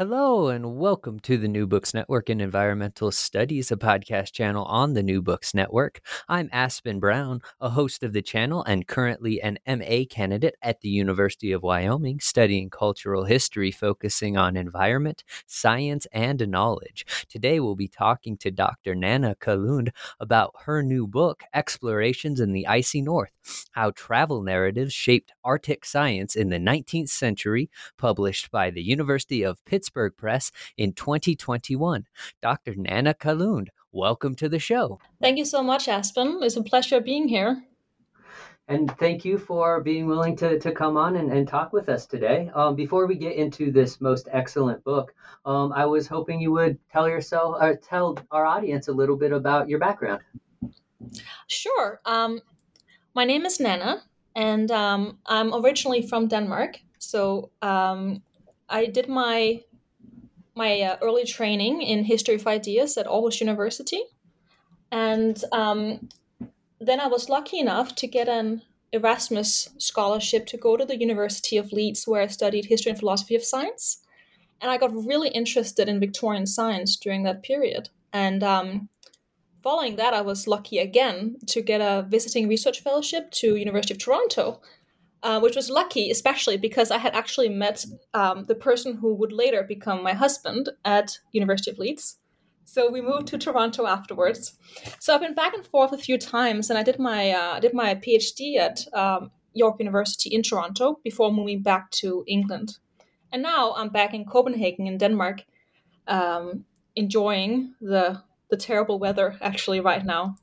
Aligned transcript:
Hello, 0.00 0.48
and 0.48 0.78
welcome 0.78 1.20
to 1.20 1.36
the 1.36 1.46
New 1.46 1.66
Books 1.66 1.92
Network 1.92 2.30
and 2.30 2.40
Environmental 2.40 3.12
Studies, 3.12 3.70
a 3.70 3.76
podcast 3.76 4.32
channel 4.32 4.64
on 4.64 4.94
the 4.94 5.02
New 5.02 5.20
Books 5.20 5.52
Network. 5.52 6.00
I'm 6.26 6.48
Aspen 6.52 7.00
Brown, 7.00 7.42
a 7.60 7.68
host 7.68 8.02
of 8.02 8.14
the 8.14 8.22
channel 8.22 8.64
and 8.64 8.88
currently 8.88 9.42
an 9.42 9.58
MA 9.68 10.04
candidate 10.08 10.54
at 10.62 10.80
the 10.80 10.88
University 10.88 11.52
of 11.52 11.62
Wyoming, 11.62 12.18
studying 12.18 12.70
cultural 12.70 13.24
history, 13.24 13.70
focusing 13.70 14.38
on 14.38 14.56
environment, 14.56 15.22
science, 15.46 16.06
and 16.12 16.48
knowledge. 16.48 17.04
Today, 17.28 17.60
we'll 17.60 17.76
be 17.76 17.86
talking 17.86 18.38
to 18.38 18.50
Dr. 18.50 18.94
Nanna 18.94 19.34
Kaalund 19.38 19.90
about 20.18 20.54
her 20.64 20.82
new 20.82 21.06
book, 21.06 21.42
Explorations 21.52 22.40
in 22.40 22.52
the 22.52 22.66
Icy 22.66 23.02
North 23.02 23.32
How 23.72 23.90
Travel 23.90 24.40
Narratives 24.40 24.94
Shaped 24.94 25.32
Arctic 25.44 25.84
Science 25.84 26.36
in 26.36 26.48
the 26.48 26.56
19th 26.56 27.10
Century, 27.10 27.68
published 27.98 28.50
by 28.50 28.70
the 28.70 28.82
University 28.82 29.42
of 29.42 29.62
Pittsburgh. 29.66 29.89
Press 29.92 30.52
in 30.76 30.92
2021. 30.92 32.06
Dr. 32.42 32.74
Nanna 32.74 33.14
Kaalund, 33.14 33.68
welcome 33.92 34.34
to 34.36 34.48
the 34.48 34.58
show. 34.58 34.98
Thank 35.20 35.38
you 35.38 35.44
so 35.44 35.62
much, 35.62 35.88
Aspen. 35.88 36.40
It's 36.42 36.56
a 36.56 36.62
pleasure 36.62 37.00
being 37.00 37.28
here. 37.28 37.62
And 38.70 38.88
thank 38.98 39.24
you 39.24 39.36
for 39.36 39.80
being 39.80 40.06
willing 40.06 40.36
to, 40.36 40.56
to 40.60 40.70
come 40.70 40.96
on 40.96 41.16
and, 41.16 41.32
and 41.32 41.48
talk 41.48 41.72
with 41.72 41.88
us 41.88 42.06
today. 42.06 42.52
Um, 42.54 42.76
before 42.76 43.08
we 43.08 43.16
get 43.16 43.34
into 43.34 43.72
this 43.72 44.00
most 44.00 44.28
excellent 44.30 44.84
book, 44.84 45.12
um, 45.44 45.72
I 45.72 45.86
was 45.86 46.06
hoping 46.06 46.40
you 46.40 46.52
would 46.52 46.78
tell 46.88 47.08
yourself 47.08 47.56
or 47.60 47.74
tell 47.74 48.16
our 48.30 48.46
audience 48.46 48.86
a 48.86 48.92
little 48.92 49.16
bit 49.16 49.32
about 49.32 49.68
your 49.68 49.80
background. 49.80 50.22
Sure. 51.48 52.00
Um, 52.04 52.40
my 53.12 53.24
name 53.24 53.44
is 53.44 53.58
Nanna, 53.58 54.04
and 54.36 54.70
um, 54.70 55.18
I'm 55.26 55.52
originally 55.52 56.02
from 56.02 56.28
Denmark. 56.28 56.78
So 56.98 57.50
um, 57.62 58.22
I 58.68 58.86
did 58.86 59.08
my 59.08 59.62
my 60.54 60.80
uh, 60.80 60.96
early 61.02 61.24
training 61.24 61.82
in 61.82 62.04
history 62.04 62.34
of 62.34 62.46
ideas 62.46 62.96
at 62.96 63.06
Aarhus 63.06 63.40
University. 63.40 64.02
And 64.92 65.42
um, 65.52 66.08
then 66.80 67.00
I 67.00 67.06
was 67.06 67.28
lucky 67.28 67.58
enough 67.58 67.94
to 67.96 68.06
get 68.06 68.28
an 68.28 68.62
Erasmus 68.92 69.68
scholarship 69.78 70.46
to 70.46 70.56
go 70.56 70.76
to 70.76 70.84
the 70.84 70.98
University 70.98 71.56
of 71.56 71.72
Leeds, 71.72 72.06
where 72.06 72.22
I 72.22 72.26
studied 72.26 72.66
history 72.66 72.90
and 72.90 72.98
philosophy 72.98 73.36
of 73.36 73.44
science. 73.44 74.02
And 74.60 74.70
I 74.70 74.78
got 74.78 74.94
really 74.94 75.28
interested 75.30 75.88
in 75.88 76.00
Victorian 76.00 76.46
science 76.46 76.96
during 76.96 77.22
that 77.22 77.42
period. 77.42 77.88
And 78.12 78.42
um, 78.42 78.88
following 79.62 79.96
that, 79.96 80.12
I 80.12 80.20
was 80.20 80.48
lucky 80.48 80.78
again 80.78 81.36
to 81.46 81.62
get 81.62 81.80
a 81.80 82.02
visiting 82.08 82.48
research 82.48 82.82
fellowship 82.82 83.30
to 83.32 83.56
University 83.56 83.94
of 83.94 83.98
Toronto, 83.98 84.60
uh, 85.22 85.40
which 85.40 85.56
was 85.56 85.70
lucky, 85.70 86.10
especially 86.10 86.56
because 86.56 86.90
I 86.90 86.98
had 86.98 87.14
actually 87.14 87.48
met 87.48 87.84
um, 88.14 88.44
the 88.44 88.54
person 88.54 88.96
who 88.96 89.14
would 89.14 89.32
later 89.32 89.62
become 89.62 90.02
my 90.02 90.12
husband 90.12 90.70
at 90.84 91.18
University 91.32 91.70
of 91.70 91.78
Leeds. 91.78 92.18
So 92.64 92.90
we 92.90 93.00
moved 93.00 93.26
to 93.28 93.38
Toronto 93.38 93.86
afterwards. 93.86 94.54
So 95.00 95.12
I've 95.12 95.20
been 95.20 95.34
back 95.34 95.54
and 95.54 95.66
forth 95.66 95.92
a 95.92 95.98
few 95.98 96.16
times, 96.18 96.70
and 96.70 96.78
I 96.78 96.82
did 96.82 96.98
my 96.98 97.30
uh, 97.30 97.60
did 97.60 97.74
my 97.74 97.96
PhD 97.96 98.58
at 98.58 98.86
um, 98.94 99.32
York 99.52 99.76
University 99.80 100.30
in 100.30 100.42
Toronto 100.42 101.00
before 101.02 101.32
moving 101.32 101.62
back 101.62 101.90
to 102.02 102.24
England. 102.26 102.78
And 103.32 103.42
now 103.42 103.74
I'm 103.76 103.88
back 103.88 104.14
in 104.14 104.24
Copenhagen 104.24 104.86
in 104.86 104.98
Denmark, 104.98 105.42
um, 106.06 106.64
enjoying 106.94 107.74
the 107.80 108.22
the 108.50 108.56
terrible 108.56 108.98
weather 108.98 109.36
actually 109.40 109.80
right 109.80 110.04
now. 110.04 110.36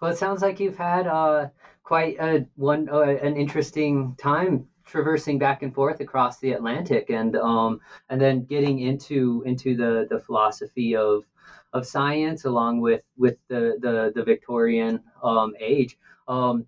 Well, 0.00 0.12
it 0.12 0.18
sounds 0.18 0.42
like 0.42 0.60
you've 0.60 0.76
had 0.76 1.06
uh, 1.06 1.48
quite 1.84 2.16
a 2.18 2.46
one 2.56 2.88
uh, 2.88 3.00
an 3.02 3.36
interesting 3.36 4.16
time 4.16 4.66
traversing 4.86 5.38
back 5.38 5.62
and 5.62 5.74
forth 5.74 6.00
across 6.00 6.38
the 6.40 6.52
Atlantic, 6.52 7.10
and 7.10 7.36
um, 7.36 7.80
and 8.08 8.20
then 8.20 8.44
getting 8.44 8.80
into 8.80 9.42
into 9.46 9.76
the 9.76 10.06
the 10.10 10.18
philosophy 10.18 10.96
of 10.96 11.24
of 11.72 11.86
science 11.86 12.44
along 12.44 12.80
with 12.80 13.02
with 13.16 13.36
the 13.48 13.78
the, 13.80 14.12
the 14.14 14.24
Victorian 14.24 15.00
um, 15.22 15.52
age, 15.60 15.98
um, 16.26 16.66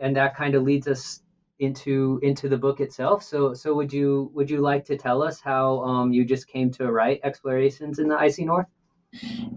and 0.00 0.16
that 0.16 0.34
kind 0.34 0.54
of 0.54 0.62
leads 0.62 0.88
us 0.88 1.20
into 1.60 2.18
into 2.22 2.48
the 2.48 2.58
book 2.58 2.80
itself. 2.80 3.22
So 3.22 3.54
so 3.54 3.74
would 3.74 3.92
you 3.92 4.30
would 4.34 4.50
you 4.50 4.60
like 4.60 4.84
to 4.86 4.96
tell 4.96 5.22
us 5.22 5.40
how 5.40 5.80
um, 5.80 6.12
you 6.12 6.24
just 6.24 6.48
came 6.48 6.70
to 6.72 6.90
write 6.90 7.20
explorations 7.22 7.98
in 7.98 8.08
the 8.08 8.18
icy 8.18 8.44
north? 8.44 8.66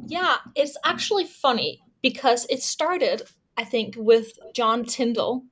Yeah, 0.05 0.35
it's 0.55 0.77
actually 0.83 1.25
funny 1.25 1.81
because 2.01 2.45
it 2.49 2.61
started 2.61 3.23
I 3.57 3.63
think, 3.63 3.95
with 3.97 4.37
John 4.53 4.85
Tyndall, 4.85 5.43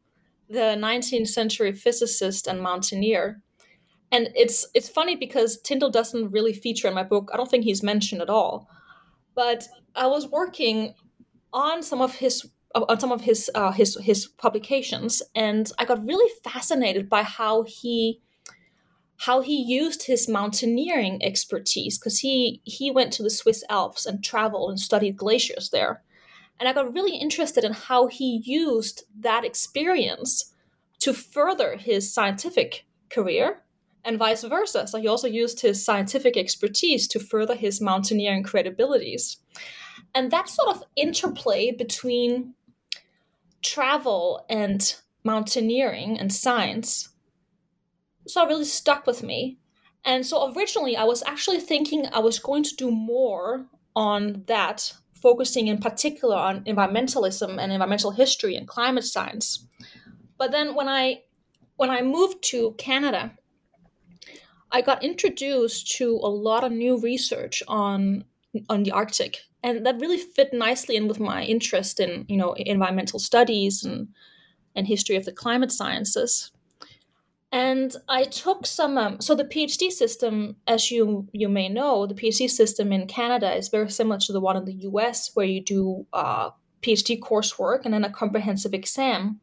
the 0.50 0.78
19th 0.78 1.28
century 1.28 1.74
physicist 1.74 2.48
and 2.48 2.62
mountaineer. 2.62 3.42
And 4.12 4.30
it's 4.36 4.68
it's 4.74 4.88
funny 4.88 5.16
because 5.16 5.60
Tyndall 5.62 5.90
doesn't 5.90 6.32
really 6.32 6.54
feature 6.54 6.88
in 6.88 6.94
my 6.94 7.04
book. 7.04 7.32
I 7.34 7.38
don't 7.38 7.50
think 7.50 7.64
he's 7.64 7.84
mentioned 7.84 8.22
at 8.22 8.30
all. 8.30 8.70
But 9.34 9.68
I 9.96 10.08
was 10.08 10.28
working 10.28 10.94
on 11.52 11.82
some 11.82 12.02
of 12.02 12.16
his 12.16 12.48
on 12.76 13.00
some 13.00 13.12
of 13.12 13.22
his 13.22 13.50
uh, 13.56 13.72
his 13.72 13.98
his 14.02 14.28
publications, 14.28 15.22
and 15.34 15.72
I 15.80 15.86
got 15.86 16.06
really 16.06 16.32
fascinated 16.44 17.10
by 17.10 17.24
how 17.24 17.64
he 17.64 18.22
how 19.18 19.42
he 19.42 19.56
used 19.62 20.04
his 20.04 20.28
mountaineering 20.28 21.24
expertise 21.24 21.98
because 21.98 22.20
he 22.20 22.62
he 22.64 22.92
went 22.92 23.14
to 23.14 23.24
the 23.24 23.30
Swiss 23.30 23.64
Alps 23.70 24.06
and 24.06 24.24
traveled 24.24 24.70
and 24.70 24.80
studied 24.80 25.18
glaciers 25.18 25.70
there. 25.70 26.04
And 26.60 26.70
I 26.70 26.74
got 26.74 26.94
really 26.94 27.18
interested 27.18 27.64
in 27.64 27.74
how 27.74 28.08
he 28.08 28.42
used 28.44 29.04
that 29.20 29.44
experience 29.44 30.54
to 31.00 31.14
further 31.14 31.76
his 31.78 32.14
scientific 32.14 32.86
career 33.10 33.62
and 34.04 34.18
vice 34.18 34.44
versa. 34.44 34.88
So 34.88 35.00
he 35.00 35.08
also 35.08 35.28
used 35.28 35.62
his 35.62 35.84
scientific 35.84 36.38
expertise 36.38 37.08
to 37.10 37.20
further 37.20 37.56
his 37.56 37.82
mountaineering 37.82 38.44
credibilities. 38.44 39.38
And 40.14 40.32
that 40.32 40.48
sort 40.48 40.76
of 40.76 40.84
interplay 40.96 41.72
between 41.72 42.54
travel 43.62 44.46
and 44.50 44.96
mountaineering 45.24 46.20
and 46.20 46.32
science 46.32 47.10
so 48.28 48.46
really 48.48 48.66
stuck 48.66 49.06
with 49.06 49.24
me. 49.24 49.60
And 50.04 50.26
so 50.26 50.54
originally 50.54 50.96
I 50.96 51.04
was 51.04 51.24
actually 51.26 51.60
thinking 51.60 52.08
I 52.12 52.20
was 52.20 52.40
going 52.40 52.64
to 52.64 52.76
do 52.76 52.92
more 52.92 53.66
on 53.96 54.44
that 54.48 54.94
focusing 55.22 55.68
in 55.68 55.80
particular 55.80 56.36
on 56.36 56.64
environmentalism 56.66 57.60
and 57.60 57.72
environmental 57.72 58.12
history 58.12 58.56
and 58.56 58.68
climate 58.68 59.04
science. 59.06 59.66
But 60.38 60.52
then 60.52 60.76
when 60.76 60.88
I 60.88 61.24
when 61.78 61.90
I 61.90 62.02
moved 62.02 62.44
to 62.52 62.74
Canada, 62.78 63.34
I 64.72 64.82
got 64.82 65.04
introduced 65.04 65.92
to 65.98 66.20
a 66.22 66.30
lot 66.30 66.64
of 66.64 66.72
new 66.72 67.00
research 67.00 67.64
on 67.68 68.26
on 68.70 68.84
the 68.84 68.92
Arctic, 68.92 69.40
and 69.64 69.86
that 69.86 70.00
really 70.00 70.18
fit 70.18 70.54
nicely 70.54 70.96
in 70.96 71.08
with 71.08 71.20
my 71.20 71.44
interest 71.44 72.00
in 72.00 72.26
you 72.28 72.38
know 72.38 72.54
environmental 72.54 73.20
studies 73.20 73.84
and 73.84 74.10
and 74.76 74.88
history 74.88 75.16
of 75.16 75.26
the 75.26 75.32
climate 75.32 75.72
sciences. 75.72 76.52
And 77.56 77.96
I 78.10 78.26
took 78.26 78.66
some. 78.66 78.98
Um, 78.98 79.22
so 79.22 79.34
the 79.34 79.46
PhD 79.46 79.90
system, 79.90 80.58
as 80.68 80.92
you 80.92 81.30
you 81.32 81.48
may 81.48 81.70
know, 81.70 82.06
the 82.06 82.14
PhD 82.14 82.50
system 82.50 82.92
in 82.92 83.08
Canada 83.08 83.56
is 83.56 83.70
very 83.70 83.90
similar 83.90 84.20
to 84.20 84.34
the 84.34 84.42
one 84.42 84.58
in 84.58 84.66
the 84.66 84.74
U.S., 84.90 85.32
where 85.36 85.46
you 85.46 85.64
do 85.64 86.06
uh, 86.12 86.50
PhD 86.82 87.18
coursework 87.18 87.86
and 87.86 87.94
then 87.94 88.04
a 88.04 88.10
comprehensive 88.10 88.74
exam. 88.74 89.40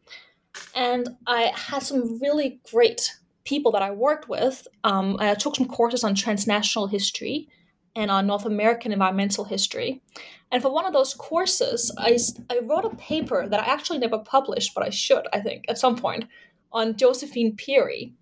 And 0.74 1.08
I 1.26 1.52
had 1.54 1.82
some 1.82 2.20
really 2.20 2.60
great 2.70 3.16
people 3.44 3.72
that 3.72 3.80
I 3.80 3.92
worked 3.92 4.28
with. 4.28 4.68
Um, 4.84 5.16
I 5.18 5.34
took 5.34 5.56
some 5.56 5.66
courses 5.66 6.04
on 6.04 6.14
transnational 6.14 6.88
history 6.88 7.48
and 7.96 8.10
on 8.10 8.26
North 8.26 8.44
American 8.44 8.92
environmental 8.92 9.44
history. 9.44 10.02
And 10.50 10.60
for 10.60 10.70
one 10.70 10.84
of 10.84 10.92
those 10.92 11.14
courses, 11.14 11.90
I, 11.96 12.18
I 12.50 12.58
wrote 12.58 12.84
a 12.84 12.94
paper 12.96 13.48
that 13.48 13.60
I 13.60 13.72
actually 13.72 14.00
never 14.00 14.18
published, 14.18 14.74
but 14.74 14.84
I 14.84 14.90
should, 14.90 15.26
I 15.32 15.40
think, 15.40 15.64
at 15.68 15.78
some 15.78 15.96
point, 15.96 16.24
on 16.72 16.96
Josephine 16.96 17.56
Peary, 17.56 18.14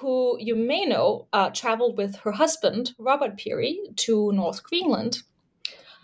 who 0.00 0.36
you 0.38 0.54
may 0.54 0.84
know 0.84 1.26
uh, 1.32 1.50
traveled 1.50 1.96
with 1.96 2.16
her 2.16 2.32
husband, 2.32 2.92
Robert 2.98 3.36
Peary, 3.36 3.80
to 3.96 4.32
North 4.32 4.62
Greenland, 4.62 5.22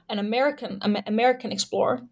an 0.09 0.19
American, 0.19 0.81
American 1.07 1.53
explorer. 1.53 2.03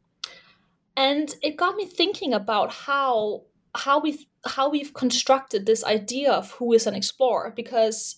And 0.96 1.34
it 1.42 1.56
got 1.56 1.76
me 1.76 1.86
thinking 1.86 2.34
about 2.34 2.72
how 2.72 3.44
how 3.74 4.00
we 4.00 4.28
how 4.44 4.68
we've 4.68 4.94
constructed 4.94 5.64
this 5.64 5.84
idea 5.84 6.32
of 6.32 6.52
who 6.52 6.72
is 6.72 6.86
an 6.86 6.94
explorer 6.94 7.52
because 7.54 8.16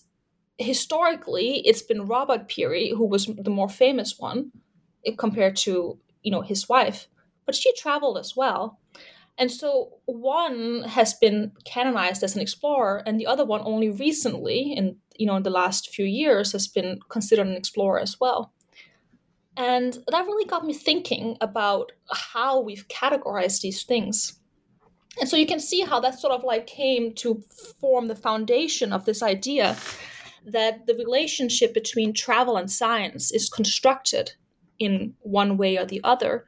historically 0.57 1.61
it's 1.65 1.81
been 1.81 2.07
Robert 2.07 2.47
Peary 2.47 2.89
who 2.89 3.05
was 3.05 3.25
the 3.25 3.49
more 3.49 3.69
famous 3.69 4.17
one 4.17 4.51
compared 5.17 5.55
to 5.57 5.99
you 6.23 6.31
know 6.31 6.41
his 6.41 6.67
wife 6.67 7.07
but 7.45 7.55
she 7.55 7.73
traveled 7.75 8.17
as 8.17 8.35
well 8.35 8.79
and 9.37 9.51
so 9.51 9.99
one 10.05 10.83
has 10.83 11.13
been 11.15 11.51
canonized 11.65 12.23
as 12.23 12.35
an 12.35 12.41
explorer 12.41 13.01
and 13.05 13.19
the 13.19 13.25
other 13.25 13.45
one 13.45 13.61
only 13.63 13.89
recently 13.89 14.73
in 14.73 14.97
you 15.17 15.25
know 15.25 15.35
in 15.35 15.43
the 15.43 15.49
last 15.49 15.89
few 15.89 16.05
years 16.05 16.51
has 16.51 16.67
been 16.67 16.99
considered 17.09 17.47
an 17.47 17.55
explorer 17.55 17.99
as 17.99 18.19
well. 18.19 18.53
And 19.55 19.99
that 20.07 20.25
really 20.25 20.45
got 20.45 20.65
me 20.65 20.73
thinking 20.73 21.37
about 21.39 21.91
how 22.11 22.59
we've 22.59 22.87
categorized 22.87 23.61
these 23.61 23.83
things. 23.83 24.39
And 25.19 25.29
so 25.29 25.37
you 25.37 25.45
can 25.45 25.59
see 25.59 25.81
how 25.81 25.99
that 25.99 26.19
sort 26.19 26.33
of 26.33 26.43
like 26.43 26.65
came 26.65 27.13
to 27.15 27.43
form 27.79 28.07
the 28.07 28.15
foundation 28.15 28.91
of 28.91 29.05
this 29.05 29.21
idea 29.21 29.77
that 30.45 30.87
the 30.87 30.95
relationship 30.95 31.71
between 31.73 32.13
travel 32.13 32.57
and 32.57 32.69
science 32.69 33.31
is 33.31 33.47
constructed 33.47 34.33
in 34.79 35.13
one 35.21 35.55
way 35.55 35.77
or 35.77 35.85
the 35.85 36.01
other, 36.03 36.45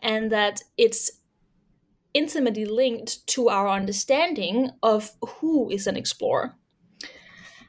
and 0.00 0.32
that 0.32 0.62
it's 0.78 1.10
intimately 2.16 2.64
linked 2.64 3.26
to 3.28 3.48
our 3.48 3.68
understanding 3.68 4.70
of 4.82 5.12
who 5.26 5.70
is 5.70 5.86
an 5.86 5.96
explorer. 5.96 6.54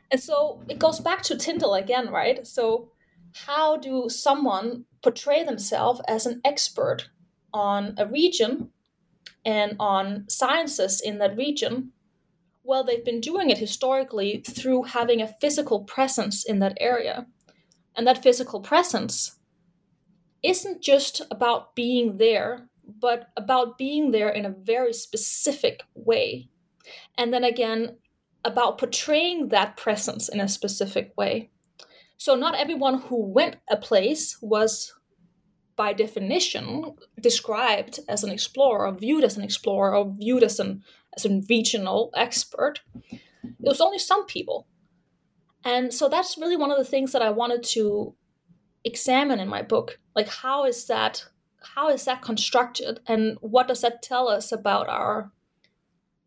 And 0.10 0.22
so 0.22 0.64
it 0.70 0.80
goes 0.80 1.00
back 1.00 1.22
to 1.24 1.38
Tyndall 1.38 1.76
again, 1.76 2.10
right? 2.10 2.46
So, 2.48 2.92
how 3.46 3.78
do 3.78 4.10
someone 4.10 4.86
portray 5.04 5.44
themselves 5.44 6.02
as 6.08 6.26
an 6.26 6.42
expert 6.44 7.10
on 7.54 7.94
a 7.98 8.08
region 8.08 8.70
and 9.46 9.76
on 9.80 10.26
sciences 10.28 11.02
in 11.02 11.20
that 11.20 11.38
region 11.38 11.92
well, 12.68 12.84
they've 12.84 13.06
been 13.06 13.22
doing 13.22 13.50
it 13.50 13.60
historically 13.60 14.44
through 14.46 14.84
having 14.84 15.22
a 15.22 15.34
physical 15.40 15.86
presence 15.86 16.44
in 16.44 16.60
that 16.60 16.78
area. 16.82 17.26
And 17.96 18.06
that 18.06 18.22
physical 18.22 18.60
presence 18.60 19.38
isn't 20.44 20.82
just 20.84 21.22
about 21.32 21.76
being 21.76 22.18
there, 22.18 22.68
but 22.88 23.30
about 23.36 23.78
being 23.78 24.12
there 24.12 24.30
in 24.30 24.45
a 24.45 24.56
very 24.63 24.94
specific 24.94 25.81
way. 25.94 26.50
And 27.18 27.34
then 27.34 27.44
again, 27.44 27.98
about 28.45 28.78
portraying 28.78 29.50
that 29.50 29.78
presence 29.78 30.30
in 30.30 30.39
a 30.39 30.48
specific 30.48 31.13
way. 31.18 31.50
So, 32.18 32.36
not 32.36 32.56
everyone 32.56 33.01
who 33.01 33.25
went 33.25 33.57
a 33.69 33.78
place 33.78 34.38
was, 34.42 34.94
by 35.75 35.94
definition, 35.94 36.95
described 37.22 38.00
as 38.07 38.24
an 38.24 38.31
explorer, 38.31 38.88
or 38.88 38.95
viewed 38.95 39.24
as 39.24 39.38
an 39.38 39.44
explorer, 39.44 39.95
or 39.95 40.16
viewed 40.18 40.44
as 40.44 40.60
an 40.60 40.83
as 41.16 41.25
a 41.25 41.42
regional 41.50 42.12
expert. 42.16 42.81
It 43.12 43.19
was 43.60 43.81
only 43.81 44.00
some 44.00 44.25
people. 44.25 44.68
And 45.63 45.94
so 45.94 46.07
that's 46.07 46.38
really 46.38 46.56
one 46.56 46.72
of 46.72 46.78
the 46.78 46.86
things 46.86 47.12
that 47.12 47.22
I 47.22 47.31
wanted 47.31 47.63
to 47.63 48.16
examine 48.83 49.40
in 49.40 49.50
my 49.50 49.62
book. 49.62 50.00
Like 50.16 50.30
how 50.30 50.66
is 50.66 50.86
that 50.86 51.25
how 51.75 51.90
is 51.90 52.06
that 52.06 52.22
constructed 52.22 53.00
and 53.08 53.38
what 53.42 53.68
does 53.68 53.81
that 53.81 54.02
tell 54.02 54.28
us 54.28 54.52
about 54.52 54.88
our 54.90 55.31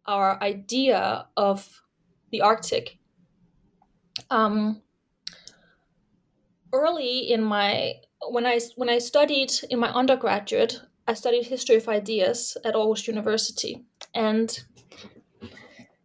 our 0.07 0.43
idea 0.43 1.27
of 1.37 1.83
the 2.31 2.41
Arctic? 2.41 2.99
Um, 4.31 4.83
early 6.73 7.31
in 7.31 7.43
my 7.43 7.95
when 8.29 8.47
I 8.47 8.61
when 8.77 8.89
I 8.89 8.99
studied 8.99 9.53
in 9.71 9.79
my 9.79 9.93
undergraduate, 9.93 10.81
I 11.07 11.15
studied 11.15 11.47
history 11.47 11.77
of 11.77 11.89
ideas 11.89 12.57
at 12.65 12.75
Aarhus 12.75 13.07
University, 13.07 13.85
and 14.15 14.65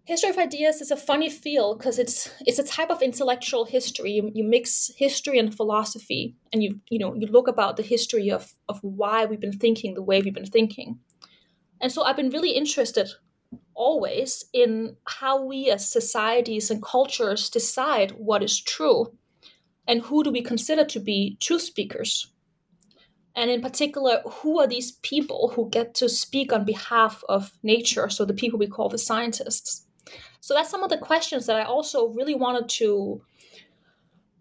history 0.06 0.30
of 0.30 0.38
ideas 0.38 0.82
is 0.82 0.92
a 0.92 0.96
funny 0.96 1.30
field 1.30 1.80
because 1.80 2.00
it's 2.00 2.30
it's 2.46 2.60
a 2.60 2.64
type 2.64 2.92
of 2.92 3.02
intellectual 3.02 3.66
history. 3.66 4.12
You, 4.12 4.32
you 4.34 4.44
mix 4.44 4.92
history 4.96 5.40
and 5.40 5.54
philosophy 5.54 6.36
and 6.54 6.64
you 6.64 6.80
you 6.90 7.00
know 7.00 7.14
you 7.16 7.28
look 7.28 7.48
about 7.48 7.76
the 7.76 7.84
history 7.84 8.30
of 8.30 8.54
of 8.70 8.80
why 8.82 9.26
we've 9.26 9.40
been 9.40 9.60
thinking 9.60 9.96
the 9.96 10.04
way 10.04 10.22
we've 10.22 10.34
been 10.34 10.46
thinking. 10.46 11.00
And 11.82 11.92
so 11.92 12.04
i've 12.04 12.16
been 12.16 12.30
really 12.30 12.52
interested 12.52 13.10
always 13.74 14.46
in 14.54 14.96
how 15.06 15.44
we 15.44 15.70
as 15.70 15.92
societies 15.92 16.72
and 16.72 16.82
cultures 16.82 17.50
decide 17.50 18.12
what 18.12 18.42
is 18.42 18.62
true 18.62 19.12
and 19.88 20.02
who 20.02 20.24
do 20.24 20.32
we 20.32 20.42
consider 20.42 20.86
to 20.86 21.00
be 21.00 21.38
truth 21.42 21.62
speakers. 21.62 22.32
And 23.36 23.50
in 23.50 23.62
particular 23.62 24.22
who 24.26 24.60
are 24.62 24.68
these 24.68 24.94
people 25.04 25.52
who 25.56 25.70
get 25.70 25.94
to 25.96 26.08
speak 26.08 26.54
on 26.54 26.64
behalf 26.64 27.24
of 27.28 27.52
nature 27.64 28.08
so 28.08 28.24
the 28.24 28.34
people 28.34 28.60
we 28.60 28.68
call 28.68 28.88
the 28.88 28.98
scientists 28.98 29.85
so 30.46 30.54
that's 30.54 30.70
some 30.70 30.84
of 30.84 30.92
the 30.92 31.00
questions 31.00 31.48
that 31.48 31.56
I 31.56 31.64
also 31.64 32.10
really 32.10 32.36
wanted 32.36 32.70
to 32.70 33.20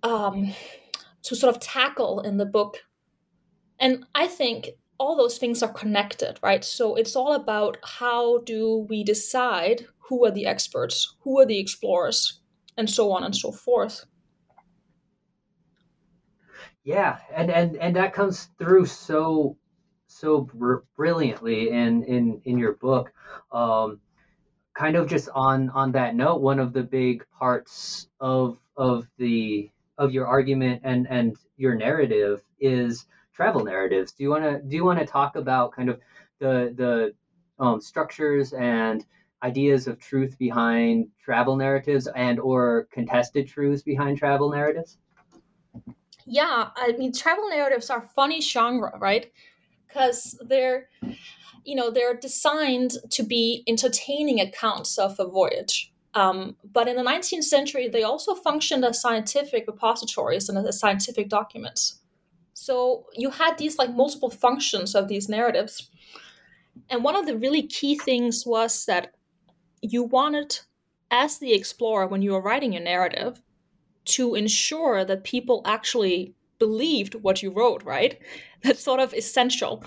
um, 0.02 0.52
to 1.22 1.34
sort 1.34 1.56
of 1.56 1.62
tackle 1.62 2.20
in 2.20 2.36
the 2.36 2.44
book. 2.44 2.76
And 3.80 4.04
I 4.14 4.26
think 4.26 4.68
all 4.98 5.16
those 5.16 5.38
things 5.38 5.62
are 5.62 5.72
connected, 5.72 6.38
right? 6.42 6.62
So 6.62 6.94
it's 6.94 7.16
all 7.16 7.32
about 7.32 7.78
how 7.82 8.40
do 8.40 8.86
we 8.90 9.02
decide 9.02 9.86
who 9.96 10.26
are 10.26 10.30
the 10.30 10.44
experts, 10.44 11.16
who 11.20 11.40
are 11.40 11.46
the 11.46 11.58
explorers, 11.58 12.38
and 12.76 12.90
so 12.90 13.10
on 13.10 13.24
and 13.24 13.34
so 13.34 13.50
forth. 13.50 14.04
Yeah, 16.82 17.16
and 17.34 17.50
and 17.50 17.76
and 17.76 17.96
that 17.96 18.12
comes 18.12 18.50
through 18.58 18.84
so 18.84 19.56
so 20.06 20.42
br- 20.42 20.84
brilliantly 20.98 21.70
in 21.70 22.02
in 22.02 22.42
in 22.44 22.58
your 22.58 22.74
book. 22.74 23.10
Um, 23.50 24.00
kind 24.74 24.96
of 24.96 25.08
just 25.08 25.28
on 25.34 25.70
on 25.70 25.92
that 25.92 26.14
note, 26.14 26.40
one 26.40 26.58
of 26.58 26.72
the 26.72 26.82
big 26.82 27.24
parts 27.38 28.08
of 28.20 28.58
of 28.76 29.08
the 29.18 29.70
of 29.96 30.12
your 30.12 30.26
argument 30.26 30.82
and 30.84 31.06
and 31.08 31.36
your 31.56 31.74
narrative 31.74 32.42
is 32.60 33.06
travel 33.32 33.64
narratives. 33.64 34.12
Do 34.12 34.24
you 34.24 34.30
want 34.30 34.44
to 34.44 34.60
do 34.60 34.76
you 34.76 34.84
want 34.84 34.98
to 34.98 35.06
talk 35.06 35.36
about 35.36 35.72
kind 35.72 35.88
of 35.88 36.00
the 36.40 36.74
the 36.76 37.14
um, 37.64 37.80
structures 37.80 38.52
and 38.52 39.04
ideas 39.42 39.86
of 39.86 39.98
truth 39.98 40.36
behind 40.38 41.08
travel 41.22 41.56
narratives 41.56 42.08
and 42.08 42.40
or 42.40 42.88
contested 42.90 43.46
truths 43.46 43.82
behind 43.82 44.18
travel 44.18 44.50
narratives? 44.50 44.98
Yeah, 46.26 46.70
I 46.74 46.92
mean 46.92 47.12
travel 47.12 47.48
narratives 47.48 47.90
are 47.90 48.00
funny 48.00 48.40
genre, 48.40 48.98
right? 48.98 49.30
Because 49.94 50.36
they're 50.40 50.88
you 51.64 51.74
know 51.74 51.90
they're 51.90 52.14
designed 52.14 52.94
to 53.10 53.22
be 53.22 53.62
entertaining 53.68 54.40
accounts 54.40 54.98
of 54.98 55.16
a 55.18 55.26
voyage. 55.26 55.92
Um, 56.14 56.56
but 56.72 56.86
in 56.86 56.96
the 56.96 57.02
19th 57.02 57.44
century 57.44 57.88
they 57.88 58.02
also 58.02 58.34
functioned 58.34 58.84
as 58.84 59.00
scientific 59.00 59.66
repositories 59.66 60.48
and 60.48 60.58
as 60.58 60.78
scientific 60.78 61.28
documents. 61.28 62.00
So 62.54 63.06
you 63.14 63.30
had 63.30 63.58
these 63.58 63.78
like 63.78 63.92
multiple 63.92 64.30
functions 64.30 64.94
of 64.94 65.08
these 65.08 65.28
narratives. 65.28 65.90
And 66.88 67.04
one 67.04 67.16
of 67.16 67.26
the 67.26 67.36
really 67.36 67.62
key 67.62 67.96
things 67.96 68.44
was 68.46 68.84
that 68.86 69.14
you 69.80 70.02
wanted 70.02 70.60
as 71.10 71.38
the 71.38 71.52
explorer 71.52 72.06
when 72.06 72.22
you 72.22 72.32
were 72.32 72.40
writing 72.40 72.72
your 72.72 72.82
narrative 72.82 73.40
to 74.04 74.34
ensure 74.34 75.04
that 75.04 75.24
people 75.24 75.62
actually 75.64 76.34
believed 76.58 77.14
what 77.16 77.42
you 77.42 77.50
wrote 77.50 77.82
right 77.84 78.18
that's 78.62 78.82
sort 78.82 79.00
of 79.00 79.12
essential 79.14 79.84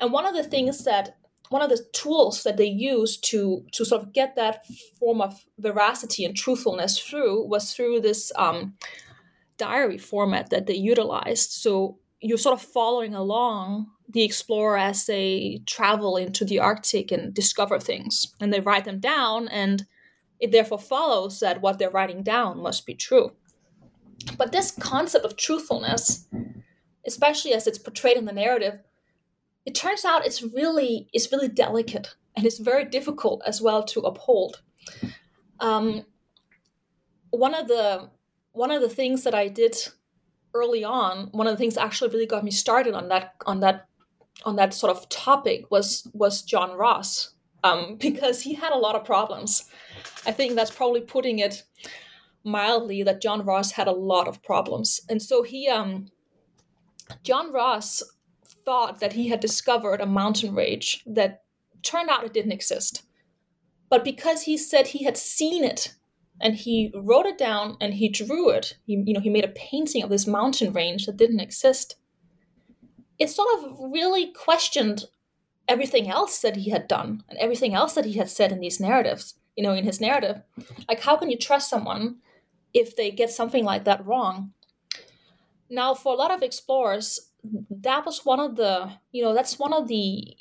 and 0.00 0.12
one 0.12 0.26
of 0.26 0.34
the 0.34 0.44
things 0.44 0.84
that 0.84 1.16
one 1.50 1.62
of 1.62 1.68
the 1.68 1.84
tools 1.92 2.44
that 2.44 2.56
they 2.56 2.66
used 2.66 3.24
to 3.24 3.64
to 3.72 3.84
sort 3.84 4.02
of 4.02 4.12
get 4.12 4.36
that 4.36 4.64
form 4.98 5.20
of 5.20 5.44
veracity 5.58 6.24
and 6.24 6.36
truthfulness 6.36 6.98
through 6.98 7.44
was 7.46 7.74
through 7.74 8.00
this 8.00 8.32
um, 8.36 8.74
diary 9.58 9.98
format 9.98 10.50
that 10.50 10.66
they 10.66 10.74
utilized. 10.74 11.50
So 11.50 11.98
you're 12.20 12.38
sort 12.38 12.58
of 12.58 12.66
following 12.66 13.14
along 13.14 13.88
the 14.08 14.22
explorer 14.22 14.78
as 14.78 15.06
they 15.06 15.60
travel 15.66 16.16
into 16.16 16.44
the 16.44 16.58
Arctic 16.58 17.10
and 17.12 17.34
discover 17.34 17.78
things, 17.78 18.34
and 18.40 18.52
they 18.52 18.60
write 18.60 18.84
them 18.84 19.00
down, 19.00 19.48
and 19.48 19.86
it 20.38 20.52
therefore 20.52 20.78
follows 20.78 21.40
that 21.40 21.60
what 21.60 21.78
they're 21.78 21.90
writing 21.90 22.22
down 22.22 22.60
must 22.60 22.86
be 22.86 22.94
true. 22.94 23.32
But 24.36 24.52
this 24.52 24.70
concept 24.70 25.24
of 25.24 25.36
truthfulness, 25.36 26.26
especially 27.06 27.52
as 27.52 27.66
it's 27.66 27.78
portrayed 27.78 28.16
in 28.16 28.24
the 28.24 28.32
narrative, 28.32 28.80
it 29.66 29.74
turns 29.74 30.04
out 30.04 30.26
it's 30.26 30.42
really 30.42 31.08
it's 31.12 31.30
really 31.30 31.48
delicate 31.48 32.14
and 32.36 32.46
it's 32.46 32.58
very 32.58 32.84
difficult 32.84 33.42
as 33.46 33.60
well 33.60 33.82
to 33.84 34.00
uphold. 34.00 34.62
Um, 35.60 36.04
one 37.30 37.54
of 37.54 37.68
the 37.68 38.10
one 38.52 38.70
of 38.70 38.80
the 38.80 38.88
things 38.88 39.24
that 39.24 39.34
I 39.34 39.48
did 39.48 39.76
early 40.54 40.82
on, 40.82 41.28
one 41.32 41.46
of 41.46 41.52
the 41.52 41.58
things 41.58 41.76
actually 41.76 42.10
really 42.10 42.26
got 42.26 42.44
me 42.44 42.50
started 42.50 42.94
on 42.94 43.08
that 43.08 43.34
on 43.46 43.60
that 43.60 43.86
on 44.44 44.56
that 44.56 44.74
sort 44.74 44.96
of 44.96 45.08
topic 45.08 45.70
was 45.70 46.08
was 46.12 46.42
John 46.42 46.76
Ross 46.76 47.30
um, 47.62 47.96
because 48.00 48.42
he 48.42 48.54
had 48.54 48.72
a 48.72 48.78
lot 48.78 48.96
of 48.96 49.04
problems. 49.04 49.70
I 50.26 50.32
think 50.32 50.54
that's 50.54 50.70
probably 50.70 51.00
putting 51.00 51.38
it 51.38 51.64
mildly 52.44 53.02
that 53.02 53.20
John 53.20 53.44
Ross 53.44 53.72
had 53.72 53.88
a 53.88 53.92
lot 53.92 54.28
of 54.28 54.42
problems, 54.42 55.00
and 55.08 55.22
so 55.22 55.42
he 55.42 55.68
um, 55.68 56.06
John 57.22 57.52
Ross 57.52 58.02
thought 58.64 59.00
that 59.00 59.14
he 59.14 59.28
had 59.28 59.40
discovered 59.40 60.00
a 60.00 60.06
mountain 60.06 60.54
range 60.54 61.02
that 61.06 61.42
turned 61.82 62.10
out 62.10 62.24
it 62.24 62.32
didn't 62.32 62.52
exist. 62.52 63.02
But 63.88 64.04
because 64.04 64.42
he 64.42 64.56
said 64.56 64.88
he 64.88 65.04
had 65.04 65.16
seen 65.16 65.64
it 65.64 65.94
and 66.40 66.54
he 66.54 66.92
wrote 66.94 67.26
it 67.26 67.36
down 67.36 67.76
and 67.80 67.94
he 67.94 68.08
drew 68.08 68.50
it, 68.50 68.76
he, 68.86 69.02
you 69.04 69.12
know, 69.12 69.20
he 69.20 69.30
made 69.30 69.44
a 69.44 69.48
painting 69.48 70.02
of 70.02 70.10
this 70.10 70.26
mountain 70.26 70.72
range 70.72 71.06
that 71.06 71.16
didn't 71.16 71.40
exist. 71.40 71.96
It 73.18 73.28
sort 73.28 73.48
of 73.58 73.76
really 73.92 74.32
questioned 74.32 75.06
everything 75.68 76.08
else 76.08 76.40
that 76.40 76.56
he 76.56 76.70
had 76.70 76.88
done 76.88 77.22
and 77.28 77.38
everything 77.38 77.74
else 77.74 77.94
that 77.94 78.04
he 78.04 78.14
had 78.14 78.30
said 78.30 78.52
in 78.52 78.60
these 78.60 78.80
narratives, 78.80 79.34
you 79.56 79.62
know, 79.62 79.72
in 79.72 79.84
his 79.84 80.00
narrative. 80.00 80.42
Like, 80.88 81.00
how 81.00 81.16
can 81.16 81.30
you 81.30 81.36
trust 81.36 81.68
someone 81.68 82.16
if 82.74 82.96
they 82.96 83.10
get 83.10 83.30
something 83.30 83.64
like 83.64 83.84
that 83.84 84.04
wrong? 84.04 84.52
Now, 85.68 85.94
for 85.94 86.12
a 86.12 86.16
lot 86.16 86.32
of 86.32 86.42
explorers, 86.42 87.30
that 87.70 88.04
was 88.04 88.24
one 88.24 88.40
of 88.40 88.56
the 88.56 88.90
you 89.12 89.22
know 89.22 89.34
that's 89.34 89.58
one 89.58 89.72
of 89.72 89.88
the 89.88 90.36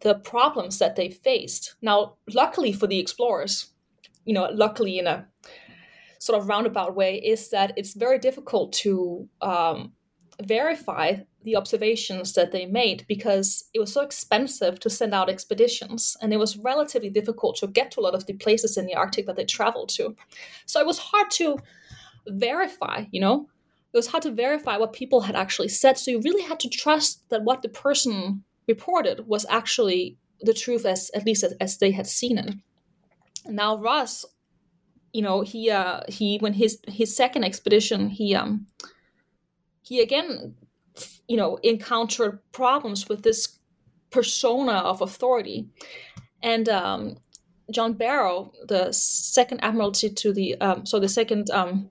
the 0.00 0.14
problems 0.16 0.78
that 0.78 0.96
they 0.96 1.08
faced 1.08 1.76
now 1.80 2.14
luckily 2.34 2.72
for 2.72 2.88
the 2.88 2.98
explorers 2.98 3.68
you 4.24 4.34
know 4.34 4.48
luckily 4.52 4.98
in 4.98 5.06
a 5.06 5.26
sort 6.18 6.38
of 6.38 6.48
roundabout 6.48 6.94
way 6.94 7.16
is 7.16 7.50
that 7.50 7.72
it's 7.76 7.94
very 7.94 8.18
difficult 8.18 8.72
to 8.72 9.28
um, 9.40 9.92
verify 10.46 11.16
the 11.42 11.56
observations 11.56 12.34
that 12.34 12.52
they 12.52 12.66
made 12.66 13.04
because 13.08 13.64
it 13.72 13.78
was 13.78 13.92
so 13.92 14.02
expensive 14.02 14.78
to 14.78 14.90
send 14.90 15.14
out 15.14 15.30
expeditions 15.30 16.16
and 16.20 16.32
it 16.32 16.38
was 16.38 16.56
relatively 16.58 17.10
difficult 17.10 17.56
to 17.56 17.66
get 17.66 17.90
to 17.90 18.00
a 18.00 18.02
lot 18.02 18.14
of 18.14 18.26
the 18.26 18.34
places 18.34 18.76
in 18.76 18.86
the 18.86 18.94
arctic 18.94 19.26
that 19.26 19.36
they 19.36 19.44
traveled 19.44 19.88
to 19.88 20.14
so 20.66 20.80
it 20.80 20.86
was 20.86 20.98
hard 20.98 21.30
to 21.30 21.58
verify 22.26 23.04
you 23.10 23.20
know 23.20 23.48
it 23.92 23.96
was 23.96 24.06
hard 24.08 24.22
to 24.22 24.30
verify 24.30 24.76
what 24.76 24.92
people 24.92 25.22
had 25.22 25.34
actually 25.34 25.68
said. 25.68 25.98
So 25.98 26.12
you 26.12 26.20
really 26.20 26.42
had 26.42 26.60
to 26.60 26.68
trust 26.68 27.28
that 27.30 27.42
what 27.42 27.62
the 27.62 27.68
person 27.68 28.44
reported 28.68 29.26
was 29.26 29.44
actually 29.48 30.16
the 30.40 30.54
truth, 30.54 30.86
as 30.86 31.10
at 31.14 31.26
least 31.26 31.42
as, 31.42 31.52
as 31.60 31.78
they 31.78 31.90
had 31.90 32.06
seen 32.06 32.38
it. 32.38 32.54
Now 33.46 33.78
Ross, 33.78 34.24
you 35.12 35.22
know, 35.22 35.40
he 35.40 35.70
uh, 35.70 36.02
he 36.08 36.38
when 36.38 36.52
his 36.52 36.78
his 36.86 37.14
second 37.16 37.44
expedition, 37.44 38.10
he 38.10 38.34
um 38.34 38.68
he 39.90 40.00
again, 40.00 40.54
you 41.26 41.36
know, 41.36 41.58
encountered 41.64 42.38
problems 42.52 43.08
with 43.08 43.24
this 43.24 43.58
persona 44.10 44.72
of 44.72 45.02
authority, 45.02 45.68
and 46.40 46.68
um, 46.68 47.16
John 47.72 47.94
Barrow, 47.94 48.52
the 48.68 48.92
second 48.92 49.58
admiralty 49.64 50.08
to 50.08 50.32
the 50.32 50.54
um, 50.60 50.86
so 50.86 51.00
the 51.00 51.08
second 51.08 51.50
um, 51.50 51.90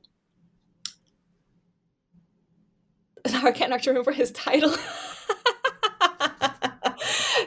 I 3.26 3.52
can't 3.52 3.74
actually 3.74 3.92
remember 3.92 4.14
his 4.14 4.32
title. 4.32 4.74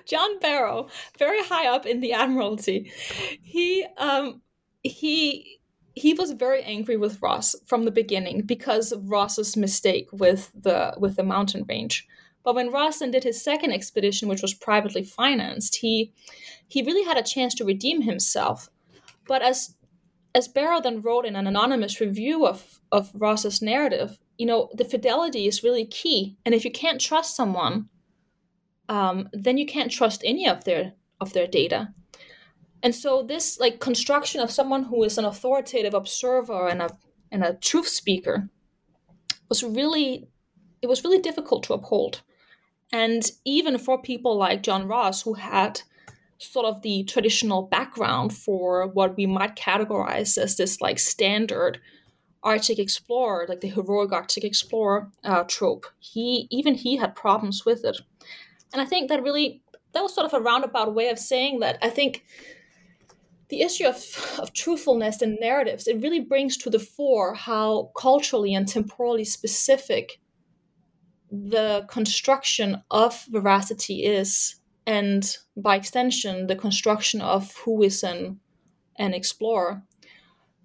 John 0.07 0.39
Barrow, 0.41 0.89
very 1.19 1.43
high 1.45 1.69
up 1.69 1.87
in 1.87 2.01
the 2.01 2.13
Admiralty, 2.13 2.93
he 3.41 3.87
um, 3.97 4.43
he 4.83 5.62
he 5.95 6.15
was 6.15 6.33
very 6.33 6.63
angry 6.63 6.97
with 6.97 7.21
Ross 7.21 7.55
from 7.67 7.85
the 7.85 7.91
beginning 7.91 8.43
because 8.43 8.93
of 8.93 9.11
Ross's 9.11 9.57
mistake 9.57 10.09
with 10.13 10.51
the 10.55 10.95
with 10.99 11.17
the 11.17 11.23
mountain 11.23 11.65
range. 11.69 12.07
But 12.45 12.55
when 12.55 12.73
Ross 12.73 12.99
then 12.99 13.13
did 13.13 13.25
his 13.25 13.43
second 13.43 13.73
expedition, 13.73 14.29
which 14.29 14.43
was 14.43 14.55
privately 14.55 15.05
financed, 15.05 15.77
he 15.77 16.13
he 16.67 16.83
really 16.83 17.05
had 17.05 17.19
a 17.19 17.23
chance 17.23 17.55
to 17.55 17.65
redeem 17.65 18.03
himself. 18.03 18.69
But 19.27 19.43
as 19.43 19.77
as 20.35 20.49
Barrow 20.49 20.81
then 20.81 21.03
wrote 21.03 21.27
in 21.27 21.37
an 21.37 21.47
anonymous 21.47 22.01
review 22.01 22.47
of 22.47 22.81
of 22.91 23.11
Ross's 23.15 23.61
narrative, 23.63 24.19
you 24.39 24.47
know 24.47 24.71
the 24.75 24.85
fidelity 24.85 25.47
is 25.47 25.63
really 25.63 25.85
key 25.85 26.37
and 26.45 26.55
if 26.55 26.65
you 26.65 26.71
can't 26.71 27.01
trust 27.01 27.37
someone 27.37 27.89
um, 28.89 29.29
then 29.33 29.57
you 29.57 29.67
can't 29.67 29.91
trust 29.91 30.23
any 30.25 30.49
of 30.49 30.65
their 30.65 30.95
of 31.21 31.33
their 31.33 31.47
data 31.47 31.95
and 32.83 32.95
so 32.95 33.23
this 33.23 33.59
like 33.61 33.81
construction 33.81 34.41
of 34.41 34.51
someone 34.51 34.85
who 34.85 35.03
is 35.05 35.19
an 35.19 35.25
authoritative 35.25 35.95
observer 35.95 36.69
and 36.69 36.83
a 36.83 36.91
and 37.31 37.45
a 37.45 37.55
truth 37.55 37.89
speaker 37.89 38.49
was 39.49 39.63
really 39.63 40.29
it 40.81 40.89
was 40.89 41.05
really 41.05 41.21
difficult 41.21 41.63
to 41.65 41.75
uphold 41.75 42.23
and 42.93 43.31
even 43.45 43.79
for 43.79 44.01
people 44.01 44.37
like 44.37 44.63
john 44.63 44.87
ross 44.87 45.23
who 45.23 45.35
had 45.35 45.83
sort 46.39 46.67
of 46.67 46.83
the 46.83 47.05
traditional 47.05 47.63
background 47.63 48.35
for 48.37 48.87
what 48.89 49.17
we 49.17 49.27
might 49.27 49.55
categorize 49.55 50.37
as 50.37 50.57
this 50.57 50.81
like 50.81 50.99
standard 50.99 51.81
Arctic 52.45 52.79
explorer, 52.81 53.47
like 53.49 53.61
the 53.61 53.69
heroic 53.69 54.13
Arctic 54.13 54.43
explorer 54.43 55.09
uh, 55.23 55.45
trope, 55.45 55.87
he 56.01 56.49
even 56.51 56.75
he 56.75 56.97
had 56.97 57.15
problems 57.15 57.65
with 57.65 57.85
it, 57.85 58.01
and 58.73 58.83
I 58.83 58.85
think 58.85 59.09
that 59.09 59.23
really 59.23 59.63
that 59.93 60.03
was 60.03 60.13
sort 60.15 60.27
of 60.27 60.35
a 60.35 60.41
roundabout 60.41 60.93
way 60.95 61.09
of 61.09 61.19
saying 61.19 61.61
that. 61.61 61.79
I 61.83 61.89
think 61.89 62.25
the 63.53 63.63
issue 63.63 63.87
of, 63.87 63.97
of 64.41 64.53
truthfulness 64.53 65.23
and 65.23 65.39
narratives 65.41 65.87
it 65.87 66.01
really 66.03 66.21
brings 66.21 66.57
to 66.57 66.71
the 66.71 66.79
fore 66.79 67.35
how 67.35 67.91
culturally 67.97 68.53
and 68.55 68.67
temporally 68.67 69.25
specific 69.25 70.19
the 71.33 71.87
construction 71.89 72.83
of 72.91 73.25
veracity 73.31 74.05
is, 74.05 74.57
and 74.87 75.39
by 75.57 75.77
extension, 75.77 76.47
the 76.47 76.55
construction 76.55 77.23
of 77.23 77.57
who 77.65 77.83
is 77.83 78.03
an 78.03 78.39
an 78.97 79.15
explorer, 79.15 79.83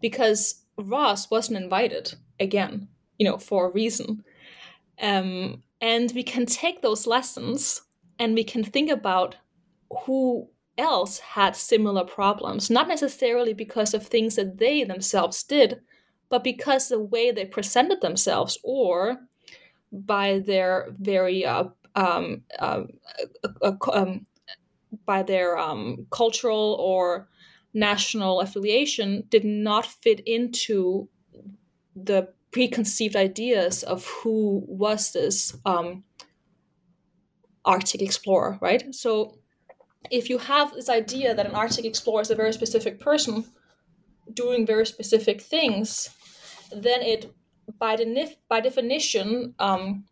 because 0.01 0.65
Ross 0.77 1.31
wasn't 1.31 1.57
invited 1.57 2.15
again, 2.39 2.89
you 3.17 3.25
know, 3.25 3.37
for 3.37 3.67
a 3.67 3.71
reason. 3.71 4.23
Um, 5.01 5.63
and 5.79 6.11
we 6.13 6.23
can 6.23 6.45
take 6.45 6.81
those 6.81 7.07
lessons 7.07 7.81
and 8.19 8.33
we 8.33 8.43
can 8.43 8.63
think 8.65 8.91
about 8.91 9.37
who 10.01 10.49
else 10.77 11.19
had 11.19 11.55
similar 11.55 12.03
problems, 12.03 12.69
not 12.69 12.87
necessarily 12.87 13.53
because 13.53 13.93
of 13.93 14.05
things 14.05 14.35
that 14.35 14.57
they 14.57 14.83
themselves 14.83 15.43
did, 15.43 15.81
but 16.29 16.43
because 16.43 16.89
the 16.89 16.99
way 16.99 17.31
they 17.31 17.45
presented 17.45 18.01
themselves 18.01 18.57
or 18.63 19.17
by 19.91 20.39
their 20.39 20.87
very 20.99 21.45
uh, 21.45 21.65
um, 21.95 22.43
uh, 22.59 22.83
uh, 23.61 23.71
um, 23.91 24.25
by 25.05 25.23
their 25.23 25.57
um, 25.57 26.05
cultural 26.11 26.77
or 26.79 27.27
national 27.73 28.41
affiliation 28.41 29.23
did 29.29 29.43
not 29.43 29.85
fit 29.85 30.19
into 30.21 31.07
the 31.95 32.29
preconceived 32.51 33.15
ideas 33.15 33.83
of 33.83 34.05
who 34.05 34.63
was 34.67 35.11
this 35.11 35.55
um, 35.65 36.03
Arctic 37.65 38.01
explorer, 38.01 38.57
right? 38.61 38.93
So 38.95 39.37
if 40.11 40.29
you 40.29 40.37
have 40.37 40.73
this 40.73 40.89
idea 40.89 41.33
that 41.33 41.45
an 41.45 41.55
Arctic 41.55 41.85
explorer 41.85 42.21
is 42.21 42.31
a 42.31 42.35
very 42.35 42.53
specific 42.53 42.99
person 42.99 43.45
doing 44.33 44.65
very 44.65 44.85
specific 44.85 45.41
things, 45.41 46.09
then 46.71 47.01
it, 47.01 47.33
by, 47.79 47.95
the, 47.95 48.35
by 48.49 48.59
definition, 48.59 49.55
um, 49.59 50.05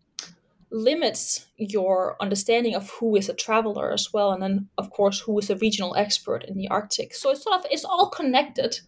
limits 0.72 1.48
your 1.58 2.18
understanding 2.20 2.76
of 2.76 2.90
who 2.92 3.16
is 3.16 3.30
a 3.30 3.34
traveler 3.34 3.94
as 3.94 4.12
well 4.12 4.32
and 4.32 4.42
then 4.42 4.68
of 4.78 4.90
course 4.90 5.22
who 5.22 5.38
is 5.40 5.50
a 5.50 5.56
regional 5.58 5.96
expert 5.96 6.44
in 6.44 6.58
the 6.58 6.68
arctic. 6.68 7.14
So 7.14 7.32
it's 7.32 7.44
sort 7.44 7.60
of 7.60 7.66
it's 7.72 7.86
all 7.86 8.10
connected. 8.10 8.80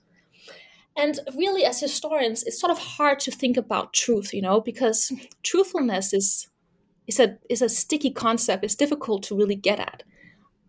And 0.98 1.20
really 1.36 1.64
as 1.64 1.80
historians 1.80 2.44
it's 2.44 2.60
sort 2.60 2.72
of 2.72 2.80
hard 2.80 3.20
to 3.22 3.32
think 3.32 3.56
about 3.56 3.94
truth 3.94 4.34
you 4.34 4.42
know 4.42 4.60
because 4.60 5.14
truthfulness 5.44 6.14
is 6.14 6.48
is 7.08 7.20
a 7.20 7.38
is 7.50 7.62
a 7.62 7.70
sticky 7.70 8.12
concept. 8.12 8.64
It's 8.64 8.76
difficult 8.76 9.24
to 9.24 9.38
really 9.38 9.56
get 9.56 9.80
at 9.80 10.04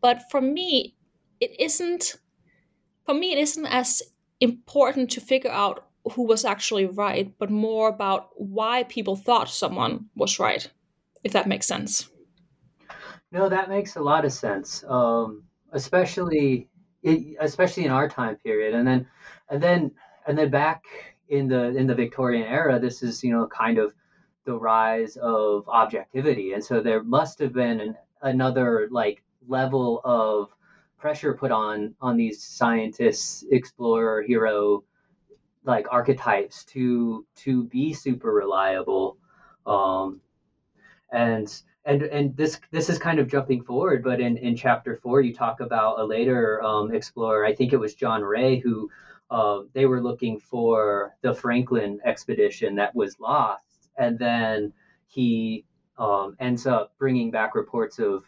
but 0.01 0.31
for 0.31 0.41
me, 0.41 0.97
it 1.41 1.59
isn't. 1.59 2.17
For 3.05 3.15
me, 3.15 3.33
it 3.33 3.39
isn't 3.39 3.67
as 3.67 4.03
important 4.41 5.11
to 5.13 5.21
figure 5.21 5.51
out 5.51 5.87
who 6.13 6.27
was 6.27 6.45
actually 6.45 6.87
right, 6.87 7.33
but 7.39 7.51
more 7.51 7.89
about 7.89 8.31
why 8.37 8.85
people 8.85 9.17
thought 9.17 9.49
someone 9.49 10.07
was 10.15 10.39
right, 10.39 10.71
if 11.25 11.33
that 11.33 11.49
makes 11.49 11.67
sense. 11.67 12.09
No, 13.31 13.49
that 13.49 13.69
makes 13.69 13.97
a 13.97 14.01
lot 14.01 14.25
of 14.25 14.33
sense, 14.33 14.85
um, 14.89 15.45
especially 15.73 16.69
especially 17.41 17.85
in 17.85 17.91
our 17.91 18.09
time 18.09 18.37
period, 18.37 18.75
and 18.75 18.87
then 18.87 19.07
and 19.51 19.63
then 19.63 19.91
and 20.27 20.37
then 20.37 20.51
back 20.51 20.83
in 21.29 21.49
the 21.49 21.77
in 21.77 21.87
the 21.87 21.95
Victorian 21.95 22.47
era, 22.47 22.79
this 22.79 23.03
is 23.03 23.23
you 23.23 23.33
know 23.33 23.47
kind 23.47 23.79
of 23.79 23.95
the 24.45 24.59
rise 24.59 25.17
of 25.17 25.69
objectivity, 25.69 26.53
and 26.53 26.65
so 26.65 26.81
there 26.81 27.03
must 27.03 27.39
have 27.39 27.53
been 27.53 27.81
an, 27.81 27.97
another 28.23 28.89
like 28.91 29.23
level 29.49 30.01
of 30.05 30.55
pressure 30.99 31.35
put 31.35 31.51
on 31.51 31.95
on 32.01 32.17
these 32.17 32.43
scientists, 32.43 33.45
explorer, 33.51 34.23
hero 34.23 34.85
like 35.65 35.87
archetypes 35.91 36.65
to 36.65 37.27
to 37.37 37.65
be 37.65 37.93
super 37.93 38.33
reliable. 38.33 39.19
Um 39.67 40.21
and 41.13 41.63
and 41.85 42.03
and 42.03 42.37
this 42.37 42.61
this 42.71 42.91
is 42.91 42.99
kind 42.99 43.19
of 43.19 43.29
jumping 43.29 43.63
forward 43.63 44.03
but 44.03 44.21
in 44.21 44.37
in 44.37 44.55
chapter 44.57 44.97
four 44.97 45.21
you 45.23 45.35
talk 45.35 45.61
about 45.61 45.99
a 45.99 46.05
later 46.05 46.63
um 46.63 46.95
explorer. 46.95 47.45
I 47.45 47.55
think 47.55 47.73
it 47.73 47.79
was 47.79 47.95
john 47.95 48.23
rae 48.23 48.59
who 48.59 48.91
uh, 49.31 49.61
they 49.75 49.87
were 49.87 50.03
looking 50.03 50.39
for 50.39 51.15
the 51.23 51.35
franklin 51.35 52.01
expedition 52.05 52.77
that 52.77 52.95
was 52.95 53.21
lost. 53.21 53.91
And 53.99 54.19
then 54.19 54.73
he 55.07 55.65
um, 55.99 56.37
ends 56.41 56.67
up 56.67 56.93
bringing 56.99 57.31
back 57.31 57.55
reports 57.55 57.99
of 57.99 58.25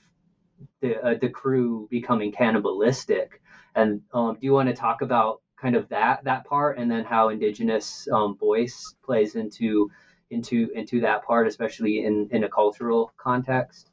the 0.80 1.00
uh, 1.00 1.14
the 1.20 1.28
crew 1.28 1.88
becoming 1.90 2.32
cannibalistic 2.32 3.40
and 3.74 4.00
um, 4.12 4.34
do 4.34 4.40
you 4.46 4.52
want 4.52 4.68
to 4.68 4.74
talk 4.74 5.02
about 5.02 5.40
kind 5.60 5.76
of 5.76 5.88
that 5.88 6.24
that 6.24 6.44
part, 6.44 6.78
and 6.78 6.90
then 6.90 7.04
how 7.04 7.28
indigenous 7.28 8.08
um, 8.12 8.36
voice 8.36 8.94
plays 9.04 9.34
into 9.34 9.90
into 10.30 10.70
into 10.74 11.00
that 11.00 11.24
part, 11.24 11.46
especially 11.46 12.04
in 12.04 12.28
in 12.30 12.44
a 12.44 12.48
cultural 12.48 13.12
context. 13.16 13.90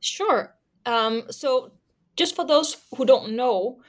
Sure. 0.00 0.54
Um, 0.84 1.24
so, 1.30 1.72
just 2.16 2.36
for 2.36 2.44
those 2.44 2.76
who 2.96 3.04
don't 3.04 3.34
know, 3.34 3.80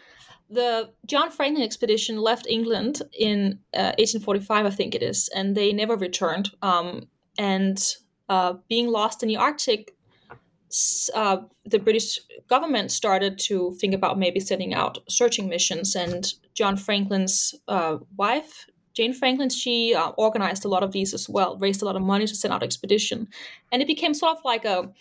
the 0.50 0.91
John 1.05 1.29
Franklin 1.29 1.63
expedition 1.63 2.17
left 2.17 2.48
England 2.48 3.01
in 3.17 3.60
uh, 3.74 3.93
1845, 4.00 4.65
I 4.65 4.69
think 4.69 4.96
it 4.96 5.03
is, 5.03 5.29
and 5.36 5.55
they 5.55 5.74
never 5.74 5.96
returned. 5.96 6.50
Um, 6.62 7.07
and 7.38 7.79
uh, 8.29 8.53
being 8.67 8.88
lost 8.88 9.22
in 9.22 9.29
the 9.29 9.38
Arctic, 9.38 9.96
uh, 11.13 11.38
the 11.65 11.79
British 11.79 12.19
government 12.47 12.91
started 12.91 13.39
to 13.39 13.74
think 13.79 13.93
about 13.93 14.19
maybe 14.19 14.39
sending 14.39 14.74
out 14.74 15.00
searching 15.07 15.47
missions. 15.47 15.95
And 15.95 16.33
John 16.53 16.77
Franklin's 16.77 17.55
uh, 17.67 17.97
wife, 18.15 18.67
Jane 18.93 19.13
Franklin, 19.13 19.50
she 19.50 19.93
uh, 19.93 20.09
organized 20.17 20.65
a 20.65 20.67
lot 20.67 20.83
of 20.83 20.91
these 20.91 21.13
as 21.13 21.29
well, 21.29 21.57
raised 21.57 21.81
a 21.81 21.86
lot 21.86 21.95
of 21.95 22.01
money 22.01 22.25
to 22.25 22.36
send 22.36 22.53
out 22.53 22.63
expedition, 22.63 23.27
and 23.71 23.81
it 23.81 23.88
became 23.88 24.13
sort 24.13 24.38
of 24.38 24.43
like 24.43 24.65
a 24.65 24.91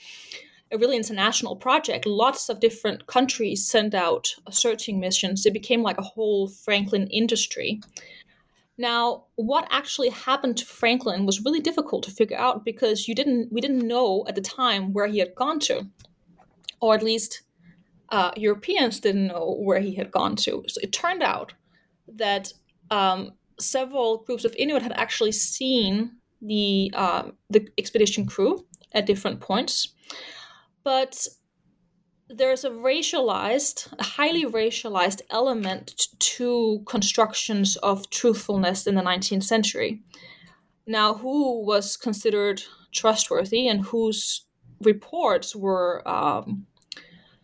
a 0.72 0.78
really 0.78 0.96
international 0.96 1.56
project. 1.56 2.06
Lots 2.06 2.48
of 2.48 2.60
different 2.60 3.06
countries 3.06 3.66
sent 3.66 3.94
out 3.94 4.34
searching 4.50 4.98
missions. 4.98 5.46
It 5.46 5.52
became 5.52 5.82
like 5.82 5.98
a 5.98 6.02
whole 6.02 6.48
Franklin 6.48 7.06
industry. 7.06 7.80
Now, 8.78 9.24
what 9.36 9.66
actually 9.70 10.10
happened 10.10 10.58
to 10.58 10.66
Franklin 10.66 11.24
was 11.24 11.44
really 11.44 11.60
difficult 11.60 12.02
to 12.04 12.10
figure 12.10 12.36
out 12.36 12.64
because 12.64 13.08
you 13.08 13.14
didn't 13.14 13.50
we 13.50 13.60
didn't 13.60 13.86
know 13.86 14.24
at 14.28 14.34
the 14.34 14.42
time 14.42 14.92
where 14.92 15.06
he 15.06 15.18
had 15.18 15.34
gone 15.34 15.58
to, 15.60 15.86
or 16.80 16.94
at 16.94 17.02
least 17.02 17.42
uh, 18.10 18.32
Europeans 18.36 19.00
didn't 19.00 19.28
know 19.28 19.56
where 19.58 19.80
he 19.80 19.94
had 19.94 20.10
gone 20.10 20.36
to. 20.36 20.64
So 20.68 20.80
it 20.82 20.92
turned 20.92 21.22
out 21.22 21.54
that 22.06 22.52
um, 22.90 23.32
several 23.58 24.18
groups 24.18 24.44
of 24.44 24.54
Inuit 24.58 24.82
had 24.82 24.92
actually 24.92 25.32
seen 25.32 26.12
the 26.42 26.90
uh, 26.94 27.30
the 27.48 27.66
expedition 27.78 28.26
crew 28.26 28.66
at 28.92 29.06
different 29.06 29.40
points, 29.40 29.94
but 30.84 31.26
there's 32.28 32.64
a 32.64 32.70
racialized, 32.70 33.92
a 33.98 34.02
highly 34.02 34.44
racialized 34.44 35.20
element 35.30 36.08
to 36.18 36.82
constructions 36.86 37.76
of 37.76 38.10
truthfulness 38.10 38.86
in 38.86 38.94
the 38.94 39.02
19th 39.02 39.44
century. 39.44 40.02
Now, 40.86 41.14
who 41.14 41.64
was 41.64 41.96
considered 41.96 42.62
trustworthy 42.92 43.68
and 43.68 43.84
whose 43.84 44.44
reports 44.80 45.54
were 45.54 46.06
um, 46.08 46.66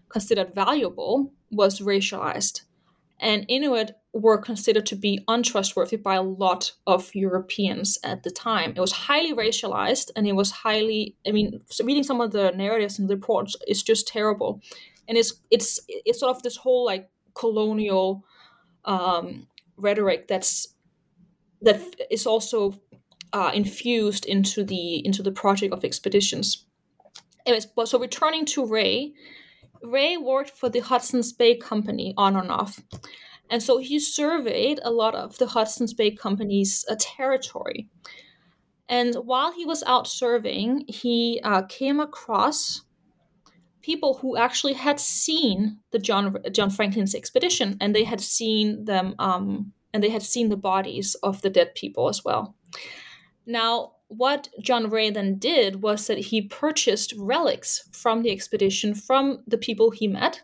considered 0.09 0.55
valuable 0.55 1.33
was 1.51 1.81
racialized. 1.81 2.63
And 3.19 3.47
Inuit 3.49 3.97
were 4.13 4.37
considered 4.37 4.85
to 4.87 4.97
be 4.97 5.25
untrustworthy 5.27 5.97
by 5.97 6.15
a 6.15 6.23
lot 6.23 6.73
of 6.87 7.15
Europeans 7.15 7.99
at 8.05 8.23
the 8.23 8.31
time. 8.31 8.75
It 8.77 8.81
was 8.81 8.93
highly 8.93 9.33
racialized 9.33 10.11
and 10.15 10.27
it 10.27 10.35
was 10.35 10.51
highly, 10.51 11.17
I 11.27 11.33
mean, 11.33 11.63
reading 11.83 12.03
some 12.03 12.21
of 12.21 12.33
the 12.33 12.51
narratives 12.51 12.99
and 12.99 13.09
reports 13.09 13.57
is 13.67 13.83
just 13.83 14.07
terrible. 14.07 14.61
And 15.09 15.17
it's 15.17 15.35
it's 15.51 15.81
it's 15.89 16.21
sort 16.21 16.37
of 16.37 16.43
this 16.43 16.57
whole 16.57 16.85
like 16.85 17.11
colonial 17.35 18.25
um, 18.85 19.49
rhetoric 19.77 20.29
that's 20.29 20.69
that 21.63 21.81
is 22.11 22.27
also 22.27 22.81
uh, 23.33 23.51
infused 23.55 24.27
into 24.27 24.63
the 24.63 25.05
into 25.07 25.23
the 25.23 25.33
project 25.33 25.73
of 25.73 25.85
expeditions. 25.85 26.67
Anyways, 27.47 27.67
but 27.67 27.89
so 27.89 27.99
returning 27.99 28.45
to 28.47 28.65
Rae, 28.65 29.15
Rae 29.83 30.17
worked 30.17 30.51
for 30.51 30.69
the 30.69 30.81
Hudson's 30.81 31.33
Bay 31.33 31.57
Company 31.57 32.15
on 32.17 32.37
and 32.37 32.51
off. 32.51 32.81
And 33.53 33.63
so 33.63 33.77
he 33.77 34.01
surveyed 34.01 34.81
a 34.83 34.91
lot 34.91 35.15
of 35.15 35.37
the 35.37 35.47
Hudson's 35.47 35.93
Bay 35.93 36.11
Company's 36.11 36.87
uh, 36.89 36.97
territory. 36.99 37.87
And 38.89 39.15
while 39.15 39.53
he 39.53 39.67
was 39.67 39.83
out 39.87 40.07
surveying, 40.07 40.85
he 40.89 41.39
uh, 41.45 41.63
came 41.69 42.01
across 42.01 42.81
people 43.83 44.15
who 44.15 44.39
actually 44.39 44.73
had 44.73 44.99
seen 44.99 45.79
the 45.91 45.99
John 45.99 46.39
John 46.51 46.71
Franklin's 46.71 47.15
expedition, 47.15 47.77
and 47.79 47.95
they 47.95 48.05
had 48.05 48.23
seen 48.23 48.87
them, 48.87 49.15
um, 49.19 49.75
and 49.93 50.03
they 50.03 50.11
had 50.11 50.23
seen 50.23 50.49
the 50.49 50.57
bodies 50.57 51.15
of 51.23 51.43
the 51.43 51.51
dead 51.51 51.75
people 51.75 52.09
as 52.09 52.25
well. 52.25 52.57
Now, 53.45 53.93
what 54.09 54.49
John 54.63 54.89
Rae 54.89 55.11
then 55.11 55.39
did 55.39 55.83
was 55.83 56.07
that 56.07 56.19
he 56.19 56.41
purchased 56.41 57.13
relics 57.19 57.87
from 57.93 58.23
the 58.23 58.31
expedition 58.31 58.95
from 58.95 59.43
the 59.47 59.59
people 59.59 59.91
he 59.91 60.09
met, 60.09 60.41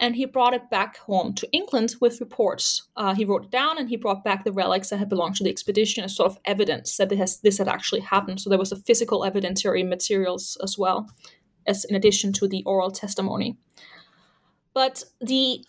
and 0.00 0.16
he 0.16 0.24
brought 0.24 0.54
it 0.54 0.70
back 0.70 0.96
home 0.96 1.34
to 1.34 1.52
England 1.52 1.94
with 2.00 2.20
reports. 2.20 2.88
Uh, 2.96 3.14
he 3.14 3.26
wrote 3.26 3.44
it 3.44 3.50
down 3.50 3.78
and 3.78 3.90
he 3.90 3.96
brought 3.96 4.24
back 4.24 4.44
the 4.44 4.52
relics 4.52 4.88
that 4.88 4.96
had 4.96 5.10
belonged 5.10 5.36
to 5.36 5.44
the 5.44 5.50
expedition 5.50 6.02
as 6.02 6.16
sort 6.16 6.32
of 6.32 6.38
evidence 6.46 6.96
that 6.96 7.10
this 7.10 7.58
had 7.58 7.68
actually 7.68 8.00
happened. 8.00 8.40
So 8.40 8.48
there 8.48 8.58
was 8.58 8.72
a 8.72 8.76
physical 8.76 9.20
evidentiary 9.20 9.86
materials 9.86 10.56
as 10.62 10.78
well, 10.78 11.10
as 11.66 11.84
in 11.84 11.94
addition 11.94 12.32
to 12.34 12.48
the 12.48 12.64
oral 12.64 12.90
testimony. 12.90 13.58
But 14.72 15.04
the 15.20 15.64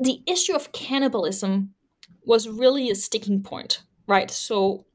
the 0.00 0.22
issue 0.28 0.54
of 0.54 0.70
cannibalism 0.70 1.74
was 2.24 2.48
really 2.48 2.88
a 2.88 2.94
sticking 2.94 3.42
point, 3.42 3.82
right? 4.06 4.30
So 4.30 4.86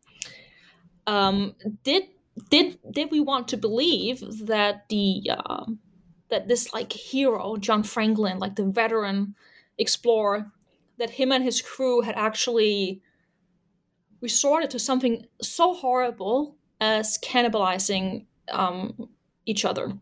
um, 1.05 1.55
did 1.83 2.03
did 2.49 2.79
did 2.89 3.11
we 3.11 3.19
want 3.19 3.49
to 3.49 3.57
believe 3.57 4.23
that 4.45 4.87
the 4.87 5.29
uh, 5.29 5.65
that 6.33 6.47
this 6.47 6.73
like 6.73 6.91
hero 6.91 7.57
John 7.57 7.83
Franklin, 7.83 8.39
like 8.39 8.55
the 8.55 8.65
veteran 8.65 9.35
explorer, 9.77 10.51
that 10.97 11.11
him 11.11 11.31
and 11.31 11.43
his 11.43 11.61
crew 11.61 12.01
had 12.01 12.15
actually 12.15 13.01
resorted 14.19 14.71
to 14.71 14.79
something 14.79 15.27
so 15.41 15.75
horrible 15.75 16.55
as 16.81 17.19
cannibalizing 17.19 18.25
um, 18.49 19.09
each 19.45 19.63
other. 19.63 19.93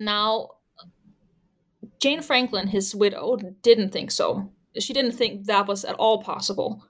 Now, 0.00 0.48
Jane 2.00 2.22
Franklin, 2.22 2.66
his 2.66 2.92
widow, 2.92 3.36
didn't 3.62 3.90
think 3.90 4.10
so. 4.10 4.50
She 4.78 4.92
didn't 4.92 5.12
think 5.12 5.46
that 5.46 5.68
was 5.68 5.84
at 5.84 5.94
all 5.94 6.22
possible. 6.22 6.84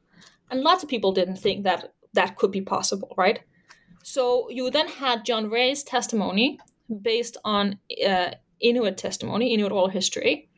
And 0.51 0.63
lots 0.63 0.83
of 0.83 0.89
people 0.89 1.13
didn't 1.13 1.37
think 1.37 1.65
that 1.65 1.93
that 2.15 2.37
could 2.37 2.53
be 2.53 2.63
possible, 2.63 3.13
right? 3.19 3.41
So 4.03 4.49
you 4.49 4.71
then 4.71 4.89
had 4.89 5.27
John 5.27 5.51
Rae's 5.51 5.83
testimony 5.83 6.59
based 7.03 7.37
on 7.45 7.79
uh, 8.07 8.31
Inuit 8.61 8.97
testimony, 8.97 9.55
Inuit 9.55 9.73
oral 9.73 9.89
history, 9.89 10.49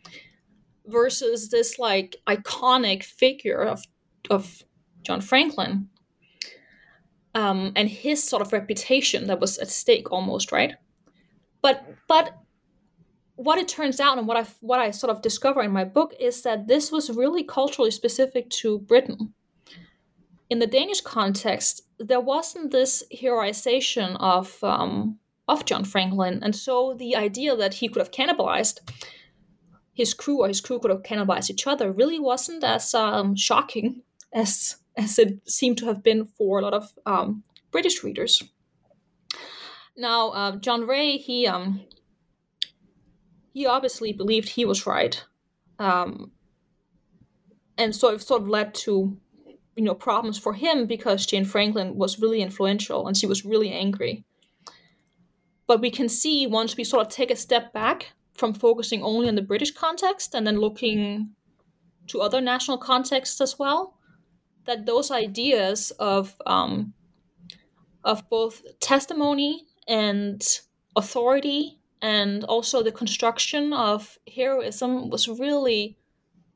versus 0.86 1.50
this 1.50 1.78
like 1.78 2.16
iconic 2.26 3.02
figure 3.02 3.62
of 3.62 3.84
of 4.30 4.62
John 5.02 5.20
Franklin 5.20 5.88
um, 7.34 7.72
and 7.76 7.88
his 7.88 8.22
sort 8.22 8.42
of 8.42 8.52
reputation 8.52 9.26
that 9.26 9.40
was 9.40 9.58
at 9.58 9.68
stake 9.68 10.10
almost, 10.10 10.52
right? 10.52 10.74
But 11.60 11.84
but 12.08 12.36
what 13.36 13.58
it 13.58 13.68
turns 13.68 13.98
out 14.00 14.18
and 14.18 14.26
what 14.26 14.36
I 14.36 14.44
what 14.60 14.80
I 14.80 14.90
sort 14.90 15.10
of 15.10 15.22
discover 15.22 15.62
in 15.62 15.70
my 15.70 15.84
book 15.84 16.14
is 16.18 16.42
that 16.42 16.68
this 16.68 16.92
was 16.92 17.10
really 17.10 17.44
culturally 17.44 17.90
specific 17.90 18.50
to 18.50 18.78
Britain 18.78 19.34
in 20.52 20.58
the 20.58 20.66
Danish 20.66 21.00
context, 21.00 21.80
there 21.98 22.20
wasn't 22.20 22.72
this 22.72 23.02
heroization 23.10 24.18
of 24.20 24.62
um, 24.62 25.18
of 25.48 25.64
John 25.64 25.84
Franklin, 25.84 26.40
and 26.42 26.54
so 26.54 26.94
the 26.94 27.16
idea 27.16 27.56
that 27.56 27.74
he 27.74 27.88
could 27.88 28.00
have 28.00 28.10
cannibalized 28.10 28.80
his 29.92 30.14
crew 30.14 30.40
or 30.40 30.48
his 30.48 30.60
crew 30.60 30.78
could 30.78 30.90
have 30.90 31.02
cannibalized 31.02 31.50
each 31.50 31.66
other 31.66 31.92
really 31.92 32.18
wasn't 32.18 32.64
as 32.64 32.94
um, 32.94 33.36
shocking 33.36 34.02
as 34.32 34.76
as 34.96 35.18
it 35.18 35.48
seemed 35.48 35.78
to 35.78 35.86
have 35.86 36.02
been 36.02 36.24
for 36.24 36.58
a 36.58 36.62
lot 36.62 36.74
of 36.74 36.92
um, 37.06 37.42
British 37.70 38.04
readers. 38.04 38.42
Now, 39.96 40.30
uh, 40.30 40.56
John 40.56 40.86
Rae, 40.86 41.16
he 41.16 41.46
um, 41.46 41.84
he 43.52 43.66
obviously 43.66 44.12
believed 44.12 44.50
he 44.50 44.64
was 44.64 44.86
right, 44.86 45.22
um, 45.78 46.32
and 47.76 47.94
so 47.94 48.08
it 48.08 48.22
sort 48.22 48.42
of 48.42 48.48
led 48.48 48.74
to 48.74 49.18
you 49.76 49.84
know 49.84 49.94
problems 49.94 50.38
for 50.38 50.54
him 50.54 50.86
because 50.86 51.26
Jane 51.26 51.44
Franklin 51.44 51.96
was 51.96 52.20
really 52.20 52.40
influential 52.40 53.06
and 53.06 53.16
she 53.16 53.26
was 53.26 53.44
really 53.44 53.70
angry. 53.70 54.24
But 55.72 55.80
we 55.80 55.90
can 55.90 56.10
see 56.10 56.46
once 56.46 56.76
we 56.76 56.84
sort 56.84 57.06
of 57.06 57.10
take 57.10 57.30
a 57.30 57.34
step 57.34 57.72
back 57.72 58.12
from 58.34 58.52
focusing 58.52 59.02
only 59.02 59.26
on 59.26 59.36
the 59.36 59.40
British 59.40 59.70
context 59.70 60.34
and 60.34 60.46
then 60.46 60.60
looking 60.60 61.30
to 62.08 62.20
other 62.20 62.42
national 62.42 62.76
contexts 62.76 63.40
as 63.40 63.58
well, 63.58 63.96
that 64.66 64.84
those 64.84 65.10
ideas 65.10 65.90
of 65.92 66.36
um, 66.44 66.92
of 68.04 68.28
both 68.28 68.60
testimony 68.80 69.64
and 69.88 70.60
authority 70.94 71.80
and 72.02 72.44
also 72.44 72.82
the 72.82 72.92
construction 72.92 73.72
of 73.72 74.18
heroism 74.36 75.08
was 75.08 75.26
really 75.26 75.96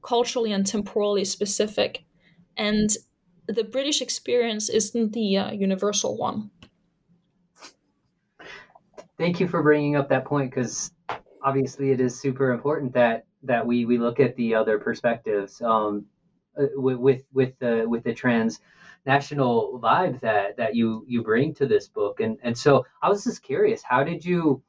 culturally 0.03 0.53
and 0.53 0.67
temporally 0.67 1.25
specific. 1.25 2.05
And 2.55 2.91
the 3.49 3.65
british 3.65 4.03
experience 4.03 4.69
isn't 4.69 5.13
the 5.13 5.37
uh, 5.39 5.53
universal 5.53 6.17
one 6.17 6.51
thank 9.19 9.41
you 9.41 9.49
for 9.49 9.63
bringing 9.63 9.97
up 9.97 10.09
that 10.09 10.25
point 10.25 10.51
because 10.51 10.93
obviously 11.43 11.91
it 11.91 12.01
is 12.01 12.19
super 12.19 12.53
important 12.53 12.93
that 12.95 13.25
that 13.43 13.67
we 13.67 13.85
we 13.85 13.99
look 13.99 14.21
at 14.21 14.37
the 14.37 14.55
other 14.55 14.79
perspectives 14.79 15.61
um, 15.63 16.05
uh, 16.59 16.67
with 16.75 17.23
with 17.33 17.59
the 17.59 17.85
with 17.89 18.05
the 18.05 18.15
trans 18.15 18.61
national 19.05 19.79
vibe 19.83 20.21
that 20.21 20.57
that 20.57 20.75
you 20.75 21.05
you 21.07 21.23
bring 21.23 21.55
to 21.55 21.67
this 21.67 21.89
book. 21.89 22.21
And 22.21 22.39
and 22.43 22.57
so 22.57 22.85
i 23.03 23.09
was 23.09 23.25
just 23.25 23.43
curious 23.43 23.83
how 23.83 24.03
did 24.03 24.25
you 24.25 24.63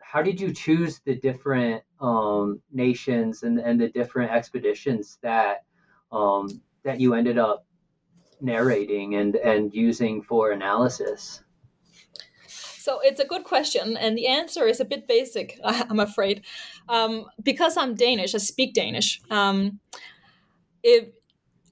how 0.00 0.22
did 0.22 0.40
you 0.40 0.52
choose 0.52 1.00
the 1.04 1.16
different 1.16 1.82
um, 2.00 2.62
nations 2.72 3.42
and 3.42 3.58
and 3.58 3.80
the 3.80 3.88
different 3.88 4.30
expeditions 4.30 5.18
that 5.22 5.64
um, 6.12 6.48
that 6.84 7.00
you 7.00 7.14
ended 7.14 7.36
up 7.36 7.66
narrating 8.40 9.16
and 9.16 9.36
and 9.36 9.74
using 9.74 10.22
for 10.22 10.52
analysis 10.52 11.42
so 12.88 13.00
it's 13.04 13.20
a 13.20 13.26
good 13.26 13.44
question 13.44 13.98
and 13.98 14.16
the 14.16 14.26
answer 14.26 14.66
is 14.66 14.80
a 14.80 14.84
bit 14.84 15.06
basic 15.06 15.60
i'm 15.64 16.00
afraid 16.00 16.42
um, 16.88 17.26
because 17.42 17.76
i'm 17.76 17.94
danish 17.94 18.34
i 18.34 18.38
speak 18.38 18.72
danish 18.72 19.20
um, 19.30 19.78
it, 20.82 21.14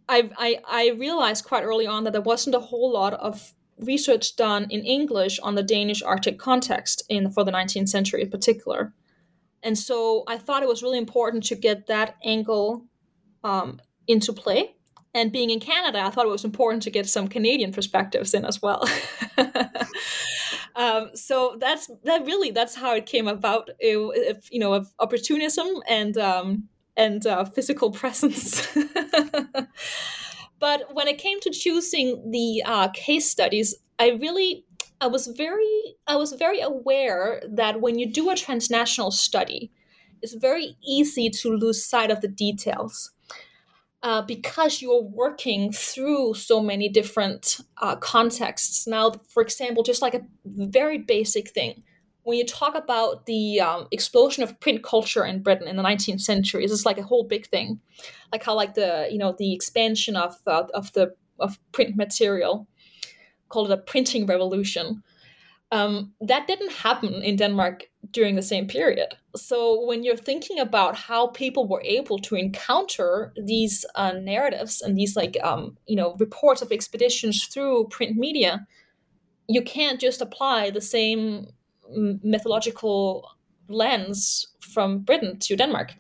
I, 0.09 0.31
I, 0.37 0.59
I 0.68 0.88
realized 0.90 1.44
quite 1.44 1.64
early 1.64 1.87
on 1.87 2.05
that 2.05 2.12
there 2.12 2.20
wasn't 2.20 2.55
a 2.55 2.61
whole 2.61 2.92
lot 2.92 3.14
of 3.14 3.55
research 3.79 4.37
done 4.37 4.66
in 4.70 4.85
English 4.85 5.38
on 5.40 5.55
the 5.55 5.62
Danish 5.62 6.02
Arctic 6.02 6.38
context 6.38 7.02
in 7.09 7.31
for 7.31 7.44
the 7.44 7.52
19th 7.52 7.88
century 7.88 8.22
in 8.22 8.31
particular. 8.31 8.92
And 9.62 9.76
so 9.76 10.24
I 10.26 10.38
thought 10.38 10.62
it 10.62 10.68
was 10.68 10.83
really 10.83 10.98
important 10.98 11.44
to 11.44 11.57
get 11.57 11.87
that 11.87 12.16
angle 12.24 12.85
um, 13.44 13.81
into 14.07 14.33
play. 14.33 14.76
And 15.14 15.33
being 15.33 15.50
in 15.50 15.61
Canada, 15.61 16.00
I 16.00 16.11
thought 16.11 16.26
it 16.26 16.31
was 16.31 16.44
important 16.44 16.83
to 16.85 16.90
get 16.90 17.09
some 17.09 17.29
Canadian 17.29 17.72
perspectives 17.72 18.35
in 18.35 18.44
as 18.44 18.62
well. 18.62 18.85
um, 20.77 21.11
so 21.15 21.57
that's 21.59 21.91
that 22.05 22.25
really 22.27 22.51
that's 22.51 22.75
how 22.75 22.95
it 22.95 23.07
came 23.07 23.27
about. 23.27 23.71
It, 23.81 23.97
it, 23.97 24.49
you 24.51 24.61
know, 24.61 24.75
of 24.75 24.93
opportunism 24.99 25.67
and 25.89 26.17
um, 26.19 26.69
and 26.97 27.27
uh, 27.27 27.45
physical 27.45 27.91
presence. 28.01 28.67
but 30.59 30.95
when 30.95 31.09
it 31.09 31.19
came 31.19 31.41
to 31.41 31.51
choosing 31.51 32.31
the 32.31 32.62
uh, 32.65 32.89
case 32.89 33.31
studies, 33.31 33.75
I 33.99 34.11
really 34.11 34.67
I 35.01 35.07
was 35.07 35.29
very 35.29 35.97
I 36.07 36.17
was 36.17 36.33
very 36.33 36.61
aware 36.61 37.43
that 37.49 37.81
when 37.81 37.99
you 37.99 38.12
do 38.12 38.31
a 38.31 38.37
transnational 38.37 39.11
study, 39.11 39.73
it's 40.21 40.35
very 40.35 40.77
easy 40.87 41.31
to 41.31 41.57
lose 41.57 41.85
sight 41.85 42.11
of 42.11 42.21
the 42.21 42.29
details. 42.29 43.12
Uh, 44.07 44.23
because 44.23 44.81
you're 44.81 45.03
working 45.03 45.73
through 45.73 46.33
so 46.33 46.61
many 46.61 46.88
different 46.88 47.59
uh, 47.79 47.97
contexts. 47.97 48.87
Now, 48.87 49.11
for 49.29 49.42
example, 49.42 49.83
just 49.83 50.01
like 50.01 50.14
a 50.14 50.21
very 50.45 50.97
basic 50.97 51.49
thing, 51.51 51.83
when 52.23 52.38
you 52.38 52.47
talk 52.47 52.77
about 52.77 53.27
the 53.27 53.61
um, 53.61 53.88
explosion 53.90 54.45
of 54.45 54.61
print 54.61 54.85
culture 54.85 55.25
in 55.25 55.42
Britain 55.42 55.66
in 55.66 55.75
the 55.75 55.83
19th 55.83 56.21
century, 56.21 56.62
this 56.62 56.71
is 56.71 56.87
like 56.87 56.99
a 56.99 57.03
whole 57.03 57.25
big 57.25 57.49
thing, 57.49 57.81
like 58.31 58.45
how 58.45 58.55
like 58.55 58.75
the 58.75 59.09
you 59.11 59.19
know 59.19 59.35
the 59.37 59.53
expansion 59.53 60.14
of 60.14 60.37
uh, 60.47 60.62
of 60.73 60.92
the 60.92 61.12
of 61.40 61.59
print 61.73 61.97
material, 61.97 62.69
called 63.49 63.73
it 63.73 63.75
a 63.75 63.77
printing 63.77 64.25
revolution. 64.25 65.03
Um, 65.72 66.12
that 66.20 66.46
didn't 66.46 66.70
happen 66.70 67.22
in 67.22 67.37
Denmark 67.37 67.85
during 68.12 68.37
the 68.37 68.42
same 68.42 68.68
period. 68.68 69.14
So 69.35 69.85
when 69.85 70.05
you're 70.05 70.16
thinking 70.16 70.61
about 70.61 70.94
how 70.96 71.29
people 71.29 71.66
were 71.66 71.83
able 71.83 72.18
to 72.20 72.37
encounter 72.37 73.33
these 73.44 73.85
uh, 73.96 74.12
narratives 74.12 74.81
and 74.81 74.96
these 74.96 75.16
like 75.16 75.37
um, 75.42 75.76
you 75.87 75.96
know 75.96 76.14
reports 76.18 76.62
of 76.62 76.70
expeditions 76.70 77.46
through 77.46 77.88
print 77.88 78.16
media, 78.16 78.66
you 79.48 79.62
can't 79.62 80.00
just 80.00 80.20
apply 80.20 80.70
the 80.70 80.81
same 80.81 81.48
mythological 82.22 83.29
lens 83.68 84.46
from 84.61 85.00
Britain 85.00 85.38
to 85.40 85.57
Denmark. 85.57 85.94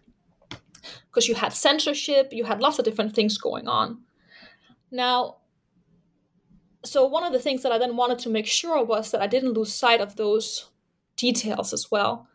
Because 1.08 1.28
you 1.28 1.34
had 1.34 1.52
censorship, 1.52 2.28
you 2.32 2.44
had 2.44 2.60
lots 2.60 2.78
of 2.78 2.84
different 2.84 3.14
things 3.14 3.38
going 3.38 3.68
on. 3.68 3.98
Now, 4.90 5.36
so 6.84 7.06
one 7.06 7.24
of 7.24 7.32
the 7.32 7.38
things 7.38 7.62
that 7.62 7.72
I 7.72 7.78
then 7.78 7.96
wanted 7.96 8.18
to 8.20 8.28
make 8.28 8.46
sure 8.46 8.84
was 8.84 9.10
that 9.10 9.22
I 9.22 9.26
didn't 9.26 9.54
lose 9.54 9.74
sight 9.74 10.00
of 10.00 10.16
those 10.16 10.70
details 11.16 11.72
as 11.72 11.90
well. 11.90 12.28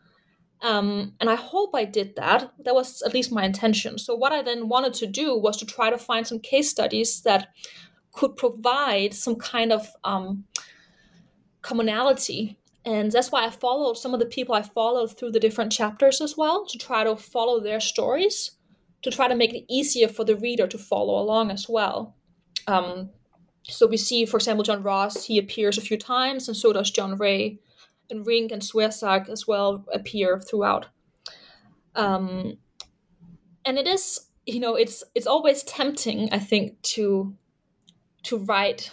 Um, 0.60 1.14
and 1.20 1.28
I 1.28 1.34
hope 1.34 1.74
I 1.74 1.84
did 1.84 2.14
that. 2.16 2.52
That 2.64 2.74
was 2.74 3.02
at 3.02 3.14
least 3.14 3.32
my 3.32 3.44
intention. 3.44 3.98
So, 3.98 4.14
what 4.14 4.32
I 4.32 4.42
then 4.42 4.68
wanted 4.68 4.94
to 4.94 5.06
do 5.06 5.36
was 5.36 5.56
to 5.56 5.66
try 5.66 5.90
to 5.90 5.98
find 5.98 6.26
some 6.26 6.38
case 6.38 6.70
studies 6.70 7.22
that 7.22 7.48
could 8.12 8.36
provide 8.36 9.14
some 9.14 9.36
kind 9.36 9.72
of 9.72 9.88
um, 10.04 10.44
commonality 11.62 12.58
and 12.84 13.12
that's 13.12 13.30
why 13.30 13.46
I 13.46 13.50
followed 13.50 13.96
some 13.96 14.12
of 14.12 14.20
the 14.20 14.26
people 14.26 14.54
I 14.54 14.62
followed 14.62 15.16
through 15.16 15.32
the 15.32 15.40
different 15.40 15.72
chapters 15.72 16.20
as 16.20 16.36
well 16.36 16.66
to 16.66 16.78
try 16.78 17.04
to 17.04 17.16
follow 17.16 17.60
their 17.60 17.80
stories, 17.80 18.52
to 19.02 19.10
try 19.10 19.28
to 19.28 19.36
make 19.36 19.54
it 19.54 19.64
easier 19.68 20.08
for 20.08 20.24
the 20.24 20.36
reader 20.36 20.66
to 20.66 20.78
follow 20.78 21.20
along 21.20 21.50
as 21.50 21.68
well. 21.68 22.16
Um, 22.66 23.10
so 23.68 23.86
we 23.86 23.96
see, 23.96 24.26
for 24.26 24.36
example, 24.36 24.64
John 24.64 24.82
Ross, 24.82 25.24
he 25.24 25.38
appears 25.38 25.78
a 25.78 25.82
few 25.82 25.96
times, 25.96 26.48
and 26.48 26.56
so 26.56 26.72
does 26.72 26.90
John 26.90 27.16
Rae. 27.16 27.58
And 28.10 28.26
Rink 28.26 28.52
and 28.52 28.60
Swersag 28.60 29.30
as 29.30 29.46
well 29.46 29.86
appear 29.94 30.38
throughout. 30.38 30.86
Um, 31.94 32.58
and 33.64 33.78
it 33.78 33.86
is, 33.86 34.26
you 34.44 34.60
know, 34.60 34.74
it's 34.74 35.02
it's 35.14 35.26
always 35.26 35.62
tempting, 35.62 36.28
I 36.30 36.38
think, 36.38 36.82
to 36.82 37.34
to 38.24 38.38
write 38.38 38.90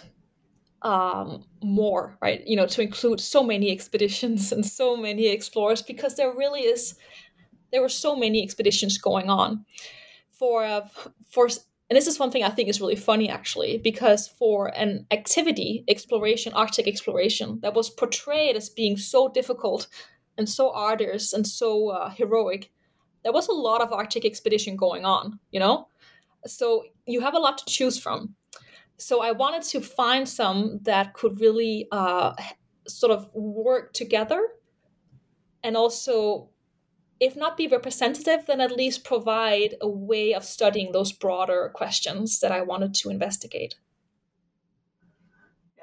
um, 0.82 1.44
more, 1.62 2.16
right? 2.22 2.46
You 2.46 2.56
know, 2.56 2.66
to 2.66 2.82
include 2.82 3.20
so 3.20 3.42
many 3.42 3.70
expeditions 3.70 4.52
and 4.52 4.64
so 4.64 4.96
many 4.96 5.28
explorers 5.28 5.82
because 5.82 6.16
there 6.16 6.32
really 6.34 6.60
is 6.60 6.94
there 7.72 7.82
were 7.82 7.88
so 7.88 8.16
many 8.16 8.42
expeditions 8.42 8.98
going 8.98 9.28
on 9.28 9.64
for 10.30 10.64
uh, 10.64 10.88
for 11.28 11.48
and 11.90 11.96
this 11.96 12.06
is 12.06 12.18
one 12.18 12.30
thing 12.30 12.44
I 12.44 12.50
think 12.50 12.68
is 12.68 12.80
really 12.80 12.96
funny 12.96 13.28
actually 13.28 13.78
because 13.78 14.28
for 14.28 14.68
an 14.68 15.06
activity 15.10 15.84
exploration 15.88 16.52
Arctic 16.54 16.86
exploration 16.86 17.58
that 17.62 17.74
was 17.74 17.90
portrayed 17.90 18.56
as 18.56 18.68
being 18.70 18.96
so 18.96 19.28
difficult 19.28 19.88
and 20.38 20.48
so 20.48 20.70
arduous 20.72 21.32
and 21.32 21.46
so 21.46 21.90
uh, 21.90 22.10
heroic 22.10 22.70
there 23.22 23.32
was 23.32 23.48
a 23.48 23.52
lot 23.52 23.82
of 23.82 23.92
Arctic 23.92 24.24
expedition 24.24 24.76
going 24.76 25.04
on 25.04 25.38
you 25.50 25.60
know? 25.60 25.88
So 26.46 26.84
you 27.06 27.20
have 27.20 27.34
a 27.34 27.38
lot 27.38 27.58
to 27.58 27.64
choose 27.66 27.98
from. 27.98 28.34
So 28.96 29.22
I 29.22 29.32
wanted 29.32 29.62
to 29.62 29.80
find 29.80 30.28
some 30.28 30.80
that 30.82 31.12
could 31.14 31.40
really 31.40 31.86
uh, 31.92 32.32
sort 32.86 33.12
of 33.12 33.28
work 33.34 33.92
together 33.92 34.40
and 35.62 35.76
also, 35.76 36.49
if 37.20 37.36
not 37.36 37.56
be 37.56 37.68
representative, 37.68 38.46
then 38.46 38.60
at 38.60 38.76
least 38.76 39.04
provide 39.04 39.74
a 39.80 39.88
way 39.88 40.32
of 40.32 40.42
studying 40.42 40.92
those 40.92 41.12
broader 41.12 41.70
questions 41.74 42.40
that 42.40 42.50
I 42.50 42.62
wanted 42.62 42.94
to 42.94 43.10
investigate. 43.10 43.74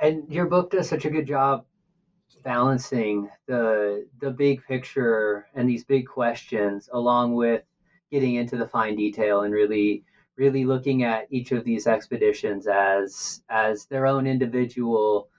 And 0.01 0.27
your 0.29 0.47
book 0.47 0.71
does 0.71 0.89
such 0.89 1.05
a 1.05 1.09
good 1.09 1.27
job 1.27 1.65
balancing 2.43 3.29
the 3.47 4.07
the 4.21 4.31
big 4.31 4.63
picture 4.65 5.47
and 5.55 5.67
these 5.67 5.83
big 5.83 6.07
questions 6.07 6.87
along 6.93 7.33
with 7.33 7.63
getting 8.11 8.35
into 8.35 8.55
the 8.55 8.67
fine 8.67 8.95
detail 8.95 9.41
and 9.41 9.53
really 9.53 10.03
really 10.37 10.63
looking 10.63 11.03
at 11.03 11.27
each 11.29 11.51
of 11.51 11.65
these 11.65 11.87
expeditions 11.87 12.67
as 12.67 13.41
as 13.49 13.85
their 13.87 14.05
own 14.05 14.27
individual 14.27 15.29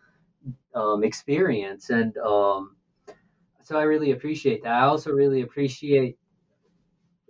um, 0.74 1.02
experience 1.02 1.88
and 1.88 2.16
um, 2.18 2.76
so 3.68 3.78
i 3.78 3.82
really 3.82 4.12
appreciate 4.12 4.62
that 4.62 4.72
i 4.72 4.86
also 4.86 5.10
really 5.10 5.42
appreciate 5.42 6.16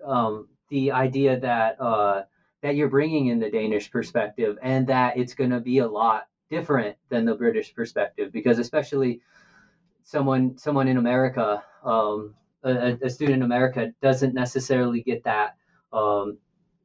um, 0.05 0.49
the 0.71 0.93
idea 0.93 1.39
that 1.41 1.81
uh, 1.81 2.23
that 2.63 2.77
you're 2.77 2.89
bringing 2.89 3.27
in 3.27 3.39
the 3.39 3.51
Danish 3.51 3.91
perspective, 3.91 4.59
and 4.63 4.87
that 4.89 5.17
it's 5.17 5.35
going 5.35 5.51
to 5.51 5.61
be 5.61 5.79
a 5.79 5.87
lot 5.87 6.27
different 6.51 6.97
than 7.09 7.25
the 7.25 7.35
British 7.35 7.75
perspective, 7.75 8.33
because 8.33 8.59
especially 8.59 9.21
someone 10.03 10.57
someone 10.59 10.89
in 10.89 10.97
America, 10.97 11.63
um, 11.85 12.35
a, 12.63 12.97
a, 13.03 13.11
student 13.11 13.39
in 13.39 13.43
America, 13.43 13.93
doesn't 14.03 14.35
necessarily 14.35 15.03
get 15.03 15.25
that 15.25 15.57
um, 15.93 16.39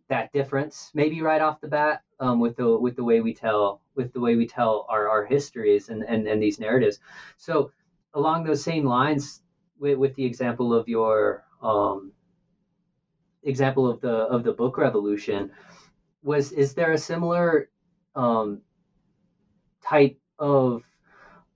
that 0.09 0.31
difference 0.31 0.91
maybe 0.93 1.21
right 1.21 1.41
off 1.41 1.61
the 1.61 1.67
bat 1.67 2.01
um, 2.19 2.39
with 2.39 2.55
the 2.55 2.77
with 2.77 2.95
the 2.95 3.03
way 3.03 3.21
we 3.21 3.33
tell 3.33 3.81
with 3.95 4.13
the 4.13 4.19
way 4.19 4.35
we 4.35 4.47
tell 4.47 4.85
our, 4.89 5.07
our 5.07 5.25
histories 5.25 5.89
and, 5.89 6.03
and, 6.03 6.27
and 6.27 6.41
these 6.41 6.59
narratives. 6.59 6.99
So 7.37 7.71
along 8.15 8.43
those 8.43 8.63
same 8.63 8.85
lines, 8.85 9.42
with, 9.84 9.98
with 9.98 10.15
the 10.15 10.24
example 10.24 10.74
of 10.74 10.88
your 10.88 11.43
um, 11.62 12.13
example 13.43 13.88
of 13.91 14.00
the 14.00 14.15
of 14.36 14.43
the 14.43 14.54
book 14.54 14.78
revolution, 14.78 15.52
was 16.24 16.54
is 16.54 16.74
there 16.74 16.93
a 16.93 16.98
similar 16.98 17.69
um, 18.15 18.62
type 19.84 20.17
of 20.39 20.84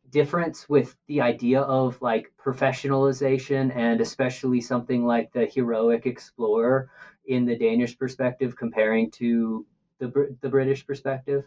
difference 0.09 0.69
with 0.69 0.95
the 1.07 1.21
idea 1.21 1.61
of 1.61 2.01
like 2.01 2.31
professionalization 2.37 3.75
and 3.75 4.01
especially 4.01 4.61
something 4.61 5.05
like 5.05 5.31
the 5.31 5.45
heroic 5.45 6.05
explorer 6.05 6.89
in 7.25 7.45
the 7.45 7.57
Danish 7.57 7.97
perspective 7.97 8.55
comparing 8.55 9.09
to 9.11 9.65
the 9.99 10.35
the 10.41 10.49
British 10.49 10.85
perspective? 10.85 11.45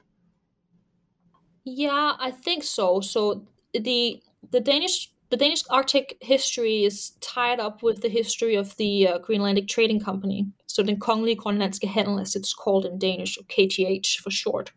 Yeah, 1.64 2.16
I 2.19 2.31
think 2.31 2.62
so. 2.64 3.01
So 3.01 3.47
the 3.75 4.23
the 4.51 4.61
Danish 4.61 5.12
the 5.31 5.37
Danish 5.37 5.62
Arctic 5.71 6.16
history 6.21 6.85
is 6.85 7.12
tied 7.21 7.61
up 7.61 7.83
with 7.83 8.03
the 8.03 8.09
history 8.09 8.57
of 8.57 8.77
the 8.77 9.07
uh, 9.07 9.19
Greenlandic 9.21 9.69
Trading 9.69 10.01
Company. 10.01 10.49
So 10.66 10.83
the 10.83 10.97
Kongelige 10.97 11.38
Grønlandske 11.38 11.87
Handel, 11.88 12.19
as 12.19 12.35
it's 12.35 12.53
called 12.53 12.85
in 12.85 12.99
Danish, 12.99 13.38
or 13.38 13.45
KGH 13.45 14.19
for 14.19 14.31
short. 14.31 14.73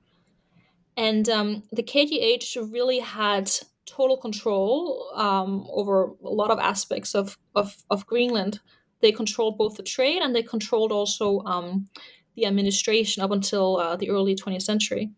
And 0.96 1.28
um, 1.28 1.64
the 1.72 1.82
KGH 1.82 2.72
really 2.72 3.00
had 3.00 3.52
total 3.88 4.16
control 4.16 5.10
um, 5.16 5.66
over 5.72 6.12
a 6.24 6.30
lot 6.30 6.52
of 6.52 6.60
aspects 6.60 7.16
of, 7.16 7.38
of, 7.56 7.76
of, 7.90 8.06
Greenland. 8.06 8.60
They 9.02 9.12
controlled 9.12 9.58
both 9.58 9.76
the 9.76 9.84
trade 9.84 10.22
and 10.22 10.36
they 10.36 10.44
controlled 10.44 10.92
also 10.92 11.42
um, 11.46 11.88
the 12.36 12.46
administration 12.46 13.24
up 13.24 13.32
until 13.32 13.78
uh, 13.78 13.96
the 13.96 14.12
early 14.12 14.36
20th 14.36 14.62
century, 14.62 15.12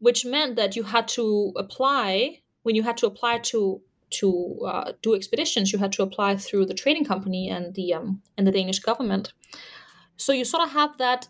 which 0.00 0.24
meant 0.24 0.56
that 0.56 0.74
you 0.74 0.82
had 0.82 1.06
to 1.08 1.52
apply, 1.56 2.40
when 2.64 2.74
you 2.74 2.82
had 2.82 2.96
to 2.98 3.06
apply 3.06 3.38
to 3.38 3.80
to 4.14 4.58
uh, 4.66 4.92
do 5.02 5.14
expeditions, 5.14 5.72
you 5.72 5.78
had 5.78 5.92
to 5.92 6.02
apply 6.02 6.36
through 6.36 6.66
the 6.66 6.74
trading 6.74 7.04
company 7.04 7.48
and 7.48 7.74
the 7.74 7.94
um, 7.94 8.22
and 8.36 8.46
the 8.46 8.52
Danish 8.52 8.80
government. 8.80 9.32
So 10.16 10.32
you 10.32 10.44
sort 10.44 10.62
of 10.62 10.70
have 10.70 10.96
that 10.98 11.28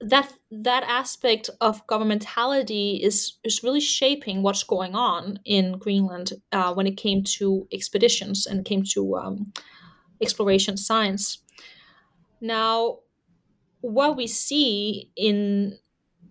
that 0.00 0.34
that 0.50 0.84
aspect 0.86 1.50
of 1.60 1.86
governmentality 1.86 3.00
is 3.00 3.34
is 3.44 3.62
really 3.62 3.80
shaping 3.80 4.42
what's 4.42 4.62
going 4.62 4.94
on 4.94 5.38
in 5.44 5.78
Greenland 5.78 6.32
uh, 6.52 6.74
when 6.74 6.86
it 6.86 6.96
came 6.96 7.22
to 7.38 7.66
expeditions 7.72 8.46
and 8.46 8.64
came 8.64 8.82
to 8.94 9.16
um, 9.16 9.52
exploration 10.20 10.76
science. 10.76 11.38
Now, 12.40 12.98
what 13.80 14.16
we 14.16 14.26
see 14.26 15.10
in 15.16 15.78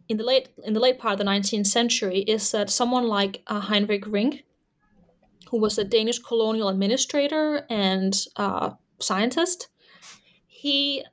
in 0.10 0.18
the 0.18 0.24
late 0.24 0.50
in 0.64 0.74
the 0.74 0.80
late 0.80 1.00
part 1.00 1.14
of 1.14 1.20
the 1.20 1.32
19th 1.32 1.68
century 1.68 2.20
is 2.20 2.52
that 2.52 2.70
someone 2.70 3.08
like 3.08 3.42
uh, 3.48 3.62
Hinrich 3.62 4.06
Rink, 4.12 4.44
who 5.54 5.60
was 5.60 5.78
a 5.78 5.84
Danish 5.84 6.18
colonial 6.18 6.68
administrator 6.68 7.64
and 7.70 8.26
uh, 8.38 8.72
scientist, 9.00 9.68
he 10.48 11.06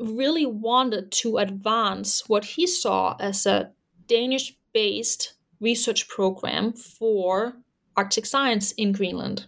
really 0.00 0.46
wanted 0.46 1.12
to 1.12 1.36
advance 1.36 2.26
what 2.26 2.42
he 2.42 2.66
saw 2.66 3.14
as 3.20 3.44
a 3.44 3.70
Danish 4.06 4.56
based 4.72 5.34
research 5.60 6.08
program 6.08 6.72
for 6.72 7.58
Arctic 7.98 8.24
science 8.24 8.72
in 8.72 8.92
Greenland. 8.92 9.44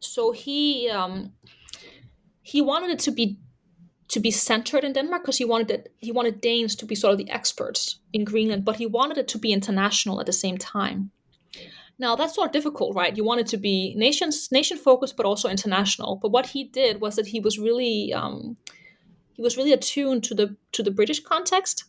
So 0.00 0.32
he 0.32 0.88
um, 0.88 1.34
he 2.40 2.62
wanted 2.62 2.88
it 2.88 2.98
to 3.00 3.10
be 3.10 3.38
to 4.08 4.20
be 4.20 4.30
centered 4.30 4.84
in 4.84 4.94
Denmark 4.94 5.22
because 5.22 5.36
he 5.36 5.44
wanted 5.44 5.70
it 5.70 5.92
he 5.98 6.12
wanted 6.12 6.40
Danes 6.40 6.74
to 6.76 6.86
be 6.86 6.94
sort 6.94 7.12
of 7.12 7.18
the 7.18 7.30
experts 7.30 8.00
in 8.14 8.24
Greenland, 8.24 8.64
but 8.64 8.76
he 8.76 8.86
wanted 8.86 9.18
it 9.18 9.28
to 9.28 9.38
be 9.38 9.52
international 9.52 10.18
at 10.18 10.24
the 10.24 10.32
same 10.32 10.56
time. 10.56 11.10
Now 11.98 12.14
that's 12.14 12.34
sort 12.34 12.46
of 12.46 12.52
difficult, 12.52 12.94
right? 12.94 13.16
You 13.16 13.24
want 13.24 13.40
it 13.40 13.46
to 13.48 13.56
be 13.56 13.94
nations 13.96 14.48
nation 14.52 14.76
focused, 14.76 15.16
but 15.16 15.26
also 15.26 15.48
international. 15.48 16.18
But 16.22 16.30
what 16.30 16.46
he 16.46 16.64
did 16.64 17.00
was 17.00 17.16
that 17.16 17.26
he 17.26 17.40
was 17.40 17.58
really 17.58 18.12
um, 18.12 18.56
he 19.32 19.42
was 19.42 19.56
really 19.56 19.72
attuned 19.72 20.24
to 20.24 20.34
the 20.34 20.56
to 20.72 20.82
the 20.82 20.90
British 20.90 21.20
context. 21.20 21.84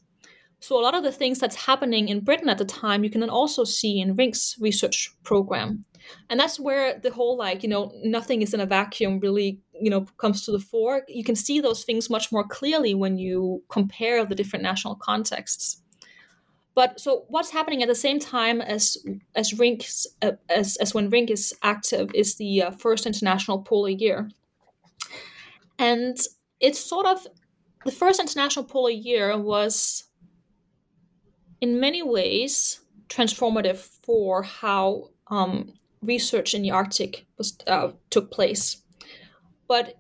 So 0.62 0.78
a 0.78 0.82
lot 0.84 0.96
of 0.96 1.04
the 1.04 1.12
things 1.12 1.40
that's 1.40 1.56
happening 1.56 2.10
in 2.10 2.20
Britain 2.20 2.50
at 2.50 2.58
the 2.58 2.66
time, 2.66 3.04
you 3.04 3.10
can 3.10 3.22
then 3.22 3.30
also 3.30 3.64
see 3.64 4.00
in 4.02 4.16
Rink's 4.16 4.58
research 4.60 5.10
program, 5.24 5.86
and 6.30 6.38
that's 6.38 6.60
where 6.60 7.00
the 7.00 7.12
whole 7.12 7.38
like 7.38 7.64
you 7.64 7.70
know 7.70 7.92
nothing 8.04 8.42
is 8.42 8.54
in 8.54 8.60
a 8.60 8.66
vacuum 8.66 9.20
really 9.20 9.62
you 9.80 9.90
know 9.90 10.06
comes 10.18 10.44
to 10.46 10.52
the 10.52 10.60
fore. 10.60 11.04
You 11.08 11.24
can 11.24 11.36
see 11.36 11.60
those 11.60 11.84
things 11.84 12.10
much 12.10 12.32
more 12.32 12.44
clearly 12.44 12.94
when 12.96 13.18
you 13.18 13.64
compare 13.70 14.26
the 14.26 14.36
different 14.36 14.64
national 14.64 14.96
contexts. 14.96 15.82
But 16.80 16.98
so 16.98 17.26
what's 17.28 17.50
happening 17.52 17.84
at 17.84 17.90
the 17.90 17.94
same 18.08 18.20
time 18.20 18.62
as 18.62 18.98
as 19.36 19.54
Rink 19.60 19.86
uh, 20.22 20.38
as 20.48 20.78
as 20.78 20.94
when 20.94 21.10
Rink 21.10 21.30
is 21.30 21.54
active 21.62 22.10
is 22.16 22.38
the 22.38 22.64
uh, 22.64 22.72
first 22.72 23.06
international 23.06 23.64
polar 23.64 23.90
year, 23.90 24.30
and 25.78 26.18
it's 26.62 26.80
sort 26.80 27.06
of 27.06 27.28
the 27.84 27.92
first 27.92 28.22
international 28.22 28.64
polar 28.64 28.92
year 28.92 29.38
was 29.38 30.06
in 31.60 31.82
many 31.82 32.02
ways 32.02 32.80
transformative 33.10 33.80
for 34.06 34.44
how 34.44 35.10
um, 35.28 35.74
research 36.02 36.54
in 36.54 36.62
the 36.62 36.72
Arctic 36.72 37.26
was 37.38 37.58
uh, 37.68 37.92
took 38.10 38.32
place, 38.32 38.84
but 39.68 39.99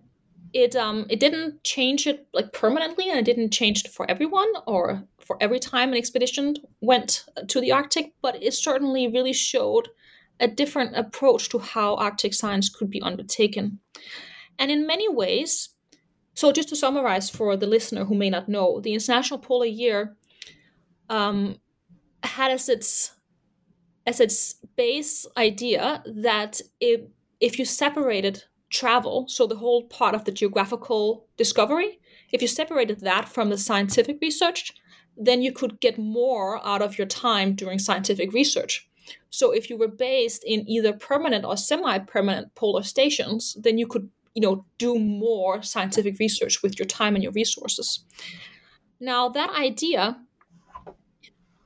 it 0.53 0.75
um, 0.75 1.05
it 1.09 1.19
didn't 1.19 1.63
change 1.63 2.07
it 2.07 2.27
like 2.33 2.53
permanently, 2.53 3.09
and 3.09 3.19
it 3.19 3.25
didn't 3.25 3.51
change 3.51 3.85
it 3.85 3.91
for 3.91 4.09
everyone 4.09 4.51
or 4.67 5.03
for 5.19 5.38
every 5.41 5.59
time 5.59 5.89
an 5.89 5.97
expedition 5.97 6.55
went 6.81 7.25
to 7.47 7.62
the 7.62 7.71
Arctic. 7.71 8.13
But 8.21 8.41
it 8.41 8.53
certainly 8.53 9.07
really 9.07 9.33
showed 9.33 9.89
a 10.39 10.47
different 10.47 10.95
approach 10.95 11.49
to 11.49 11.59
how 11.59 11.95
Arctic 11.95 12.33
science 12.33 12.69
could 12.69 12.89
be 12.89 13.01
undertaken, 13.01 13.79
and 14.57 14.71
in 14.71 14.88
many 14.88 15.07
ways, 15.09 15.69
so, 16.39 16.53
just 16.53 16.69
to 16.69 16.75
summarize 16.77 17.29
for 17.29 17.57
the 17.57 17.67
listener 17.67 18.05
who 18.05 18.15
may 18.15 18.29
not 18.29 18.47
know, 18.47 18.79
the 18.79 18.93
International 18.93 19.39
Polar 19.39 19.65
Year 19.65 20.15
um, 21.09 21.59
had 22.23 22.49
as 22.49 22.69
its 22.69 23.12
as 24.07 24.21
its 24.21 24.55
base 24.77 25.25
idea 25.35 26.01
that 26.05 26.62
if, 26.79 27.01
if 27.41 27.59
you 27.59 27.65
separated 27.65 28.45
travel, 28.69 29.27
so 29.27 29.47
the 29.47 29.55
whole 29.55 29.84
part 29.84 30.15
of 30.15 30.25
the 30.25 30.32
geographical 30.32 31.27
discovery, 31.38 31.99
if 32.32 32.41
you 32.41 32.47
separated 32.47 33.01
that 33.01 33.27
from 33.27 33.49
the 33.49 33.58
scientific 33.58 34.17
research, 34.21 34.73
then 35.17 35.41
you 35.41 35.51
could 35.51 35.79
get 35.79 35.97
more 35.97 36.65
out 36.65 36.82
of 36.82 36.97
your 36.97 37.08
time 37.08 37.53
during 37.53 37.79
scientific 37.79 38.32
research. 38.34 38.88
So 39.32 39.51
if 39.51 39.69
you 39.69 39.77
were 39.77 39.88
based 39.88 40.43
in 40.45 40.69
either 40.69 40.93
permanent 40.93 41.45
or 41.45 41.58
semi-permanent 41.58 42.55
polar 42.55 42.84
stations, 42.84 43.58
then 43.60 43.77
you 43.77 43.88
could 43.88 44.10
you 44.39 44.41
know 44.41 44.65
do 44.77 44.97
more 44.97 45.62
scientific 45.62 46.17
research 46.19 46.62
with 46.63 46.77
your 46.79 46.86
time 46.86 47.15
and 47.15 47.23
your 47.23 47.34
resources 47.34 48.05
now 48.99 49.29
that 49.29 49.49
idea 49.49 50.17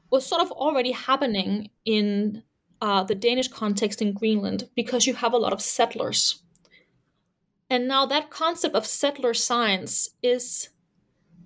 was 0.10 0.26
sort 0.26 0.42
of 0.42 0.52
already 0.52 0.92
happening 0.92 1.70
in 1.86 2.44
uh, 2.82 3.04
the 3.04 3.16
danish 3.16 3.48
context 3.48 4.02
in 4.02 4.14
greenland 4.14 4.70
because 4.76 5.06
you 5.06 5.14
have 5.14 5.34
a 5.34 5.38
lot 5.38 5.54
of 5.54 5.62
settlers 5.62 6.42
and 7.70 7.88
now 7.88 8.06
that 8.06 8.30
concept 8.30 8.76
of 8.76 8.86
settler 8.86 9.34
science 9.34 10.10
is 10.22 10.70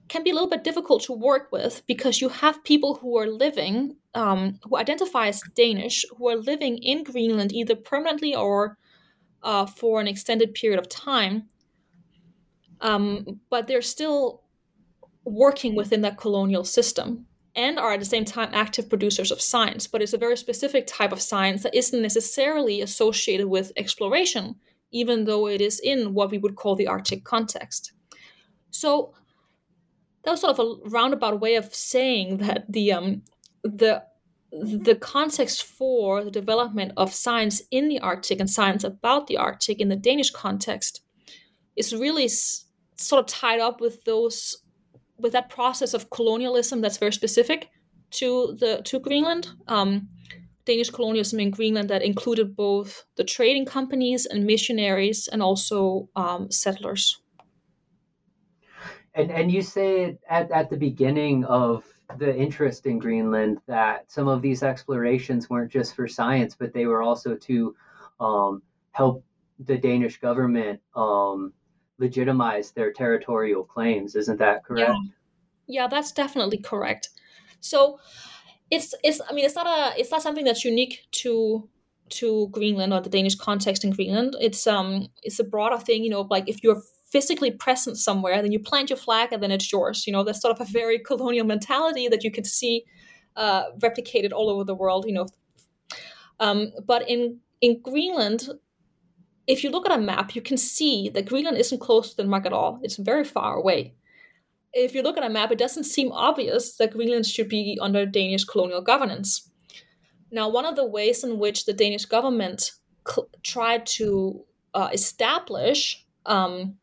can 0.07 0.23
be 0.23 0.29
a 0.29 0.33
little 0.33 0.49
bit 0.49 0.63
difficult 0.63 1.03
to 1.03 1.11
work 1.11 1.49
with 1.51 1.83
because 1.85 2.21
you 2.21 2.29
have 2.29 2.63
people 2.63 2.95
who 2.95 3.17
are 3.17 3.27
living 3.27 3.97
um, 4.13 4.59
who 4.63 4.77
identify 4.77 5.27
as 5.27 5.41
danish 5.55 6.05
who 6.17 6.29
are 6.29 6.37
living 6.37 6.77
in 6.77 7.03
greenland 7.03 7.51
either 7.51 7.75
permanently 7.75 8.35
or 8.35 8.77
uh, 9.43 9.65
for 9.65 10.01
an 10.01 10.07
extended 10.07 10.53
period 10.53 10.79
of 10.79 10.89
time, 10.89 11.43
um, 12.81 13.39
but 13.49 13.67
they're 13.67 13.81
still 13.81 14.43
working 15.23 15.75
within 15.75 16.01
that 16.01 16.17
colonial 16.17 16.63
system 16.63 17.25
and 17.55 17.79
are 17.79 17.93
at 17.93 17.99
the 17.99 18.05
same 18.05 18.23
time 18.25 18.49
active 18.53 18.87
producers 18.87 19.31
of 19.31 19.41
science. 19.41 19.87
But 19.87 20.01
it's 20.01 20.13
a 20.13 20.17
very 20.17 20.37
specific 20.37 20.85
type 20.85 21.11
of 21.11 21.21
science 21.21 21.63
that 21.63 21.75
isn't 21.75 22.01
necessarily 22.01 22.81
associated 22.81 23.47
with 23.47 23.71
exploration, 23.75 24.55
even 24.91 25.25
though 25.25 25.47
it 25.47 25.61
is 25.61 25.79
in 25.79 26.13
what 26.13 26.31
we 26.31 26.37
would 26.37 26.55
call 26.55 26.75
the 26.75 26.87
Arctic 26.87 27.23
context. 27.23 27.91
So 28.71 29.13
that 30.23 30.31
was 30.31 30.41
sort 30.41 30.57
of 30.57 30.59
a 30.59 30.89
roundabout 30.89 31.39
way 31.39 31.55
of 31.55 31.73
saying 31.73 32.37
that 32.37 32.65
the 32.69 32.91
um, 32.91 33.23
the 33.63 34.03
the 34.51 34.95
context 34.95 35.63
for 35.63 36.23
the 36.23 36.31
development 36.31 36.93
of 36.97 37.13
science 37.13 37.61
in 37.69 37.89
the 37.89 37.99
Arctic 37.99 38.39
and 38.39 38.49
science 38.49 38.83
about 38.83 39.27
the 39.27 39.37
Arctic 39.37 39.79
in 39.79 39.89
the 39.89 39.95
Danish 39.95 40.31
context 40.31 41.01
is 41.75 41.93
really 41.93 42.29
sort 42.29 43.19
of 43.19 43.25
tied 43.27 43.59
up 43.59 43.81
with 43.81 44.03
those 44.05 44.57
with 45.17 45.33
that 45.33 45.49
process 45.49 45.93
of 45.93 46.09
colonialism 46.09 46.81
that's 46.81 46.97
very 46.97 47.13
specific 47.13 47.69
to 48.11 48.55
the 48.59 48.81
to 48.83 48.99
Greenland. 48.99 49.49
Um, 49.67 50.09
Danish 50.67 50.89
colonialism 50.89 51.39
in 51.39 51.49
Greenland 51.49 51.89
that 51.89 52.03
included 52.03 52.55
both 52.55 53.05
the 53.15 53.23
trading 53.23 53.65
companies 53.65 54.25
and 54.25 54.45
missionaries 54.45 55.27
and 55.27 55.41
also 55.41 56.09
um, 56.15 56.51
settlers. 56.51 57.21
And 59.15 59.31
and 59.31 59.51
you 59.51 59.61
say 59.61 60.17
at, 60.29 60.51
at 60.51 60.69
the 60.69 60.77
beginning 60.77 61.45
of 61.45 61.85
the 62.17 62.35
interest 62.35 62.85
in 62.85 62.99
Greenland 62.99 63.57
that 63.67 64.11
some 64.11 64.27
of 64.27 64.41
these 64.41 64.61
explorations 64.61 65.49
weren't 65.49 65.71
just 65.71 65.95
for 65.95 66.07
science, 66.07 66.55
but 66.55 66.73
they 66.73 66.85
were 66.85 67.01
also 67.01 67.35
to 67.35 67.75
um, 68.19 68.61
help 68.91 69.23
the 69.59 69.77
Danish 69.77 70.19
government 70.19 70.79
um, 70.95 71.53
legitimize 71.97 72.71
their 72.71 72.91
territorial 72.91 73.63
claims. 73.63 74.15
Isn't 74.15 74.37
that 74.37 74.63
correct? 74.63 74.91
Yeah. 75.67 75.81
yeah, 75.81 75.87
that's 75.87 76.11
definitely 76.11 76.59
correct. 76.59 77.09
So 77.59 77.99
it's 78.69 78.93
it's 79.03 79.21
I 79.29 79.33
mean 79.33 79.45
it's 79.45 79.55
not 79.55 79.67
a 79.67 79.99
it's 79.99 80.11
not 80.11 80.21
something 80.21 80.45
that's 80.45 80.65
unique 80.65 81.07
to 81.23 81.69
to 82.09 82.47
Greenland 82.49 82.93
or 82.93 83.01
the 83.01 83.09
Danish 83.09 83.35
context 83.35 83.83
in 83.83 83.91
Greenland. 83.91 84.35
It's 84.39 84.67
um 84.67 85.07
it's 85.23 85.39
a 85.39 85.43
broader 85.43 85.77
thing, 85.77 86.03
you 86.03 86.09
know, 86.09 86.21
like 86.29 86.47
if 86.47 86.63
you're 86.63 86.81
physically 87.11 87.51
present 87.51 87.97
somewhere, 87.97 88.41
then 88.41 88.51
you 88.51 88.59
plant 88.59 88.89
your 88.89 88.97
flag 88.97 89.31
and 89.31 89.41
then 89.41 89.51
it's 89.51 89.71
yours. 89.71 90.05
You 90.05 90.13
know, 90.13 90.23
that's 90.23 90.41
sort 90.41 90.59
of 90.59 90.67
a 90.67 90.71
very 90.71 90.99
colonial 91.07 91.45
mentality 91.45 92.07
that 92.07 92.23
you 92.23 92.31
can 92.31 92.43
see 92.43 92.83
uh, 93.35 93.71
replicated 93.79 94.31
all 94.33 94.49
over 94.49 94.63
the 94.63 94.75
world. 94.75 95.05
You 95.05 95.13
know, 95.13 95.27
um, 96.39 96.71
but 96.85 97.09
in 97.09 97.39
in 97.61 97.81
Greenland, 97.81 98.49
if 99.47 99.63
you 99.63 99.69
look 99.69 99.89
at 99.89 99.97
a 99.97 100.01
map, 100.01 100.35
you 100.35 100.41
can 100.41 100.57
see 100.57 101.09
that 101.09 101.25
Greenland 101.25 101.57
isn't 101.57 101.79
close 101.79 102.11
to 102.11 102.17
Denmark 102.17 102.45
at 102.45 102.53
all. 102.53 102.79
It's 102.83 102.97
very 102.97 103.23
far 103.23 103.55
away. 103.55 103.95
If 104.77 104.93
you 104.93 105.01
look 105.01 105.17
at 105.17 105.23
a 105.23 105.29
map, 105.29 105.51
it 105.51 105.57
doesn't 105.57 105.85
seem 105.85 106.11
obvious 106.11 106.75
that 106.77 106.91
Greenland 106.91 107.25
should 107.25 107.49
be 107.49 107.79
under 107.81 108.05
Danish 108.05 108.45
colonial 108.45 108.81
governance. 108.81 109.49
Now, 110.29 110.49
one 110.49 110.65
of 110.65 110.75
the 110.75 110.85
ways 110.85 111.23
in 111.23 111.39
which 111.39 111.65
the 111.65 111.73
Danish 111.73 112.05
government 112.05 112.73
cl- 113.07 113.29
tried 113.41 113.87
to 113.97 114.43
uh, 114.75 114.89
establish 114.93 116.05
um, 116.27 116.75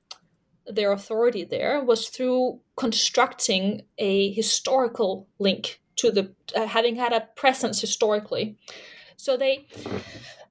their 0.66 0.90
authority 0.90 1.44
there 1.44 1.84
was 1.84 2.08
through 2.08 2.60
constructing 2.76 3.82
a 3.98 4.32
historical 4.32 5.28
link 5.38 5.80
to 5.96 6.10
the 6.10 6.34
uh, 6.56 6.66
having 6.66 6.96
had 6.96 7.12
a 7.12 7.28
presence 7.36 7.80
historically. 7.80 8.58
So 9.16 9.36
they 9.36 9.68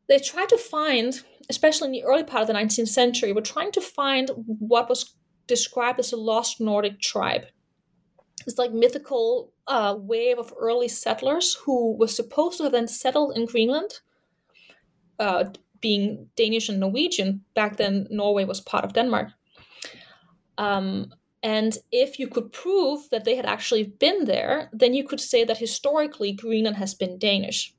they 0.08 0.20
tried 0.20 0.50
to 0.50 0.58
find 0.58 1.22
especially 1.50 1.88
in 1.88 1.92
the 1.92 2.04
early 2.04 2.24
part 2.24 2.42
of 2.42 2.48
the 2.48 2.54
19th 2.54 2.88
century, 2.88 3.34
were 3.34 3.42
trying 3.42 3.72
to 3.72 3.82
find 3.82 4.30
what 4.46 4.90
was 4.90 5.14
described 5.48 6.00
as 6.00 6.14
a 6.14 6.18
lost 6.18 6.60
Nordic 6.60 7.00
tribe. 7.00 7.46
It's 8.46 8.58
like 8.58 8.72
mythical 8.72 9.54
uh, 9.68 9.96
wave 9.98 10.38
of 10.38 10.54
early 10.58 10.88
settlers 10.88 11.56
who 11.56 11.96
were 11.96 12.08
supposed 12.08 12.58
to 12.58 12.64
have 12.64 12.72
then 12.72 12.88
settled 12.88 13.38
in 13.38 13.46
Greenland, 13.46 14.00
uh, 15.20 15.46
being 15.80 16.30
Danish 16.36 16.70
and 16.70 16.80
Norwegian. 16.80 17.44
Back 17.54 17.78
then, 17.78 18.08
Norway 18.10 18.46
was 18.46 18.62
part 18.62 18.86
of 18.86 18.94
Denmark. 18.94 19.30
Um, 20.58 21.14
and 21.42 21.78
if 21.92 22.20
you 22.20 22.28
could 22.28 22.54
prove 22.54 23.10
that 23.12 23.26
they 23.26 23.36
had 23.36 23.46
actually 23.46 23.84
been 23.84 24.26
there, 24.26 24.70
then 24.72 24.94
you 24.94 25.04
could 25.04 25.20
say 25.20 25.44
that 25.44 25.58
historically 25.58 26.32
Greenland 26.32 26.78
has 26.78 26.94
been 26.94 27.20
Danish. 27.20 27.76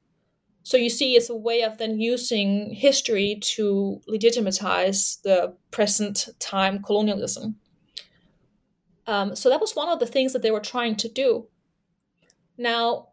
So 0.64 0.79
you 0.79 0.88
see, 0.88 1.14
it's 1.14 1.29
a 1.29 1.37
way 1.37 1.62
of 1.62 1.77
then 1.77 2.00
using 2.00 2.72
history 2.72 3.38
to 3.55 4.00
legitimize 4.09 5.18
the 5.22 5.55
present 5.70 6.31
time 6.40 6.83
colonialism. 6.83 7.57
Um, 9.07 9.37
so 9.37 9.50
that 9.50 9.61
was 9.61 9.77
one 9.77 9.90
of 9.90 10.00
the 10.00 10.07
things 10.07 10.33
that 10.33 10.40
they 10.40 10.50
were 10.50 10.61
trying 10.61 10.96
to 10.96 11.09
do. 11.09 11.48
Now, 12.57 13.09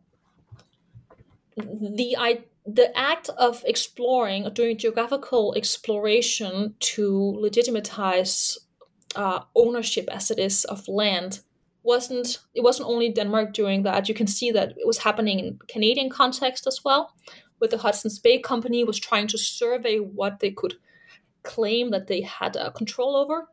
the 1.57 2.15
I, 2.17 2.45
the 2.65 2.97
act 2.97 3.29
of 3.37 3.63
exploring 3.65 4.45
or 4.45 4.49
doing 4.49 4.77
geographical 4.77 5.53
exploration 5.55 6.75
to 6.79 7.35
legitimize 7.37 8.59
uh, 9.15 9.41
ownership 9.55 10.07
as 10.09 10.31
it 10.31 10.39
is 10.39 10.63
of 10.65 10.87
land 10.87 11.41
wasn't 11.83 12.39
it 12.53 12.63
wasn't 12.63 12.89
only 12.89 13.09
Denmark 13.09 13.53
doing 13.53 13.83
that. 13.83 14.07
You 14.07 14.15
can 14.15 14.27
see 14.27 14.51
that 14.51 14.71
it 14.77 14.87
was 14.87 14.99
happening 14.99 15.39
in 15.39 15.59
Canadian 15.67 16.09
context 16.09 16.67
as 16.67 16.83
well, 16.83 17.13
with 17.59 17.71
the 17.71 17.77
Hudson's 17.77 18.19
Bay 18.19 18.39
Company 18.39 18.83
was 18.83 18.99
trying 18.99 19.27
to 19.27 19.37
survey 19.37 19.97
what 19.97 20.39
they 20.39 20.51
could 20.51 20.75
claim 21.43 21.91
that 21.91 22.07
they 22.07 22.21
had 22.21 22.55
uh, 22.55 22.69
control 22.71 23.15
over. 23.15 23.47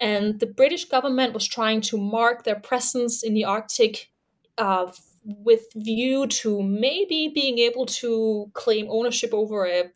And 0.00 0.40
the 0.40 0.46
British 0.46 0.86
government 0.86 1.34
was 1.34 1.46
trying 1.46 1.82
to 1.82 1.98
mark 1.98 2.44
their 2.44 2.58
presence 2.58 3.22
in 3.22 3.34
the 3.34 3.44
Arctic 3.44 4.10
uh, 4.56 4.90
with 5.24 5.66
view 5.74 6.26
to 6.26 6.62
maybe 6.62 7.30
being 7.34 7.58
able 7.58 7.84
to 7.84 8.50
claim 8.54 8.86
ownership 8.88 9.34
over 9.34 9.66
a, 9.66 9.90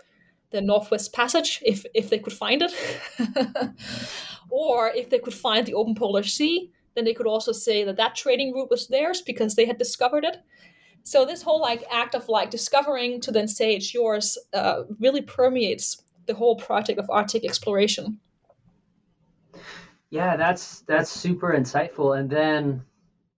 the 0.51 0.61
Northwest 0.61 1.15
Passage 1.15 1.63
if, 1.65 1.87
if 1.95 2.11
they 2.11 2.19
could 2.19 2.35
find 2.35 2.63
it. 2.63 2.73
or 4.51 4.89
if 4.89 5.09
they 5.09 5.19
could 5.19 5.35
find 5.35 5.67
the 5.67 5.75
open 5.75 5.95
polar 5.95 6.23
sea 6.23 6.71
then 6.95 7.05
they 7.05 7.15
could 7.15 7.27
also 7.27 7.53
say 7.53 7.85
that 7.85 7.97
that 7.97 8.15
trading 8.15 8.53
route 8.53 8.71
was 8.71 8.89
theirs 8.89 9.21
because 9.23 9.55
they 9.55 9.67
had 9.67 9.79
discovered 9.79 10.25
it. 10.25 10.39
So 11.03 11.25
this 11.25 11.43
whole 11.43 11.61
like 11.61 11.85
act 11.91 12.15
of 12.15 12.29
like 12.29 12.51
discovering 12.51 13.21
to 13.23 13.31
then 13.31 13.49
say 13.49 13.75
it's 13.75 13.93
yours 13.93 14.39
uh, 14.53 14.85
really 14.99 15.21
permeates 15.21 16.03
the 16.27 16.35
whole 16.35 16.57
project 16.57 16.99
of 16.99 17.11
Arctic 17.11 17.45
exploration. 17.45 18.21
Yeah, 20.11 20.37
that's 20.37 20.81
that's 20.83 21.11
super 21.11 21.53
insightful. 21.53 22.19
And 22.19 22.31
then 22.31 22.83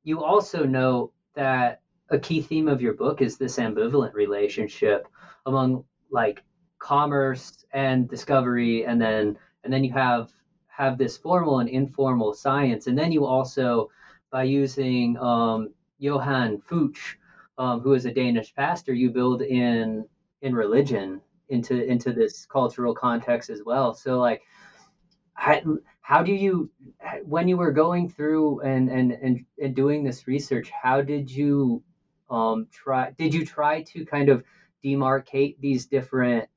you 0.05 0.23
also 0.23 0.65
know 0.65 1.13
that 1.35 1.81
a 2.11 2.19
key 2.19 2.41
theme 2.41 2.69
of 2.69 2.81
your 2.81 2.95
book 2.95 3.21
is 3.21 3.37
this 3.37 3.57
ambivalent 3.57 4.15
relationship 4.15 5.09
among 5.47 5.85
like 6.11 6.43
commerce 6.79 7.65
and 7.73 8.09
discovery 8.09 8.85
and 8.85 9.01
then 9.01 9.37
and 9.65 9.73
then 9.73 9.83
you 9.83 9.93
have 9.93 10.31
have 10.77 10.99
this 10.99 11.17
formal 11.17 11.61
and 11.61 11.69
informal 11.71 12.35
science. 12.35 12.87
And 12.87 12.99
then 12.99 13.11
you 13.11 13.25
also, 13.25 13.91
by 14.31 14.43
using 14.43 15.17
um, 15.17 15.71
Johan 15.99 16.61
Fuchs, 16.61 17.17
um, 17.57 17.81
who 17.81 17.95
is 17.95 18.05
a 18.05 18.13
Danish 18.13 18.55
pastor, 18.55 18.93
you 18.93 19.11
build 19.11 19.41
in 19.41 20.07
in 20.43 20.55
religion 20.55 21.23
into 21.49 21.83
into 21.83 22.13
this 22.13 22.45
cultural 22.45 22.95
context 22.95 23.49
as 23.49 23.63
well. 23.65 23.95
So 23.95 24.21
like, 24.21 24.43
how, 25.33 25.61
how 26.03 26.23
do 26.23 26.33
you 26.33 26.71
when 27.25 27.49
you 27.49 27.57
were 27.57 27.73
going 27.73 28.11
through 28.11 28.61
and 28.61 28.91
and 28.91 29.13
and, 29.13 29.47
and 29.63 29.75
doing 29.75 30.05
this 30.05 30.27
research, 30.27 30.71
how 30.71 31.01
did 31.01 31.31
you 31.31 31.83
um, 32.29 32.67
try? 32.71 33.13
Did 33.13 33.33
you 33.33 33.47
try 33.47 33.83
to 33.83 34.05
kind 34.05 34.29
of 34.29 34.45
demarcate 34.85 35.59
these 35.59 35.87
different 35.87 36.49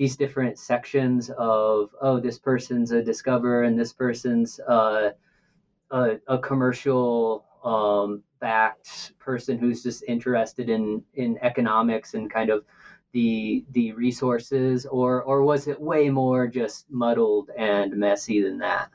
these 0.00 0.16
different 0.16 0.58
sections 0.58 1.28
of 1.36 1.90
oh 2.00 2.18
this 2.18 2.38
person's 2.38 2.90
a 2.90 3.02
discoverer 3.02 3.64
and 3.64 3.78
this 3.78 3.92
person's 3.92 4.58
uh, 4.60 5.10
a, 5.90 6.16
a 6.26 6.38
commercial 6.38 7.44
um, 7.62 8.22
backed 8.40 9.12
person 9.18 9.58
who's 9.58 9.82
just 9.82 10.02
interested 10.08 10.70
in 10.70 11.02
in 11.12 11.38
economics 11.42 12.14
and 12.14 12.32
kind 12.32 12.48
of 12.48 12.64
the 13.12 13.62
the 13.72 13.92
resources 13.92 14.86
or 14.86 15.22
or 15.22 15.44
was 15.44 15.68
it 15.68 15.78
way 15.78 16.08
more 16.08 16.46
just 16.46 16.90
muddled 16.90 17.50
and 17.58 17.94
messy 17.94 18.40
than 18.40 18.56
that? 18.56 18.88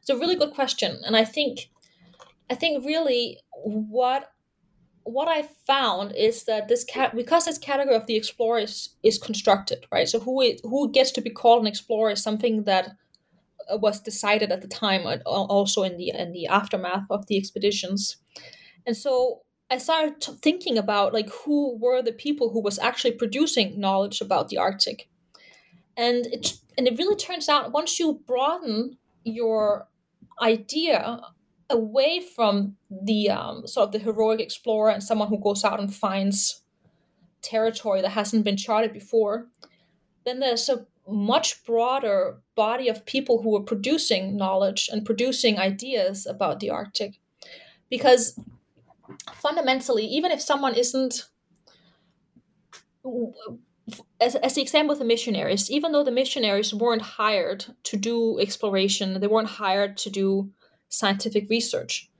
It's 0.00 0.10
a 0.10 0.16
really 0.16 0.36
good 0.36 0.54
question 0.54 1.00
and 1.04 1.16
i 1.16 1.24
think 1.24 1.70
i 2.50 2.54
think 2.54 2.84
really 2.84 3.38
what 3.64 4.31
what 5.04 5.28
I 5.28 5.42
found 5.66 6.14
is 6.14 6.44
that 6.44 6.68
this 6.68 6.84
cat 6.84 7.14
because 7.14 7.44
this 7.44 7.58
category 7.58 7.96
of 7.96 8.06
the 8.06 8.16
explorer 8.16 8.60
is, 8.60 8.90
is 9.02 9.18
constructed, 9.18 9.86
right? 9.90 10.08
So 10.08 10.20
who 10.20 10.40
it, 10.42 10.60
who 10.62 10.90
gets 10.90 11.10
to 11.12 11.20
be 11.20 11.30
called 11.30 11.62
an 11.62 11.66
explorer 11.66 12.12
is 12.12 12.22
something 12.22 12.64
that 12.64 12.90
uh, 13.70 13.78
was 13.78 14.00
decided 14.00 14.52
at 14.52 14.62
the 14.62 14.68
time, 14.68 15.06
also 15.24 15.82
in 15.82 15.96
the 15.96 16.10
in 16.10 16.32
the 16.32 16.46
aftermath 16.46 17.06
of 17.10 17.26
the 17.26 17.36
expeditions, 17.36 18.16
and 18.86 18.96
so 18.96 19.42
I 19.70 19.78
started 19.78 20.20
t- 20.20 20.32
thinking 20.42 20.78
about 20.78 21.12
like 21.12 21.30
who 21.44 21.78
were 21.78 22.02
the 22.02 22.12
people 22.12 22.50
who 22.50 22.60
was 22.60 22.78
actually 22.78 23.12
producing 23.12 23.80
knowledge 23.80 24.20
about 24.20 24.48
the 24.48 24.58
Arctic, 24.58 25.08
and 25.96 26.26
it 26.26 26.54
and 26.76 26.86
it 26.86 26.98
really 26.98 27.16
turns 27.16 27.48
out 27.48 27.72
once 27.72 27.98
you 27.98 28.20
broaden 28.26 28.98
your 29.24 29.88
idea 30.40 31.20
away 31.72 32.20
from 32.20 32.76
the 32.90 33.30
um, 33.30 33.66
sort 33.66 33.86
of 33.86 33.92
the 33.92 33.98
heroic 33.98 34.40
explorer 34.40 34.90
and 34.90 35.02
someone 35.02 35.28
who 35.28 35.38
goes 35.38 35.64
out 35.64 35.80
and 35.80 35.92
finds 35.92 36.62
territory 37.40 38.00
that 38.02 38.10
hasn't 38.10 38.44
been 38.44 38.56
charted 38.56 38.92
before, 38.92 39.48
then 40.24 40.40
there's 40.40 40.68
a 40.68 40.86
much 41.08 41.64
broader 41.64 42.38
body 42.54 42.88
of 42.88 43.04
people 43.04 43.42
who 43.42 43.56
are 43.56 43.62
producing 43.62 44.36
knowledge 44.36 44.88
and 44.92 45.04
producing 45.04 45.58
ideas 45.58 46.26
about 46.26 46.60
the 46.60 46.70
Arctic. 46.70 47.18
Because 47.90 48.38
fundamentally, 49.34 50.04
even 50.04 50.30
if 50.30 50.40
someone 50.40 50.74
isn't 50.74 51.26
as, 54.20 54.36
as 54.36 54.54
the 54.54 54.62
example 54.62 54.90
with 54.90 55.00
the 55.00 55.04
missionaries, 55.04 55.70
even 55.70 55.92
though 55.92 56.04
the 56.04 56.12
missionaries 56.12 56.72
weren't 56.72 57.02
hired 57.02 57.66
to 57.84 57.96
do 57.96 58.38
exploration, 58.38 59.20
they 59.20 59.26
weren't 59.26 59.48
hired 59.48 59.96
to 59.98 60.10
do 60.10 60.50
scientific 60.92 61.48
research, 61.48 62.10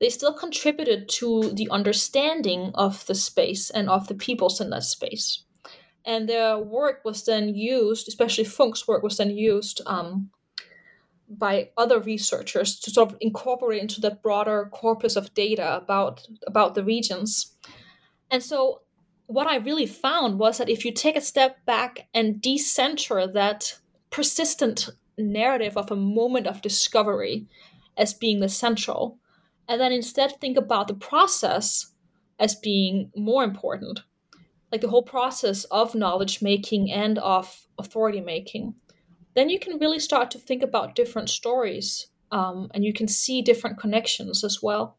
they 0.00 0.10
still 0.10 0.32
contributed 0.32 1.08
to 1.08 1.52
the 1.52 1.68
understanding 1.70 2.72
of 2.74 3.06
the 3.06 3.14
space 3.14 3.70
and 3.70 3.88
of 3.88 4.08
the 4.08 4.14
peoples 4.14 4.60
in 4.60 4.70
that 4.70 4.82
space. 4.82 5.44
And 6.04 6.28
their 6.28 6.58
work 6.58 7.04
was 7.04 7.24
then 7.24 7.54
used, 7.54 8.08
especially 8.08 8.44
Funk's 8.44 8.88
work 8.88 9.04
was 9.04 9.18
then 9.18 9.30
used 9.30 9.80
um, 9.86 10.30
by 11.28 11.70
other 11.76 12.00
researchers 12.00 12.80
to 12.80 12.90
sort 12.90 13.12
of 13.12 13.18
incorporate 13.20 13.80
into 13.80 14.00
the 14.00 14.10
broader 14.10 14.68
corpus 14.72 15.14
of 15.14 15.32
data 15.34 15.76
about 15.76 16.26
about 16.48 16.74
the 16.74 16.82
regions. 16.84 17.54
And 18.28 18.42
so 18.42 18.82
what 19.26 19.46
I 19.46 19.56
really 19.56 19.86
found 19.86 20.40
was 20.40 20.58
that 20.58 20.68
if 20.68 20.84
you 20.84 20.92
take 20.92 21.16
a 21.16 21.20
step 21.20 21.64
back 21.64 22.08
and 22.12 22.42
decenter 22.42 23.28
that 23.28 23.78
persistent 24.10 24.90
narrative 25.16 25.76
of 25.76 25.90
a 25.90 25.96
moment 25.96 26.48
of 26.48 26.60
discovery 26.60 27.46
as 27.96 28.14
being 28.14 28.40
the 28.40 28.48
central, 28.48 29.18
and 29.68 29.80
then 29.80 29.92
instead 29.92 30.40
think 30.40 30.56
about 30.56 30.88
the 30.88 30.94
process 30.94 31.92
as 32.38 32.54
being 32.54 33.10
more 33.16 33.44
important, 33.44 34.00
like 34.70 34.80
the 34.80 34.88
whole 34.88 35.02
process 35.02 35.64
of 35.64 35.94
knowledge 35.94 36.42
making 36.42 36.90
and 36.90 37.18
of 37.18 37.66
authority 37.78 38.20
making, 38.20 38.74
then 39.34 39.48
you 39.48 39.58
can 39.58 39.78
really 39.78 39.98
start 39.98 40.30
to 40.30 40.38
think 40.38 40.62
about 40.62 40.94
different 40.94 41.30
stories 41.30 42.08
um, 42.32 42.70
and 42.74 42.84
you 42.84 42.92
can 42.92 43.06
see 43.06 43.42
different 43.42 43.78
connections 43.78 44.42
as 44.42 44.60
well. 44.62 44.98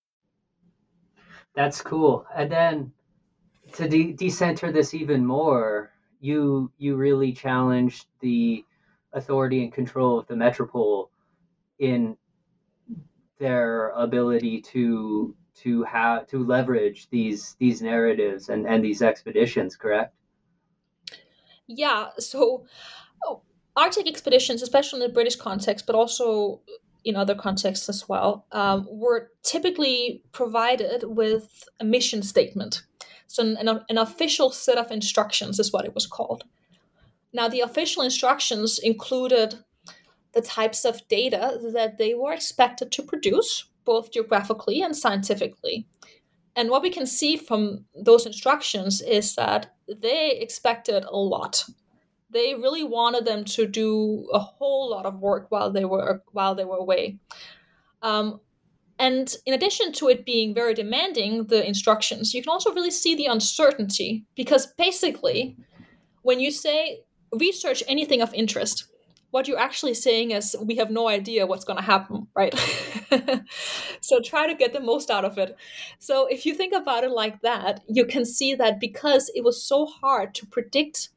That's 1.55 1.81
cool. 1.81 2.25
And 2.35 2.51
then 2.51 2.91
to 3.73 3.87
de- 3.87 4.13
decenter 4.13 4.71
this 4.71 4.93
even 4.93 5.25
more, 5.25 5.91
you 6.19 6.71
you 6.77 6.95
really 6.95 7.33
challenged 7.33 8.05
the 8.19 8.63
authority 9.13 9.63
and 9.63 9.73
control 9.73 10.19
of 10.19 10.27
the 10.27 10.35
metropole 10.35 11.09
in 11.79 12.15
their 13.39 13.89
ability 13.89 14.61
to 14.61 15.35
to 15.53 15.83
have 15.83 16.27
to 16.27 16.45
leverage 16.45 17.09
these 17.09 17.55
these 17.59 17.81
narratives 17.81 18.49
and 18.49 18.67
and 18.67 18.83
these 18.83 19.01
expeditions 19.01 19.75
correct 19.75 20.13
yeah 21.67 22.09
so 22.19 22.65
oh, 23.25 23.41
arctic 23.75 24.07
expeditions 24.07 24.61
especially 24.61 25.01
in 25.01 25.07
the 25.07 25.13
british 25.13 25.35
context 25.35 25.85
but 25.87 25.95
also 25.95 26.61
in 27.03 27.15
other 27.15 27.35
contexts 27.35 27.89
as 27.89 28.07
well, 28.07 28.45
um, 28.51 28.87
were 28.89 29.31
typically 29.43 30.23
provided 30.31 31.03
with 31.03 31.67
a 31.79 31.85
mission 31.85 32.21
statement. 32.21 32.83
So, 33.27 33.43
an, 33.43 33.81
an 33.89 33.97
official 33.97 34.51
set 34.51 34.77
of 34.77 34.91
instructions 34.91 35.59
is 35.59 35.71
what 35.71 35.85
it 35.85 35.95
was 35.95 36.05
called. 36.05 36.43
Now, 37.33 37.47
the 37.47 37.61
official 37.61 38.03
instructions 38.03 38.77
included 38.77 39.55
the 40.33 40.41
types 40.41 40.85
of 40.85 41.07
data 41.07 41.59
that 41.73 41.97
they 41.97 42.13
were 42.13 42.33
expected 42.33 42.91
to 42.91 43.03
produce, 43.03 43.65
both 43.85 44.11
geographically 44.11 44.81
and 44.81 44.95
scientifically. 44.95 45.87
And 46.55 46.69
what 46.69 46.81
we 46.81 46.89
can 46.89 47.05
see 47.05 47.37
from 47.37 47.85
those 47.95 48.25
instructions 48.25 49.01
is 49.01 49.35
that 49.35 49.73
they 49.87 50.31
expected 50.31 51.03
a 51.05 51.17
lot 51.17 51.65
they 52.31 52.55
really 52.55 52.83
wanted 52.83 53.25
them 53.25 53.43
to 53.43 53.67
do 53.67 54.27
a 54.33 54.39
whole 54.39 54.89
lot 54.89 55.05
of 55.05 55.19
work 55.19 55.47
while 55.49 55.71
they 55.71 55.85
were 55.85 56.23
while 56.31 56.55
they 56.55 56.65
were 56.65 56.77
away. 56.77 57.17
Um, 58.01 58.39
and 58.97 59.35
in 59.45 59.53
addition 59.53 59.91
to 59.93 60.09
it 60.09 60.25
being 60.25 60.53
very 60.53 60.73
demanding, 60.73 61.45
the 61.45 61.65
instructions, 61.65 62.33
you 62.33 62.41
can 62.41 62.51
also 62.51 62.71
really 62.71 62.91
see 62.91 63.15
the 63.15 63.25
uncertainty 63.25 64.25
because 64.35 64.67
basically, 64.77 65.57
when 66.21 66.39
you 66.39 66.51
say 66.51 67.01
research 67.31 67.83
anything 67.87 68.21
of 68.21 68.33
interest, 68.33 68.85
what 69.31 69.47
you're 69.47 69.57
actually 69.57 69.93
saying 69.93 70.31
is 70.31 70.55
we 70.61 70.75
have 70.75 70.91
no 70.91 71.07
idea 71.07 71.47
what's 71.47 71.65
going 71.65 71.79
to 71.79 71.83
happen, 71.83 72.27
right? 72.35 72.53
so 74.01 74.19
try 74.19 74.45
to 74.45 74.53
get 74.53 74.73
the 74.73 74.79
most 74.79 75.09
out 75.09 75.25
of 75.25 75.37
it. 75.37 75.55
So 75.99 76.27
if 76.27 76.45
you 76.45 76.53
think 76.53 76.73
about 76.73 77.03
it 77.03 77.11
like 77.11 77.41
that, 77.41 77.81
you 77.87 78.05
can 78.05 78.25
see 78.25 78.53
that 78.55 78.79
because 78.79 79.31
it 79.33 79.43
was 79.43 79.65
so 79.65 79.85
hard 79.85 80.35
to 80.35 80.45
predict 80.45 81.09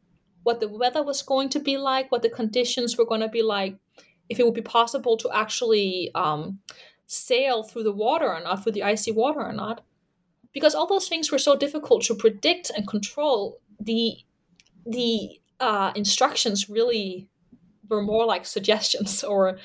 what 0.44 0.60
the 0.60 0.68
weather 0.68 1.02
was 1.02 1.22
going 1.22 1.48
to 1.48 1.58
be 1.58 1.76
like, 1.76 2.12
what 2.12 2.22
the 2.22 2.30
conditions 2.30 2.96
were 2.96 3.06
going 3.06 3.22
to 3.22 3.28
be 3.28 3.42
like, 3.42 3.76
if 4.28 4.38
it 4.38 4.44
would 4.44 4.54
be 4.54 4.62
possible 4.62 5.16
to 5.16 5.30
actually 5.32 6.10
um, 6.14 6.60
sail 7.06 7.62
through 7.62 7.82
the 7.82 7.92
water 7.92 8.28
or 8.28 8.40
not, 8.40 8.62
through 8.62 8.72
the 8.72 8.82
icy 8.82 9.10
water 9.10 9.40
or 9.40 9.52
not. 9.52 9.84
Because 10.52 10.74
all 10.74 10.86
those 10.86 11.08
things 11.08 11.32
were 11.32 11.38
so 11.38 11.56
difficult 11.56 12.02
to 12.04 12.14
predict 12.14 12.70
and 12.70 12.86
control, 12.86 13.60
the 13.80 14.18
the 14.86 15.40
uh, 15.58 15.92
instructions 15.96 16.68
really 16.68 17.28
were 17.88 18.02
more 18.02 18.24
like 18.24 18.46
suggestions 18.46 19.24
or 19.32 19.58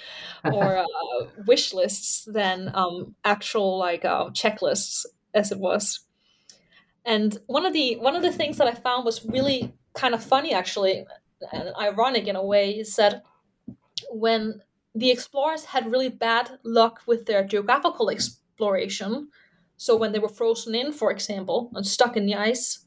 or 0.44 0.78
uh, 0.80 1.26
wish 1.46 1.74
lists 1.74 2.26
than 2.26 2.72
um, 2.74 3.16
actual 3.24 3.78
like 3.78 4.04
uh, 4.06 4.30
checklists 4.30 5.06
as 5.34 5.52
it 5.52 5.60
was. 5.60 6.00
And 7.06 7.38
one 7.48 7.66
of 7.66 7.74
the 7.74 7.98
one 7.98 8.16
of 8.16 8.24
the 8.24 8.32
things 8.32 8.58
that 8.58 8.68
I 8.68 8.74
found 8.74 9.06
was 9.06 9.26
really 9.26 9.74
kind 10.00 10.14
of 10.14 10.24
funny 10.24 10.54
actually 10.54 11.06
and 11.52 11.70
ironic 11.80 12.28
in 12.28 12.36
a 12.36 12.46
way 12.54 12.72
is 12.72 12.96
that 12.96 13.24
when 14.12 14.62
the 14.96 15.12
explorers 15.12 15.66
had 15.66 15.92
really 15.92 16.10
bad 16.10 16.46
luck 16.64 17.02
with 17.06 17.26
their 17.26 17.44
geographical 17.44 18.10
exploration 18.10 19.30
so 19.78 19.96
when 19.96 20.12
they 20.12 20.20
were 20.20 20.38
frozen 20.40 20.74
in 20.76 20.92
for 20.92 21.12
example 21.12 21.72
and 21.76 21.86
stuck 21.86 22.16
in 22.18 22.26
the 22.26 22.36
ice 22.36 22.86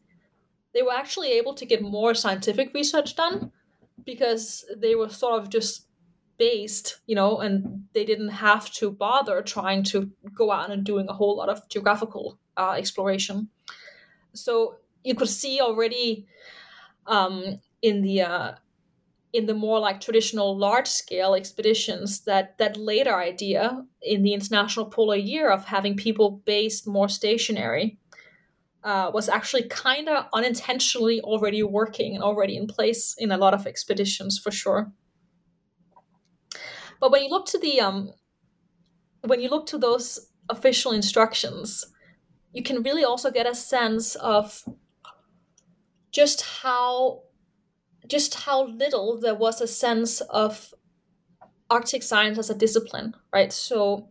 they 0.75 0.83
were 0.83 0.99
actually 1.03 1.33
able 1.33 1.55
to 1.55 1.67
get 1.67 1.83
more 1.83 2.15
scientific 2.15 2.73
research 2.75 3.15
done 3.15 3.53
because 4.05 4.65
they 4.77 4.95
were 4.95 5.09
sort 5.09 5.41
of 5.41 5.51
just 5.51 5.87
based 6.39 7.01
you 7.07 7.15
know 7.15 7.39
and 7.39 7.85
they 7.95 8.05
didn't 8.05 8.31
have 8.49 8.71
to 8.71 8.91
bother 8.91 9.43
trying 9.43 9.83
to 9.83 10.11
go 10.35 10.51
out 10.51 10.71
and 10.71 10.85
doing 10.85 11.07
a 11.09 11.13
whole 11.13 11.37
lot 11.37 11.49
of 11.49 11.69
geographical 11.69 12.39
uh, 12.57 12.73
exploration. 12.73 13.49
So 14.35 14.77
you 15.05 15.15
could 15.15 15.29
see 15.29 15.61
already 15.61 16.27
um, 17.07 17.61
in 17.81 18.03
the 18.03 18.23
uh, 18.23 18.53
in 19.33 19.47
the 19.47 19.55
more 19.55 19.79
like 19.79 20.01
traditional 20.01 20.57
large 20.57 20.89
scale 20.89 21.35
expeditions 21.35 22.21
that 22.21 22.59
that 22.59 22.77
later 22.77 23.17
idea 23.17 23.85
in 24.03 24.23
the 24.23 24.35
international 24.35 24.87
polar 24.87 25.17
year 25.17 25.51
of 25.51 25.65
having 25.65 25.97
people 25.97 26.43
based 26.45 26.87
more 26.87 27.09
stationary 27.09 27.99
uh, 28.85 29.11
was 29.15 29.29
actually 29.29 29.63
kind 29.69 30.09
of 30.09 30.27
unintentionally 30.33 31.21
already 31.21 31.63
working 31.63 32.15
and 32.15 32.25
already 32.25 32.57
in 32.57 32.67
place 32.67 33.15
in 33.19 33.31
a 33.31 33.37
lot 33.37 33.55
of 33.55 33.67
expeditions 33.67 34.39
for 34.39 34.51
sure. 34.51 34.93
But 37.01 37.11
when 37.11 37.23
you 37.23 37.31
look 37.31 37.47
to 37.47 37.59
the 37.59 37.81
um 37.81 38.13
when 39.23 39.41
you 39.41 39.49
look 39.49 39.67
to 39.67 39.79
those 39.79 40.29
official 40.49 40.93
instructions 40.93 41.87
you 42.53 42.63
can 42.63 42.83
really 42.83 43.05
also 43.05 43.31
get 43.31 43.47
a 43.47 43.55
sense 43.55 44.15
of 44.17 44.65
just 46.13 46.43
how 46.63 47.23
just 48.07 48.35
how 48.35 48.67
little 48.67 49.19
there 49.19 49.35
was 49.35 49.61
a 49.61 49.67
sense 49.67 50.21
of 50.23 50.75
Arctic 51.71 52.03
science 52.03 52.39
as 52.39 52.51
a 52.51 52.55
discipline, 52.55 53.15
right? 53.33 53.53
So 53.53 54.09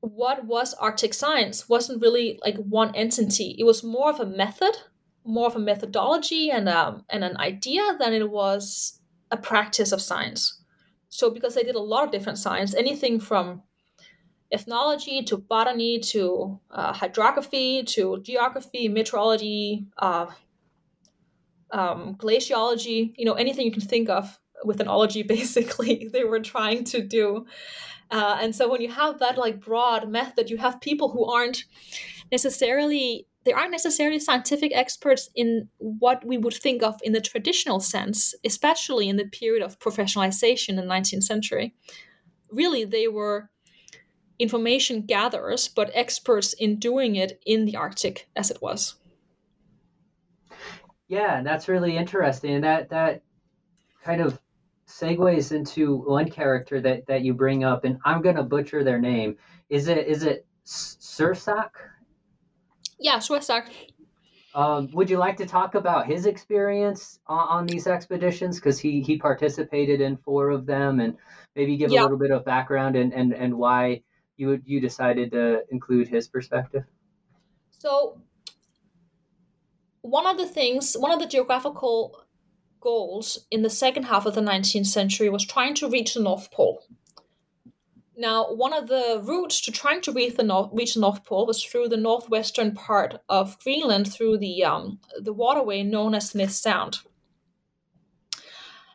what 0.00 0.44
was 0.44 0.74
Arctic 0.74 1.14
science 1.14 1.68
wasn't 1.68 2.02
really 2.02 2.38
like 2.44 2.56
one 2.56 2.94
entity. 2.94 3.54
It 3.58 3.64
was 3.64 3.84
more 3.84 4.10
of 4.10 4.20
a 4.20 4.26
method, 4.26 4.76
more 5.24 5.46
of 5.46 5.56
a 5.56 5.60
methodology 5.60 6.50
and 6.50 6.68
um, 6.68 7.04
and 7.10 7.24
an 7.24 7.36
idea 7.36 7.96
than 7.98 8.12
it 8.12 8.30
was 8.30 9.00
a 9.30 9.36
practice 9.36 9.92
of 9.92 10.00
science. 10.00 10.60
So 11.08 11.30
because 11.30 11.54
they 11.54 11.62
did 11.62 11.74
a 11.74 11.80
lot 11.80 12.04
of 12.04 12.10
different 12.10 12.38
science, 12.38 12.74
anything 12.74 13.20
from 13.20 13.62
ethnology 14.50 15.22
to 15.22 15.36
botany 15.36 15.98
to 15.98 16.58
uh, 16.70 16.92
hydrography 16.92 17.82
to 17.84 18.20
geography, 18.22 18.88
meteorology, 18.88 19.86
uh, 19.98 20.26
um, 21.72 22.16
glaciology, 22.16 23.12
you 23.16 23.24
know, 23.24 23.34
anything 23.34 23.64
you 23.64 23.72
can 23.72 23.82
think 23.82 24.08
of 24.08 24.38
with 24.64 24.80
an 24.80 24.88
ology, 24.88 25.22
basically, 25.36 26.08
they 26.12 26.24
were 26.24 26.40
trying 26.40 26.84
to 26.84 27.02
do. 27.02 27.46
Uh, 28.10 28.38
and 28.40 28.54
so 28.54 28.68
when 28.68 28.80
you 28.80 28.90
have 28.90 29.18
that 29.18 29.36
like 29.36 29.60
broad 29.60 30.08
method, 30.08 30.50
you 30.50 30.56
have 30.56 30.80
people 30.80 31.10
who 31.10 31.24
aren't 31.24 31.64
necessarily 32.32 33.26
they 33.44 33.52
aren't 33.54 33.70
necessarily 33.70 34.18
scientific 34.18 34.72
experts 34.74 35.30
in 35.34 35.68
what 35.78 36.22
we 36.22 36.36
would 36.36 36.52
think 36.52 36.82
of 36.82 37.00
in 37.02 37.12
the 37.12 37.20
traditional 37.20 37.80
sense, 37.80 38.34
especially 38.44 39.08
in 39.08 39.16
the 39.16 39.24
period 39.24 39.64
of 39.64 39.78
professionalization 39.78 40.70
in 40.70 40.76
the 40.76 40.82
19th 40.82 41.22
century. 41.22 41.74
Really, 42.50 42.84
they 42.84 43.08
were 43.08 43.48
information 44.38 45.02
gatherers, 45.02 45.66
but 45.68 45.90
experts 45.94 46.52
in 46.52 46.78
doing 46.78 47.16
it 47.16 47.40
in 47.46 47.64
the 47.64 47.76
Arctic 47.76 48.28
as 48.36 48.50
it 48.50 48.60
was. 48.60 48.96
Yeah, 51.08 51.38
and 51.38 51.46
that's 51.46 51.68
really 51.68 51.96
interesting. 51.96 52.54
And 52.54 52.64
that 52.64 52.90
that 52.90 53.22
kind 54.04 54.20
of 54.20 54.38
segues 54.86 55.52
into 55.52 55.96
one 55.96 56.30
character 56.30 56.80
that 56.80 57.06
that 57.06 57.22
you 57.22 57.34
bring 57.34 57.64
up, 57.64 57.84
and 57.84 57.98
I'm 58.04 58.22
gonna 58.22 58.42
butcher 58.42 58.84
their 58.84 59.00
name. 59.00 59.36
Is 59.70 59.88
it 59.88 60.06
is 60.06 60.22
it 60.22 60.46
Sursak? 60.66 61.70
Yeah, 62.98 63.16
Sursak. 63.16 63.70
Um, 64.54 64.90
would 64.92 65.08
you 65.08 65.18
like 65.18 65.36
to 65.36 65.46
talk 65.46 65.74
about 65.74 66.06
his 66.06 66.26
experience 66.26 67.20
on, 67.26 67.48
on 67.48 67.66
these 67.66 67.86
expeditions? 67.86 68.56
Because 68.56 68.78
he 68.78 69.00
he 69.02 69.18
participated 69.18 70.00
in 70.00 70.16
four 70.18 70.50
of 70.50 70.66
them, 70.66 71.00
and 71.00 71.16
maybe 71.56 71.76
give 71.76 71.90
yeah. 71.90 72.00
a 72.00 72.02
little 72.02 72.18
bit 72.18 72.30
of 72.30 72.44
background 72.44 72.96
and 72.96 73.14
and 73.14 73.32
and 73.32 73.54
why 73.54 74.02
you 74.36 74.60
you 74.64 74.80
decided 74.80 75.32
to 75.32 75.62
include 75.70 76.08
his 76.08 76.28
perspective. 76.28 76.84
So 77.70 78.20
one 80.10 80.26
of 80.26 80.38
the 80.38 80.46
things, 80.46 80.94
one 80.94 81.10
of 81.10 81.20
the 81.20 81.26
geographical 81.26 82.24
goals 82.80 83.46
in 83.50 83.62
the 83.62 83.70
second 83.70 84.04
half 84.04 84.26
of 84.26 84.34
the 84.34 84.40
19th 84.40 84.86
century 84.86 85.28
was 85.28 85.44
trying 85.44 85.74
to 85.74 85.90
reach 85.90 86.14
the 86.14 86.22
North 86.22 86.50
Pole. 86.50 86.84
Now, 88.16 88.52
one 88.52 88.72
of 88.72 88.88
the 88.88 89.20
routes 89.22 89.60
to 89.62 89.72
trying 89.72 90.00
to 90.02 90.12
reach 90.12 90.36
the 90.36 90.42
North, 90.42 90.70
reach 90.72 90.94
the 90.94 91.00
North 91.00 91.24
Pole 91.24 91.46
was 91.46 91.62
through 91.62 91.88
the 91.88 91.96
northwestern 91.96 92.74
part 92.74 93.20
of 93.28 93.58
Greenland 93.60 94.12
through 94.12 94.38
the, 94.38 94.64
um, 94.64 94.98
the 95.20 95.32
waterway 95.32 95.82
known 95.82 96.14
as 96.14 96.30
Smith 96.30 96.50
Sound. 96.50 96.98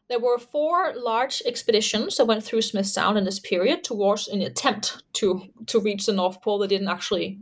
There 0.10 0.20
were 0.20 0.38
four 0.38 0.94
large 0.96 1.42
expeditions 1.46 2.18
that 2.18 2.26
went 2.26 2.44
through 2.44 2.64
Smith 2.64 2.88
Sound 2.88 3.18
in 3.18 3.24
this 3.24 3.40
period 3.40 3.84
towards 3.84 4.28
an 4.28 4.42
attempt 4.42 5.04
to, 5.14 5.44
to 5.68 5.80
reach 5.80 6.06
the 6.06 6.14
North 6.14 6.42
Pole. 6.42 6.60
They 6.60 6.68
didn't 6.68 6.90
actually 6.90 7.40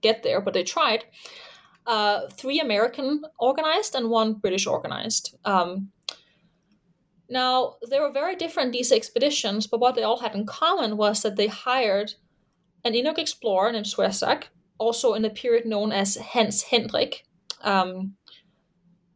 get 0.00 0.24
there, 0.24 0.40
but 0.40 0.52
they 0.52 0.64
tried 0.64 1.04
uh, 1.86 2.28
three 2.32 2.60
American 2.60 3.22
organized 3.38 3.94
and 3.94 4.10
one 4.10 4.34
British 4.34 4.66
organized. 4.66 5.36
Um, 5.44 5.90
now, 7.28 7.76
they 7.88 8.00
were 8.00 8.12
very 8.12 8.34
different, 8.34 8.72
these 8.72 8.90
expeditions, 8.90 9.66
but 9.66 9.80
what 9.80 9.94
they 9.94 10.02
all 10.02 10.18
had 10.18 10.34
in 10.34 10.46
common 10.46 10.96
was 10.96 11.22
that 11.22 11.36
they 11.36 11.46
hired 11.46 12.14
an 12.84 12.92
Inuk 12.92 13.18
explorer 13.18 13.70
named 13.70 13.86
Suersaq, 13.86 14.44
also 14.78 15.14
in 15.14 15.24
a 15.24 15.30
period 15.30 15.64
known 15.64 15.92
as 15.92 16.16
Hans 16.16 16.62
Hendrik. 16.62 17.24
Um, 17.62 18.16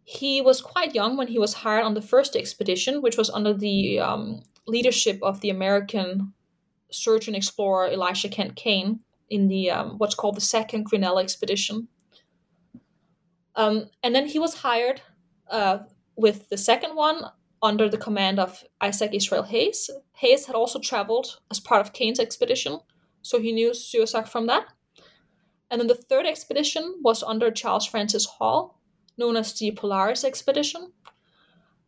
he 0.05 0.41
was 0.41 0.61
quite 0.61 0.95
young 0.95 1.17
when 1.17 1.29
he 1.29 1.39
was 1.39 1.55
hired 1.55 1.85
on 1.85 1.95
the 1.95 2.03
first 2.03 2.37
expedition, 2.37 3.03
which 3.03 3.17
was 3.17 3.31
under 3.31 3.53
the 3.55 3.99
um, 3.99 4.43
leadership 4.67 5.19
of 5.23 5.41
the 5.41 5.51
American 5.51 6.35
surgeon 6.93 7.35
explorer 7.35 7.89
Elisha 7.89 8.29
Kent 8.29 8.55
Kane 8.55 9.01
in 9.31 9.49
the 9.49 9.71
um, 9.71 9.99
what's 9.99 10.15
called 10.15 10.37
the 10.37 10.41
Second 10.41 10.85
Grinnell 10.85 11.19
Expedition. 11.19 11.89
Um, 13.57 13.87
and 14.03 14.15
then 14.15 14.27
he 14.27 14.39
was 14.39 14.55
hired 14.55 15.01
uh, 15.51 15.79
with 16.17 16.49
the 16.49 16.57
second 16.57 16.95
one 16.97 17.23
under 17.63 17.89
the 17.89 17.99
command 17.99 18.39
of 18.39 18.65
Isaac 18.81 19.15
Israel 19.15 19.45
Hayes. 19.45 19.91
Hayes 20.15 20.47
had 20.47 20.55
also 20.55 20.79
traveled 20.79 21.41
as 21.51 21.61
part 21.61 21.81
of 21.81 21.93
Kane's 21.93 22.21
expedition, 22.21 22.81
so 23.23 23.41
he 23.41 23.53
knew 23.53 23.71
Suersaq 23.71 24.29
from 24.29 24.47
that. 24.47 24.67
And 25.71 25.81
then 25.81 25.89
the 25.89 25.95
third 25.95 26.27
expedition 26.27 26.97
was 27.03 27.23
under 27.23 27.51
Charles 27.51 27.87
Francis 27.87 28.27
Hall, 28.27 28.79
known 29.17 29.37
as 29.37 29.53
the 29.55 29.71
Polaris 29.73 30.25
Expedition. 30.25 30.93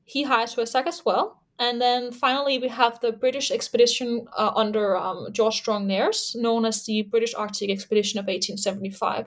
He 0.04 0.22
hired 0.22 0.48
Suersaq 0.48 0.86
as 0.86 1.04
well. 1.04 1.42
And 1.58 1.80
then 1.80 2.12
finally, 2.12 2.58
we 2.58 2.68
have 2.68 3.00
the 3.00 3.12
British 3.12 3.50
expedition 3.50 4.26
uh, 4.36 4.52
under 4.54 4.96
um, 4.96 5.28
George 5.32 5.56
Strong 5.56 5.86
Nares, 5.86 6.36
known 6.38 6.64
as 6.64 6.84
the 6.84 7.02
British 7.02 7.34
Arctic 7.34 7.70
Expedition 7.70 8.18
of 8.18 8.24
1875, 8.24 9.26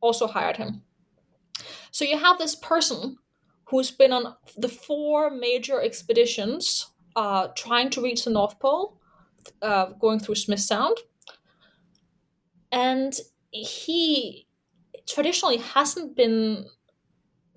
also 0.00 0.26
hired 0.26 0.58
him. 0.58 0.82
So 1.96 2.04
you 2.04 2.18
have 2.18 2.36
this 2.36 2.54
person 2.54 3.16
who's 3.70 3.90
been 3.90 4.12
on 4.12 4.34
the 4.54 4.68
four 4.68 5.30
major 5.30 5.80
expeditions 5.80 6.90
uh, 7.16 7.48
trying 7.56 7.88
to 7.88 8.02
reach 8.02 8.24
the 8.24 8.30
North 8.30 8.58
Pole, 8.58 9.00
uh, 9.62 9.86
going 9.98 10.20
through 10.20 10.34
Smith 10.34 10.60
Sound. 10.60 10.98
And 12.70 13.14
he 13.50 14.46
traditionally 15.06 15.56
hasn't 15.56 16.14
been 16.14 16.66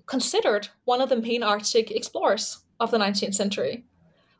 considered 0.06 0.68
one 0.86 1.02
of 1.02 1.10
the 1.10 1.20
main 1.20 1.42
Arctic 1.42 1.90
explorers 1.90 2.64
of 2.80 2.90
the 2.90 2.98
19th 2.98 3.34
century, 3.34 3.84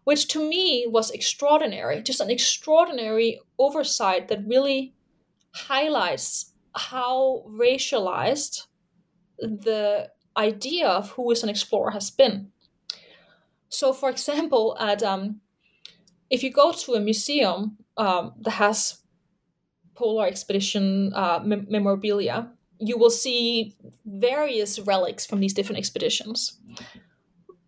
which 0.04 0.28
to 0.28 0.38
me 0.38 0.86
was 0.88 1.10
extraordinary, 1.10 2.02
just 2.02 2.22
an 2.22 2.30
extraordinary 2.30 3.38
oversight 3.58 4.28
that 4.28 4.46
really 4.46 4.94
highlights 5.52 6.54
how 6.74 7.44
racialized 7.46 8.62
the 9.40 10.10
idea 10.36 10.88
of 10.88 11.10
who 11.12 11.30
is 11.30 11.42
an 11.42 11.48
explorer 11.48 11.90
has 11.90 12.10
been. 12.10 12.52
So, 13.68 13.92
for 13.92 14.10
example, 14.10 14.76
at 14.80 15.02
um, 15.02 15.40
if 16.28 16.42
you 16.42 16.52
go 16.52 16.72
to 16.72 16.94
a 16.94 17.00
museum 17.00 17.76
um, 17.96 18.32
that 18.40 18.52
has 18.52 18.98
polar 19.94 20.26
expedition 20.26 21.12
uh, 21.14 21.40
mem- 21.44 21.66
memorabilia, 21.68 22.50
you 22.78 22.96
will 22.96 23.10
see 23.10 23.76
various 24.04 24.78
relics 24.78 25.26
from 25.26 25.40
these 25.40 25.52
different 25.52 25.78
expeditions. 25.78 26.58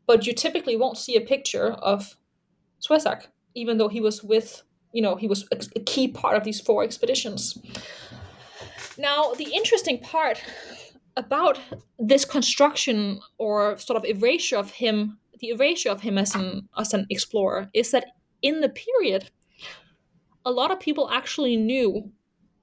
But 0.06 0.26
you 0.26 0.32
typically 0.32 0.76
won't 0.76 0.98
see 0.98 1.16
a 1.16 1.20
picture 1.20 1.72
of 1.72 2.16
Suersaq, 2.80 3.26
even 3.54 3.78
though 3.78 3.88
he 3.88 4.00
was 4.00 4.24
with, 4.24 4.62
you 4.92 5.02
know, 5.02 5.16
he 5.16 5.28
was 5.28 5.46
a, 5.52 5.56
a 5.76 5.80
key 5.80 6.08
part 6.08 6.36
of 6.36 6.44
these 6.44 6.60
four 6.60 6.82
expeditions. 6.82 7.58
Now, 8.98 9.32
the 9.34 9.52
interesting 9.54 9.98
part 9.98 10.42
about 11.16 11.58
this 11.98 12.24
construction 12.24 13.20
or 13.38 13.76
sort 13.78 13.96
of 13.96 14.04
erasure 14.04 14.56
of 14.56 14.70
him, 14.70 15.18
the 15.40 15.50
erasure 15.50 15.90
of 15.90 16.00
him 16.00 16.18
as 16.18 16.34
an 16.34 16.68
as 16.76 16.94
an 16.94 17.06
explorer, 17.10 17.68
is 17.74 17.90
that 17.90 18.06
in 18.40 18.60
the 18.60 18.68
period, 18.68 19.30
a 20.44 20.50
lot 20.50 20.70
of 20.70 20.80
people 20.80 21.10
actually 21.10 21.56
knew 21.56 22.10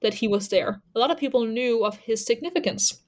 that 0.02 0.14
he 0.14 0.28
was 0.28 0.48
there. 0.48 0.80
A 0.94 0.98
lot 0.98 1.10
of 1.10 1.18
people 1.18 1.44
knew 1.44 1.84
of 1.84 1.96
his 1.98 2.24
significance. 2.24 3.02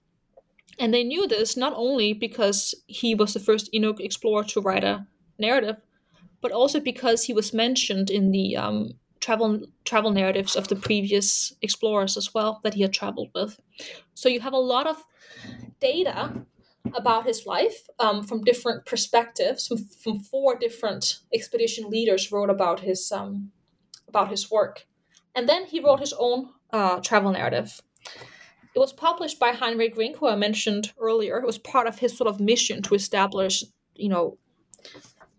And 0.79 0.93
they 0.93 1.05
knew 1.05 1.27
this 1.27 1.57
not 1.57 1.75
only 1.77 2.13
because 2.13 2.75
he 2.87 3.15
was 3.15 3.35
the 3.35 3.41
first 3.41 3.71
Inuk 3.73 4.01
explorer 4.01 4.45
to 4.45 4.61
write 4.61 4.85
a 4.85 5.07
narrative, 5.39 5.77
but 6.41 6.53
also 6.53 6.81
because 6.81 7.25
he 7.25 7.33
was 7.33 7.53
mentioned 7.53 8.11
in 8.11 8.33
the 8.33 8.57
um, 8.57 8.93
travel 9.21 9.61
travel 9.85 10.11
narratives 10.11 10.57
of 10.57 10.69
the 10.69 10.77
previous 10.77 11.53
explorers 11.63 12.17
as 12.17 12.35
well 12.35 12.61
that 12.65 12.75
he 12.75 12.83
had 12.83 12.93
traveled 12.93 13.31
with. 13.35 13.59
So 14.15 14.29
you 14.29 14.41
have 14.41 14.53
a 14.53 14.59
lot 14.59 14.87
of 14.87 15.05
data 15.81 16.45
about 16.95 17.27
his 17.27 17.47
life 17.47 17.89
um, 17.99 18.23
from 18.23 18.43
different 18.43 18.87
perspectives. 18.87 19.67
From, 19.67 19.79
from, 20.03 20.21
four 20.21 20.57
different 20.57 21.19
expedition 21.33 21.89
leaders 21.89 22.33
wrote 22.33 22.51
about 22.51 22.81
his 22.81 23.11
um, 23.13 23.53
about 24.09 24.31
his 24.31 24.51
work, 24.51 24.87
and 25.35 25.49
then 25.49 25.67
he 25.67 25.81
wrote 25.81 26.01
his 26.01 26.15
own 26.19 26.51
uh, 26.73 27.01
travel 27.01 27.33
narrative. 27.33 27.81
It 28.75 28.79
was 28.79 28.93
published 28.93 29.39
by 29.39 29.53
Hinrich 29.53 29.97
Rink, 29.97 30.17
who 30.17 30.29
I 30.29 30.37
mentioned 30.37 30.93
earlier. 30.99 31.39
It 31.39 31.47
was 31.47 31.59
part 31.59 31.87
of 31.87 31.99
his 31.99 32.17
sort 32.17 32.29
of 32.29 32.41
mission 32.41 32.81
to 32.83 32.95
establish, 32.95 33.65
you 33.95 34.09
know, 34.09 34.39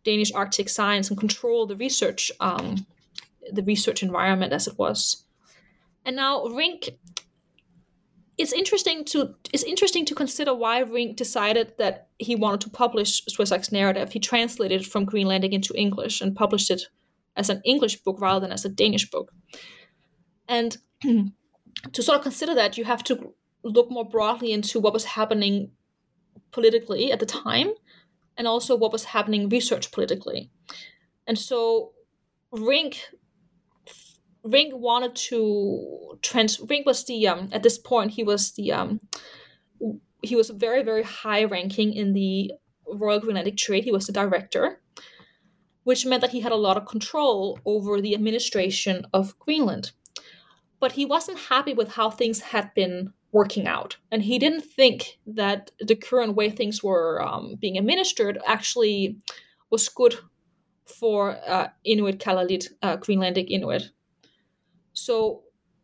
Danish 0.03 0.31
Arctic 0.33 0.69
science 0.69 1.09
and 1.09 1.19
control 1.19 1.65
the 1.65 1.75
research 1.75 2.31
um, 2.39 2.85
the 3.51 3.63
research 3.63 4.03
environment 4.03 4.53
as 4.53 4.67
it 4.67 4.77
was. 4.77 5.25
And 6.05 6.15
now 6.15 6.45
Rink 6.45 6.89
it's 8.37 8.53
interesting 8.53 9.05
to 9.05 9.35
it's 9.53 9.63
interesting 9.63 10.05
to 10.05 10.15
consider 10.15 10.53
why 10.53 10.79
Rink 10.79 11.17
decided 11.17 11.73
that 11.77 12.07
he 12.17 12.35
wanted 12.35 12.61
to 12.61 12.69
publish 12.69 13.21
Suersaq's 13.25 13.71
narrative. 13.71 14.11
He 14.11 14.19
translated 14.19 14.81
it 14.81 14.87
from 14.87 15.05
Greenlandic 15.05 15.51
into 15.51 15.73
English 15.75 16.21
and 16.21 16.35
published 16.35 16.71
it 16.71 16.83
as 17.35 17.49
an 17.49 17.61
English 17.63 18.01
book 18.03 18.19
rather 18.19 18.39
than 18.39 18.51
as 18.51 18.65
a 18.65 18.69
Danish 18.69 19.09
book. 19.09 19.31
And 20.47 20.77
to 21.01 22.03
sort 22.03 22.17
of 22.17 22.23
consider 22.23 22.55
that, 22.55 22.77
you 22.77 22.85
have 22.85 23.03
to 23.05 23.33
look 23.63 23.89
more 23.89 24.07
broadly 24.07 24.51
into 24.51 24.79
what 24.79 24.93
was 24.93 25.05
happening 25.05 25.71
politically 26.51 27.11
at 27.11 27.19
the 27.19 27.25
time 27.25 27.71
and 28.37 28.47
also 28.47 28.75
what 28.75 28.91
was 28.91 29.05
happening 29.05 29.49
research 29.49 29.91
politically. 29.91 30.49
And 31.27 31.37
so 31.37 31.93
Rink 32.51 32.99
Rink 34.43 34.73
wanted 34.75 35.15
to 35.15 36.17
trans. 36.21 36.59
Rink 36.59 36.85
was 36.85 37.05
the 37.05 37.27
um 37.27 37.49
at 37.51 37.63
this 37.63 37.77
point 37.77 38.11
he 38.11 38.23
was 38.23 38.51
the 38.51 38.71
um 38.71 38.99
he 40.21 40.35
was 40.35 40.49
very 40.49 40.83
very 40.83 41.03
high 41.03 41.43
ranking 41.45 41.93
in 41.93 42.13
the 42.13 42.51
Royal 42.87 43.21
Greenlandic 43.21 43.57
Trade. 43.57 43.83
He 43.83 43.91
was 43.91 44.07
the 44.07 44.13
director, 44.13 44.81
which 45.83 46.05
meant 46.05 46.21
that 46.21 46.31
he 46.31 46.41
had 46.41 46.51
a 46.51 46.57
lot 46.57 46.77
of 46.77 46.85
control 46.85 47.59
over 47.65 48.01
the 48.01 48.13
administration 48.13 49.05
of 49.13 49.37
Greenland. 49.39 49.91
But 50.79 50.93
he 50.93 51.05
wasn't 51.05 51.39
happy 51.39 51.73
with 51.73 51.93
how 51.93 52.09
things 52.09 52.41
had 52.41 52.73
been 52.73 53.13
working 53.31 53.67
out. 53.67 53.97
And 54.11 54.21
he 54.21 54.37
didn't 54.37 54.61
think 54.61 55.17
that 55.25 55.71
the 55.79 55.95
current 55.95 56.35
way 56.35 56.49
things 56.49 56.83
were 56.83 57.21
um, 57.21 57.55
being 57.59 57.77
administered 57.77 58.37
actually 58.45 59.17
was 59.69 59.89
good 59.89 60.15
for 60.85 61.37
uh, 61.47 61.69
Inuit 61.83 62.19
Kalaallit, 62.19 62.67
uh, 62.81 62.97
Greenlandic 62.97 63.49
Inuit. 63.49 63.89
So 64.93 65.43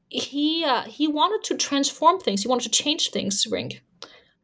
he 0.10 0.64
uh, 0.66 0.84
he 0.84 1.08
wanted 1.08 1.44
to 1.50 1.58
transform 1.58 2.20
things. 2.20 2.42
He 2.42 2.48
wanted 2.48 2.72
to 2.72 2.84
change 2.84 3.12
things, 3.12 3.46
Rink. 3.50 3.84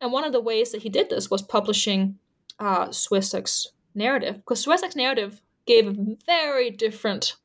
And 0.02 0.12
one 0.12 0.24
of 0.24 0.34
the 0.34 0.42
ways 0.42 0.72
that 0.72 0.84
he 0.84 0.90
did 0.90 1.10
this 1.10 1.30
was 1.32 1.42
publishing 1.42 2.20
uh, 2.60 2.88
Suersaq's 2.88 3.72
narrative, 3.94 4.36
because 4.36 4.66
Suersaq's 4.66 4.96
narrative 4.96 5.42
gave 5.66 5.88
a 5.88 6.16
very 6.26 6.70
different 6.70 7.36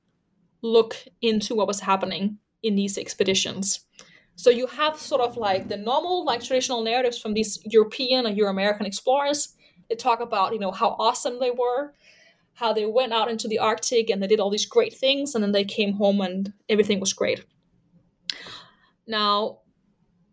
look 0.63 0.97
into 1.23 1.55
what 1.55 1.69
was 1.69 1.81
happening 1.81 2.39
in 2.63 2.75
these 2.75 2.99
expeditions. 2.99 3.87
So 4.37 4.51
you 4.51 4.67
have 4.67 4.99
sort 4.99 5.23
of 5.23 5.37
like 5.37 5.69
the 5.69 5.77
normal, 5.77 6.25
like 6.25 6.43
traditional 6.43 6.83
narratives 6.83 7.19
from 7.19 7.35
these 7.35 7.59
European 7.65 8.27
or 8.27 8.31
Euro-American 8.31 8.87
explorers. 8.87 9.55
They 9.89 9.97
talk 9.97 10.21
about, 10.21 10.53
you 10.53 10.59
know, 10.59 10.71
how 10.71 10.97
awesome 10.99 11.41
they 11.41 11.51
were, 11.51 11.95
how 12.61 12.73
they 12.73 12.87
went 12.87 13.13
out 13.13 13.31
into 13.31 13.49
the 13.49 13.59
Arctic 13.59 14.11
and 14.11 14.23
they 14.23 14.27
did 14.27 14.41
all 14.41 14.51
these 14.51 14.67
great 14.67 14.95
things, 14.95 15.35
and 15.35 15.43
then 15.43 15.53
they 15.53 15.65
came 15.65 15.95
home 15.95 16.21
and 16.21 16.53
everything 16.69 17.01
was 17.01 17.13
great. 17.13 17.45
Now, 19.07 19.61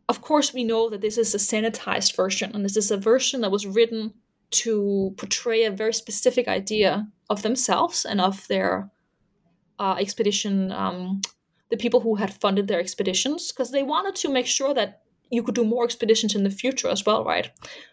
of 0.10 0.22
course, 0.22 0.54
we 0.54 0.64
know 0.64 0.90
that 0.90 1.02
this 1.02 1.18
is 1.18 1.34
a 1.34 1.38
sanitized 1.38 2.16
version, 2.16 2.52
and 2.54 2.64
this 2.64 2.78
is 2.78 2.92
a 2.92 2.98
version 2.98 3.42
that 3.42 3.52
was 3.52 3.66
written 3.66 4.14
to 4.50 5.14
portray 5.18 5.64
a 5.64 5.72
very 5.72 5.94
specific 5.94 6.48
idea 6.48 7.08
of 7.30 7.42
themselves 7.42 8.06
and 8.06 8.22
of 8.22 8.48
their 8.48 8.92
uh, 9.80 9.96
expedition 10.00 10.72
um, 10.72 11.22
the 11.70 11.78
people 11.78 12.00
who 12.00 12.16
had 12.16 12.42
funded 12.42 12.68
their 12.68 12.80
expeditions 12.80 13.52
because 13.52 13.72
they 13.72 13.84
wanted 13.84 14.16
to 14.16 14.30
make 14.30 14.48
sure 14.48 14.74
that 14.74 15.02
you 15.30 15.44
could 15.44 15.56
do 15.56 15.64
more 15.64 15.84
expeditions 15.84 16.36
in 16.36 16.44
the 16.44 16.50
future 16.50 16.88
as 16.88 17.06
well, 17.06 17.24
right? 17.24 17.52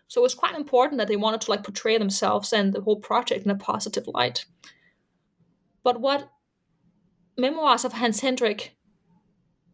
So 0.09 0.20
it 0.20 0.22
was 0.22 0.35
quite 0.35 0.55
important 0.55 0.99
that 0.99 1.09
they 1.09 1.16
wanted 1.16 1.41
to 1.43 1.51
like 1.51 1.64
portray 1.64 1.99
themselves 1.99 2.53
and 2.53 2.72
the 2.72 2.80
whole 2.80 3.01
project 3.01 3.45
in 3.45 3.51
a 3.51 3.57
positive 3.57 4.07
light. 4.07 4.45
But 5.82 6.01
what 6.01 6.30
Memoirs 7.37 7.85
of 7.85 7.95
Hans 7.95 8.20
Hendrik 8.20 8.76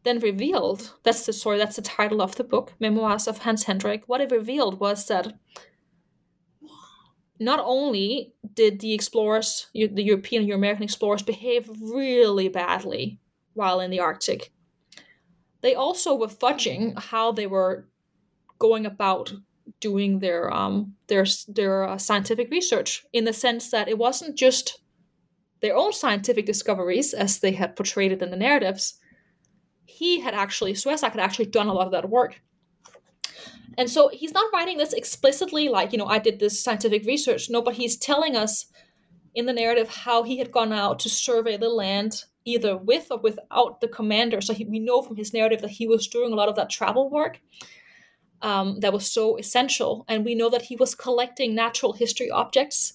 then 0.02 0.18
revealed, 0.18 0.94
that's 1.02 1.26
the 1.26 1.32
story, 1.32 1.58
that's 1.58 1.76
the 1.76 1.82
title 1.82 2.22
of 2.22 2.36
the 2.36 2.44
book, 2.44 2.72
Memoirs 2.80 3.28
of 3.28 3.38
Hans 3.38 3.64
Hendrik, 3.64 4.04
what 4.06 4.22
it 4.22 4.30
revealed 4.30 4.80
was 4.80 5.06
that 5.08 5.34
not 7.38 7.60
only 7.62 8.34
did 8.54 8.80
the 8.80 8.94
explorers, 8.94 9.68
the 9.74 10.02
European 10.02 10.42
and 10.42 10.52
American 10.52 10.84
explorers, 10.84 11.22
behave 11.22 11.70
really 11.80 12.48
badly 12.48 13.18
while 13.52 13.80
in 13.80 13.90
the 13.90 14.00
Arctic. 14.00 14.52
They 15.62 15.74
also 15.74 16.14
were 16.14 16.28
fudging 16.28 16.98
how 16.98 17.32
they 17.32 17.46
were 17.46 17.88
going 18.58 18.86
about 18.86 19.32
doing 19.80 20.18
their 20.18 20.52
um, 20.52 20.94
their 21.08 21.26
their 21.48 21.84
uh, 21.84 21.98
scientific 21.98 22.50
research 22.50 23.04
in 23.12 23.24
the 23.24 23.32
sense 23.32 23.70
that 23.70 23.88
it 23.88 23.98
wasn't 23.98 24.36
just 24.36 24.80
their 25.60 25.76
own 25.76 25.92
scientific 25.92 26.46
discoveries 26.46 27.12
as 27.12 27.38
they 27.38 27.52
had 27.52 27.76
portrayed 27.76 28.12
it 28.12 28.22
in 28.22 28.30
the 28.30 28.36
narratives. 28.36 28.98
He 29.84 30.20
had 30.20 30.34
actually 30.34 30.72
Suersaq 30.72 31.10
had 31.10 31.20
actually 31.20 31.46
done 31.46 31.66
a 31.66 31.74
lot 31.74 31.86
of 31.86 31.92
that 31.92 32.08
work. 32.08 32.40
And 33.78 33.88
so 33.88 34.08
he's 34.08 34.32
not 34.32 34.52
writing 34.52 34.78
this 34.78 34.92
explicitly 34.92 35.68
like, 35.68 35.92
you 35.92 35.98
know, 35.98 36.06
I 36.06 36.18
did 36.18 36.38
this 36.38 36.62
scientific 36.62 37.06
research. 37.06 37.48
No, 37.48 37.62
but 37.62 37.74
he's 37.74 37.96
telling 37.96 38.36
us 38.36 38.66
in 39.34 39.46
the 39.46 39.52
narrative 39.52 39.88
how 39.88 40.22
he 40.22 40.38
had 40.38 40.50
gone 40.50 40.72
out 40.72 40.98
to 41.00 41.08
survey 41.08 41.56
the 41.56 41.68
land 41.68 42.24
either 42.52 42.76
with 42.76 43.08
or 43.10 43.18
without 43.18 43.80
the 43.80 43.88
commander. 43.88 44.40
So 44.40 44.54
he, 44.54 44.64
we 44.64 44.78
know 44.78 45.02
from 45.02 45.16
his 45.16 45.32
narrative 45.32 45.60
that 45.62 45.70
he 45.70 45.86
was 45.86 46.06
doing 46.08 46.32
a 46.32 46.36
lot 46.36 46.48
of 46.48 46.56
that 46.56 46.70
travel 46.70 47.10
work 47.10 47.40
um, 48.42 48.80
that 48.80 48.92
was 48.92 49.10
so 49.10 49.36
essential. 49.36 50.04
And 50.08 50.24
we 50.24 50.34
know 50.34 50.50
that 50.50 50.62
he 50.62 50.76
was 50.76 50.94
collecting 50.94 51.54
natural 51.54 51.92
history 51.92 52.30
objects. 52.30 52.94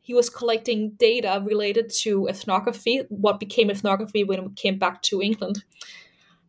He 0.00 0.14
was 0.14 0.28
collecting 0.30 0.92
data 0.98 1.42
related 1.44 1.90
to 2.00 2.26
ethnography, 2.28 3.02
what 3.08 3.40
became 3.40 3.70
ethnography 3.70 4.24
when 4.24 4.40
it 4.40 4.56
came 4.56 4.78
back 4.78 5.02
to 5.02 5.22
England. 5.22 5.64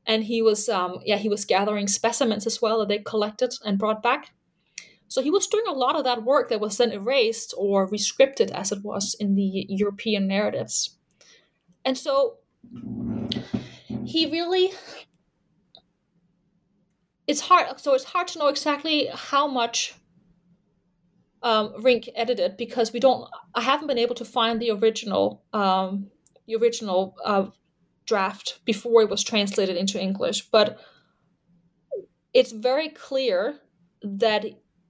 And 0.06 0.24
he 0.26 0.42
was, 0.42 0.68
um, 0.68 1.00
yeah, 1.06 1.18
he 1.18 1.30
was 1.30 1.46
gathering 1.46 1.88
specimens 1.88 2.46
as 2.46 2.62
well 2.62 2.80
that 2.80 2.90
they 2.90 2.98
collected 2.98 3.54
and 3.64 3.80
brought 3.80 4.04
back. 4.04 4.32
So 5.08 5.22
he 5.22 5.30
was 5.30 5.48
doing 5.48 5.66
a 5.68 5.74
lot 5.74 5.96
of 5.96 6.04
that 6.06 6.24
work 6.24 6.50
that 6.50 6.60
was 6.60 6.78
then 6.78 6.92
erased 6.92 7.54
or 7.56 7.88
rescripted 7.88 8.50
as 8.52 8.72
it 8.72 8.84
was 8.84 9.16
in 9.20 9.36
the 9.36 9.66
European 9.70 10.28
narratives. 10.28 10.98
And 11.86 11.98
so 11.98 12.38
he 14.06 14.30
really 14.30 14.72
it's 17.28 17.42
hard 17.42 17.80
so 17.80 17.94
it's 17.94 18.04
hard 18.06 18.28
to 18.28 18.40
know 18.40 18.48
exactly 18.48 19.10
how 19.14 19.48
much 19.48 19.96
um, 21.44 21.74
Rink 21.84 22.10
edited 22.16 22.58
because 22.58 22.94
we 22.94 23.00
don't 23.00 23.30
I 23.54 23.62
haven't 23.62 23.88
been 23.88 23.98
able 23.98 24.16
to 24.16 24.26
find 24.26 24.62
the 24.62 24.72
original 24.72 25.44
um, 25.52 26.10
the 26.48 26.56
original 26.56 27.16
uh, 27.24 27.48
draft 28.06 28.60
before 28.66 29.02
it 29.02 29.10
was 29.10 29.24
translated 29.24 29.78
into 29.78 30.02
English, 30.02 30.50
but 30.50 30.80
it's 32.34 32.52
very 32.52 32.90
clear 32.90 33.60
that 34.02 34.46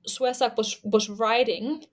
Suersaq 0.07 0.57
was 0.57 0.79
was 0.83 1.09
writing 1.09 1.85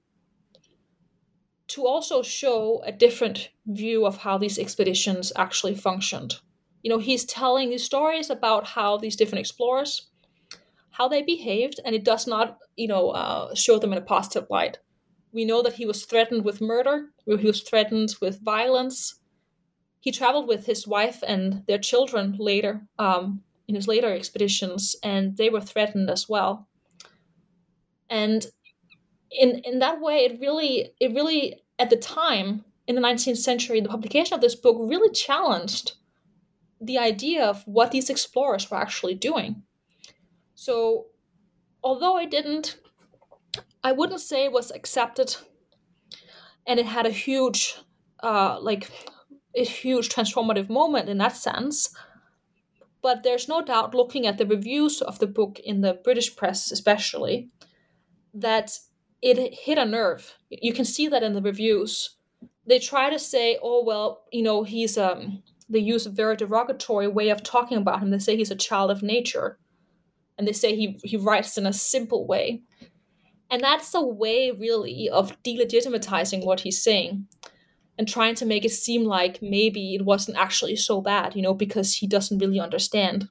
to 1.71 1.87
also 1.87 2.23
show 2.23 2.83
a 2.85 2.93
different 2.93 3.51
view 3.67 4.05
of 4.05 4.19
how 4.19 4.37
these 4.37 4.59
expeditions 4.59 5.33
actually 5.37 5.75
functioned. 5.75 6.35
You 6.83 6.91
know, 6.91 6.99
he's 6.99 7.25
telling 7.25 7.71
these 7.71 7.85
stories 7.85 8.29
about 8.29 8.67
how 8.67 8.97
these 8.97 9.17
different 9.17 9.41
explorers, 9.41 10.09
how 10.91 11.09
they 11.09 11.23
behaved, 11.23 11.81
and 11.85 11.95
it 11.95 12.05
does 12.05 12.27
not, 12.27 12.59
you 12.77 12.89
know, 12.89 13.11
uh, 13.11 13.55
show 13.55 13.79
them 13.79 13.93
in 13.93 13.99
a 13.99 14.03
positive 14.03 14.49
light. 14.51 14.79
We 15.33 15.45
know 15.45 15.63
that 15.63 15.75
he 15.75 15.87
was 15.87 16.05
threatened 16.05 16.45
with 16.45 16.61
murder, 16.61 17.11
he 17.25 17.35
was 17.47 17.63
threatened 17.63 18.15
with 18.21 18.43
violence. 18.43 19.17
He 20.01 20.11
traveled 20.11 20.49
with 20.49 20.67
his 20.67 20.89
wife 20.89 21.23
and 21.27 21.63
their 21.69 21.79
children 21.79 22.37
later 22.39 22.89
um, 22.99 23.43
in 23.69 23.75
his 23.75 23.87
later 23.87 24.13
expeditions, 24.13 24.97
and 25.05 25.37
they 25.37 25.51
were 25.51 25.61
threatened 25.61 26.11
as 26.11 26.29
well. 26.29 26.69
And 28.09 28.47
in 29.31 29.61
in 29.65 29.79
that 29.79 30.01
way 30.01 30.25
it 30.25 30.41
really 30.41 30.93
it 31.01 31.15
really 31.15 31.63
at 31.79 31.91
the 31.91 31.97
time 31.97 32.65
in 32.87 32.95
the 32.95 33.01
19th 33.01 33.37
century 33.37 33.81
the 33.81 33.89
publication 33.89 34.35
of 34.35 34.41
this 34.41 34.55
book 34.55 34.77
really 34.81 35.13
challenged 35.13 35.93
the 36.81 36.99
idea 36.99 37.45
of 37.45 37.63
what 37.67 37.91
these 37.91 38.09
explorers 38.09 38.71
were 38.71 38.79
actually 38.79 39.15
doing. 39.15 39.63
So 40.55 41.07
although 41.83 42.17
i 42.17 42.27
didn't 42.27 42.79
i 43.83 43.93
wouldn't 43.93 44.21
say 44.21 44.45
it 44.45 44.53
was 44.53 44.71
accepted 44.71 45.37
and 46.67 46.79
it 46.79 46.87
had 46.87 47.07
a 47.07 47.11
huge 47.11 47.77
uh 48.23 48.59
like 48.61 48.91
a 49.55 49.65
huge 49.65 50.09
transformative 50.09 50.69
moment 50.69 51.09
in 51.09 51.19
that 51.19 51.37
sense 51.37 51.95
but 53.03 53.23
there's 53.23 53.49
no 53.49 53.63
doubt 53.63 53.95
looking 53.95 54.27
at 54.27 54.37
the 54.37 54.47
reviews 54.47 55.01
of 55.01 55.19
the 55.19 55.27
book 55.27 55.59
in 55.61 55.81
the 55.81 55.95
british 56.05 56.37
press 56.37 56.71
especially 56.71 57.49
that 58.35 58.79
it 59.23 59.55
hit 59.55 59.79
a 59.79 59.85
nerve. 59.85 60.37
You 60.49 60.73
can 60.73 60.85
see 60.85 61.09
that 61.09 61.23
in 61.23 61.35
the 61.35 61.43
reviews. 61.43 62.17
They 62.67 62.79
try 62.79 63.11
to 63.11 63.19
say, 63.19 63.59
"Oh 63.63 63.85
well, 63.85 64.25
you 64.33 64.43
know, 64.43 64.63
he's 64.65 64.97
um." 64.99 65.43
They 65.69 65.79
use 65.79 66.05
a 66.05 66.11
very 66.11 66.35
derogatory 66.35 67.07
way 67.07 67.29
of 67.29 67.45
talking 67.45 67.79
about 67.79 68.01
him. 68.01 68.11
They 68.11 68.19
say 68.19 68.37
he's 68.37 68.51
a 68.51 68.57
child 68.57 68.91
of 68.91 69.05
nature, 69.05 69.57
and 70.37 70.47
they 70.47 70.53
say 70.53 70.75
he 70.75 70.99
he 71.05 71.17
writes 71.17 71.57
in 71.57 71.67
a 71.67 71.73
simple 71.73 72.27
way, 72.27 72.63
and 73.51 73.63
that's 73.63 73.95
a 73.95 74.01
way 74.03 74.51
really 74.51 75.09
of 75.09 75.41
delegitimizing 75.43 76.45
what 76.45 76.61
he's 76.61 76.83
saying, 76.83 77.27
and 77.97 78.09
trying 78.09 78.35
to 78.37 78.47
make 78.47 78.65
it 78.65 78.73
seem 78.73 79.05
like 79.05 79.43
maybe 79.43 79.95
it 79.95 80.05
wasn't 80.05 80.39
actually 80.39 80.77
so 80.77 81.01
bad, 81.01 81.37
you 81.37 81.43
know, 81.43 81.55
because 81.55 81.95
he 81.97 82.07
doesn't 82.07 82.39
really 82.39 82.59
understand. 82.59 83.29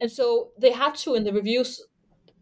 And 0.00 0.10
so 0.10 0.50
they 0.58 0.72
have 0.72 0.96
to 0.98 1.14
in 1.14 1.24
the 1.24 1.32
reviews 1.32 1.82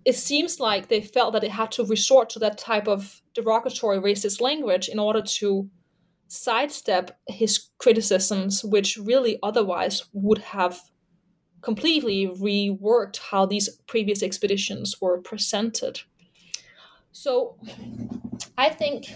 it 0.07 0.15
seems 0.15 0.61
like 0.61 0.87
they 0.87 1.01
felt 1.01 1.33
that 1.33 1.43
they 1.43 1.49
had 1.49 1.73
to 1.73 1.85
resort 1.85 2.31
to 2.31 2.39
that 2.39 2.57
type 2.57 2.87
of 2.87 3.21
derogatory 3.35 3.99
racist 3.99 4.41
language 4.41 4.89
in 4.89 5.01
order 5.01 5.21
to 5.21 5.69
sidestep 6.29 7.19
his 7.27 7.71
criticisms, 7.79 8.63
which 8.63 8.97
really 8.97 9.37
otherwise 9.43 10.05
would 10.13 10.39
have 10.39 10.79
completely 11.61 12.29
reworked 12.29 13.19
how 13.19 13.47
these 13.47 13.69
previous 13.89 14.23
expeditions 14.23 15.01
were 15.01 15.21
presented. 15.21 16.01
So 17.11 17.59
I 18.57 18.69
think, 18.69 19.13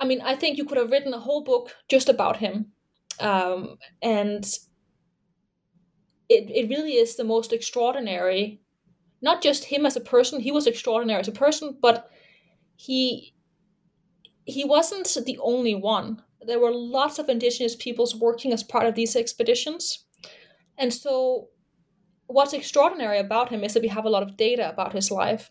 I 0.00 0.04
mean, 0.04 0.20
I 0.20 0.34
think 0.34 0.58
you 0.58 0.64
could 0.64 0.78
have 0.78 0.90
written 0.90 1.14
a 1.14 1.20
whole 1.20 1.44
book 1.44 1.76
just 1.88 2.08
about 2.08 2.38
him. 2.38 2.72
Um, 3.20 3.76
and 4.02 4.44
it, 6.28 6.50
it 6.50 6.68
really 6.68 6.94
is 6.94 7.14
the 7.14 7.24
most 7.24 7.52
extraordinary 7.52 8.60
not 9.26 9.42
just 9.42 9.64
him 9.72 9.84
as 9.84 9.96
a 9.96 10.08
person 10.14 10.40
he 10.40 10.52
was 10.52 10.66
extraordinary 10.66 11.20
as 11.20 11.28
a 11.28 11.40
person 11.44 11.76
but 11.86 12.10
he 12.76 13.34
he 14.46 14.64
wasn't 14.64 15.08
the 15.26 15.38
only 15.42 15.74
one. 15.74 16.22
There 16.46 16.60
were 16.60 16.72
lots 16.72 17.18
of 17.18 17.28
indigenous 17.28 17.74
peoples 17.74 18.14
working 18.14 18.52
as 18.52 18.62
part 18.62 18.86
of 18.86 18.94
these 18.94 19.16
expeditions. 19.16 20.04
And 20.78 20.94
so 20.94 21.48
what's 22.28 22.52
extraordinary 22.52 23.18
about 23.18 23.48
him 23.50 23.64
is 23.64 23.74
that 23.74 23.82
we 23.82 23.88
have 23.88 24.04
a 24.04 24.10
lot 24.10 24.22
of 24.22 24.36
data 24.36 24.68
about 24.68 24.92
his 24.92 25.10
life 25.10 25.50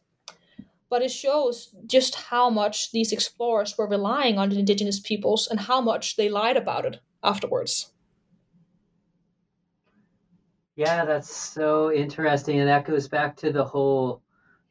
but 0.88 1.02
it 1.02 1.12
shows 1.12 1.74
just 1.88 2.16
how 2.16 2.50
much 2.50 2.92
these 2.92 3.12
explorers 3.12 3.78
were 3.78 3.88
relying 3.88 4.38
on 4.38 4.50
the 4.50 4.60
indigenous 4.60 5.00
peoples 5.00 5.48
and 5.48 5.62
how 5.62 5.82
much 5.82 6.16
they 6.16 6.30
lied 6.30 6.58
about 6.58 6.86
it 6.86 7.00
afterwards 7.24 7.92
yeah 10.76 11.06
that's 11.06 11.34
so 11.34 11.92
interesting 11.92 12.60
and 12.60 12.70
that 12.70 12.86
goes 12.86 13.08
back 13.08 13.36
to 13.36 13.52
the 13.52 13.64
whole 13.64 14.22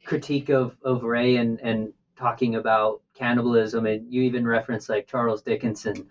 critique 0.05 0.49
of 0.49 0.75
of 0.83 1.03
Rae 1.03 1.37
and 1.37 1.59
and 1.61 1.93
talking 2.17 2.55
about 2.55 3.01
cannibalism 3.13 3.85
and 3.85 4.11
you 4.11 4.21
even 4.23 4.47
reference 4.47 4.87
like 4.87 5.07
charles 5.07 5.41
dickinson 5.41 6.07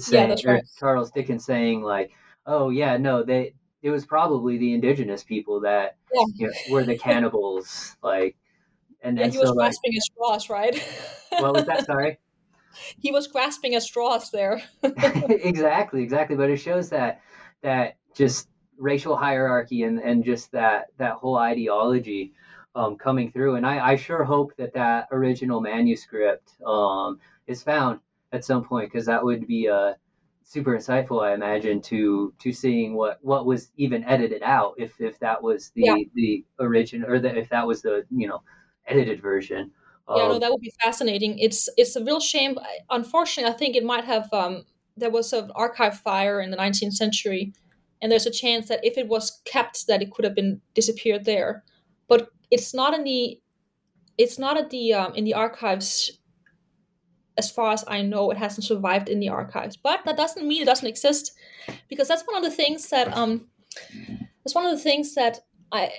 saying, 0.00 0.36
yeah, 0.38 0.50
right. 0.52 0.64
charles 0.78 1.10
dickens 1.10 1.44
saying 1.44 1.82
like 1.82 2.10
oh 2.46 2.70
yeah 2.70 2.96
no 2.96 3.22
they 3.22 3.54
it 3.82 3.90
was 3.90 4.04
probably 4.04 4.58
the 4.58 4.74
indigenous 4.74 5.22
people 5.22 5.60
that 5.60 5.96
yeah. 6.12 6.22
you 6.34 6.46
know, 6.46 6.52
were 6.70 6.82
the 6.82 6.98
cannibals 6.98 7.96
like 8.02 8.36
and, 9.02 9.16
yeah, 9.16 9.24
and 9.24 9.32
he 9.32 9.38
was 9.38 9.52
grasping 9.52 9.92
like, 9.92 9.96
at 9.96 10.02
straws 10.02 10.50
right 10.50 11.10
what 11.38 11.54
was 11.54 11.64
that 11.66 11.86
sorry 11.86 12.18
he 12.98 13.12
was 13.12 13.26
grasping 13.26 13.74
at 13.74 13.82
straws 13.82 14.30
there 14.30 14.60
exactly 14.82 16.02
exactly 16.02 16.36
but 16.36 16.50
it 16.50 16.56
shows 16.56 16.88
that 16.90 17.20
that 17.62 17.96
just 18.14 18.48
racial 18.78 19.16
hierarchy 19.16 19.82
and 19.84 19.98
and 19.98 20.24
just 20.24 20.52
that 20.52 20.86
that 20.98 21.14
whole 21.14 21.36
ideology 21.36 22.32
um, 22.74 22.96
coming 22.96 23.32
through 23.32 23.56
and 23.56 23.66
I, 23.66 23.92
I 23.92 23.96
sure 23.96 24.22
hope 24.22 24.54
that 24.56 24.74
that 24.74 25.08
original 25.10 25.60
manuscript 25.60 26.52
um, 26.64 27.18
is 27.46 27.62
found 27.62 28.00
at 28.32 28.44
some 28.44 28.64
point 28.64 28.90
because 28.90 29.06
that 29.06 29.24
would 29.24 29.46
be 29.46 29.66
a 29.66 29.96
super 30.46 30.76
insightful, 30.76 31.22
I 31.22 31.34
imagine, 31.34 31.82
to 31.82 32.32
to 32.38 32.52
seeing 32.52 32.94
what 32.94 33.18
what 33.22 33.44
was 33.44 33.70
even 33.76 34.04
edited 34.04 34.42
out, 34.42 34.74
if 34.78 34.98
if 35.00 35.18
that 35.18 35.42
was 35.42 35.70
the 35.74 35.82
yeah. 35.84 35.96
the 36.14 36.44
origin 36.58 37.04
or 37.04 37.18
the, 37.18 37.36
if 37.36 37.48
that 37.50 37.66
was 37.66 37.82
the 37.82 38.04
you 38.10 38.28
know 38.28 38.42
edited 38.86 39.20
version. 39.20 39.72
Yeah, 40.08 40.22
um, 40.22 40.28
no, 40.32 40.38
that 40.38 40.50
would 40.50 40.60
be 40.60 40.72
fascinating. 40.82 41.38
It's 41.38 41.68
it's 41.76 41.96
a 41.96 42.04
real 42.04 42.20
shame. 42.20 42.56
Unfortunately, 42.90 43.52
I 43.52 43.56
think 43.56 43.76
it 43.76 43.84
might 43.84 44.04
have. 44.04 44.32
Um, 44.32 44.64
there 44.96 45.10
was 45.10 45.32
an 45.34 45.50
archive 45.54 45.98
fire 45.98 46.40
in 46.40 46.50
the 46.50 46.56
19th 46.56 46.94
century, 46.94 47.52
and 48.00 48.12
there's 48.12 48.26
a 48.26 48.30
chance 48.30 48.68
that 48.68 48.84
if 48.84 48.98
it 48.98 49.08
was 49.08 49.40
kept, 49.44 49.86
that 49.86 50.02
it 50.02 50.10
could 50.10 50.24
have 50.24 50.34
been 50.34 50.60
disappeared 50.74 51.24
there. 51.24 51.64
But 52.08 52.28
it's 52.50 52.74
not 52.74 52.94
in 52.94 53.04
the 53.04 53.40
it's 54.18 54.38
not 54.38 54.56
at 54.56 54.70
the 54.70 54.94
um, 54.94 55.14
in 55.14 55.24
the 55.24 55.34
archives 55.34 56.18
as 57.38 57.50
far 57.50 57.72
as 57.72 57.84
I 57.86 58.02
know, 58.02 58.30
it 58.30 58.38
hasn't 58.38 58.64
survived 58.64 59.08
in 59.08 59.20
the 59.20 59.28
archives. 59.28 59.76
But 59.76 60.00
that 60.04 60.16
doesn't 60.16 60.46
mean 60.46 60.62
it 60.62 60.66
doesn't 60.66 60.88
exist, 60.88 61.32
because 61.88 62.08
that's 62.08 62.26
one 62.26 62.36
of 62.36 62.42
the 62.42 62.50
things 62.50 62.88
that 62.90 63.14
um, 63.16 63.46
that's 64.44 64.54
one 64.54 64.64
of 64.64 64.72
the 64.72 64.82
things 64.82 65.14
that 65.14 65.40
I 65.72 65.90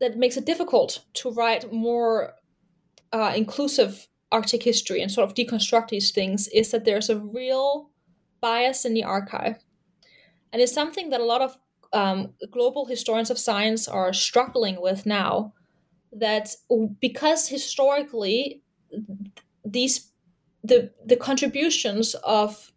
that 0.00 0.16
makes 0.16 0.36
it 0.36 0.46
difficult 0.46 1.04
to 1.14 1.30
write 1.30 1.72
more 1.72 2.34
uh, 3.12 3.32
inclusive 3.36 4.06
Arctic 4.32 4.62
history 4.62 5.02
and 5.02 5.10
sort 5.10 5.28
of 5.28 5.34
deconstruct 5.34 5.88
these 5.88 6.10
things. 6.10 6.48
Is 6.48 6.70
that 6.70 6.84
there's 6.84 7.10
a 7.10 7.18
real 7.18 7.90
bias 8.40 8.84
in 8.84 8.94
the 8.94 9.04
archive, 9.04 9.56
and 10.52 10.60
it's 10.62 10.72
something 10.72 11.10
that 11.10 11.20
a 11.20 11.24
lot 11.24 11.42
of 11.42 11.56
um, 11.92 12.34
global 12.50 12.86
historians 12.86 13.30
of 13.30 13.38
science 13.38 13.88
are 13.88 14.12
struggling 14.12 14.80
with 14.80 15.06
now. 15.06 15.54
That 16.12 16.56
because 17.00 17.48
historically 17.48 18.62
these 19.64 20.10
the 20.64 20.92
the 21.06 21.16
contributions 21.16 22.14
of 22.24 22.72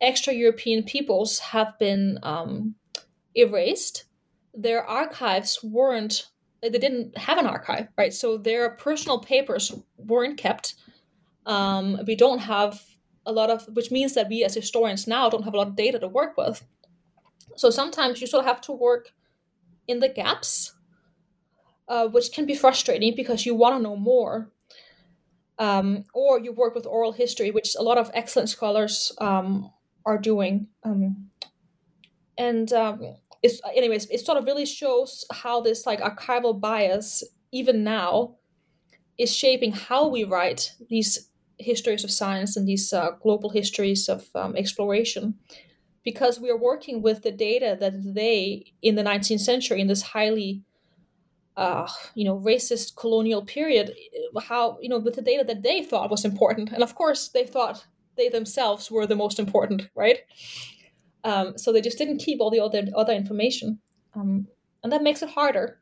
extra 0.00 0.32
European 0.32 0.84
peoples 0.84 1.38
have 1.40 1.78
been 1.78 2.18
um, 2.22 2.76
erased. 3.34 4.04
Their 4.54 4.84
archives 4.84 5.60
weren't 5.62 6.28
they 6.60 6.70
didn't 6.70 7.16
have 7.16 7.38
an 7.38 7.46
archive, 7.46 7.88
right? 7.96 8.12
So 8.12 8.36
their 8.36 8.70
personal 8.70 9.20
papers 9.20 9.72
weren't 9.96 10.38
kept. 10.38 10.74
Um, 11.46 12.00
we 12.06 12.16
don't 12.16 12.40
have 12.40 12.82
a 13.24 13.32
lot 13.32 13.50
of, 13.50 13.64
which 13.74 13.90
means 13.90 14.14
that 14.14 14.28
we 14.28 14.42
as 14.42 14.54
historians 14.54 15.06
now 15.06 15.28
don't 15.28 15.44
have 15.44 15.54
a 15.54 15.56
lot 15.56 15.68
of 15.68 15.76
data 15.76 15.98
to 16.00 16.08
work 16.08 16.36
with. 16.36 16.64
So 17.58 17.70
sometimes 17.70 18.20
you 18.20 18.26
sort 18.26 18.44
of 18.44 18.46
have 18.46 18.60
to 18.62 18.72
work 18.72 19.12
in 19.88 19.98
the 19.98 20.08
gaps, 20.08 20.74
uh, 21.88 22.06
which 22.06 22.30
can 22.32 22.46
be 22.46 22.54
frustrating 22.54 23.14
because 23.16 23.44
you 23.44 23.54
want 23.54 23.76
to 23.76 23.82
know 23.82 23.96
more 23.96 24.52
um, 25.58 26.04
or 26.14 26.38
you 26.38 26.52
work 26.52 26.76
with 26.76 26.86
oral 26.86 27.12
history, 27.12 27.50
which 27.50 27.74
a 27.76 27.82
lot 27.82 27.98
of 27.98 28.12
excellent 28.14 28.48
scholars 28.48 29.10
um, 29.18 29.72
are 30.06 30.18
doing. 30.18 30.68
Um, 30.84 31.30
and 32.36 32.72
um, 32.72 33.16
it's, 33.42 33.60
anyways, 33.74 34.06
it 34.06 34.20
sort 34.20 34.38
of 34.38 34.44
really 34.44 34.66
shows 34.66 35.24
how 35.32 35.60
this 35.60 35.84
like 35.84 36.00
archival 36.00 36.60
bias, 36.60 37.24
even 37.50 37.82
now, 37.82 38.36
is 39.18 39.34
shaping 39.34 39.72
how 39.72 40.06
we 40.06 40.22
write 40.22 40.74
these 40.88 41.28
histories 41.58 42.04
of 42.04 42.12
science 42.12 42.56
and 42.56 42.68
these 42.68 42.92
uh, 42.92 43.10
global 43.20 43.50
histories 43.50 44.08
of 44.08 44.28
um, 44.36 44.54
exploration 44.54 45.34
because 46.10 46.40
we 46.40 46.48
are 46.48 46.56
working 46.56 47.02
with 47.02 47.22
the 47.22 47.30
data 47.30 47.76
that 47.78 48.14
they 48.14 48.72
in 48.80 48.94
the 48.94 49.02
19th 49.02 49.40
century 49.40 49.78
in 49.78 49.88
this 49.88 50.00
highly 50.16 50.62
uh, 51.58 51.86
you 52.14 52.24
know, 52.24 52.38
racist 52.38 52.96
colonial 52.96 53.44
period, 53.44 53.92
how, 54.44 54.78
you 54.80 54.88
know, 54.88 54.98
with 54.98 55.16
the 55.16 55.28
data 55.30 55.44
that 55.44 55.62
they 55.62 55.82
thought 55.82 56.10
was 56.10 56.24
important. 56.24 56.72
And 56.72 56.82
of 56.82 56.94
course, 56.94 57.28
they 57.28 57.44
thought 57.44 57.84
they 58.16 58.30
themselves 58.30 58.90
were 58.90 59.06
the 59.06 59.22
most 59.24 59.38
important, 59.38 59.82
right? 59.94 60.20
Um, 61.24 61.58
so 61.58 61.70
they 61.70 61.82
just 61.82 61.98
didn't 61.98 62.24
keep 62.24 62.40
all 62.40 62.50
the 62.50 62.60
other, 62.60 62.84
other 62.96 63.12
information. 63.12 63.80
Um, 64.14 64.46
and 64.82 64.90
that 64.92 65.02
makes 65.02 65.20
it 65.20 65.28
harder. 65.28 65.78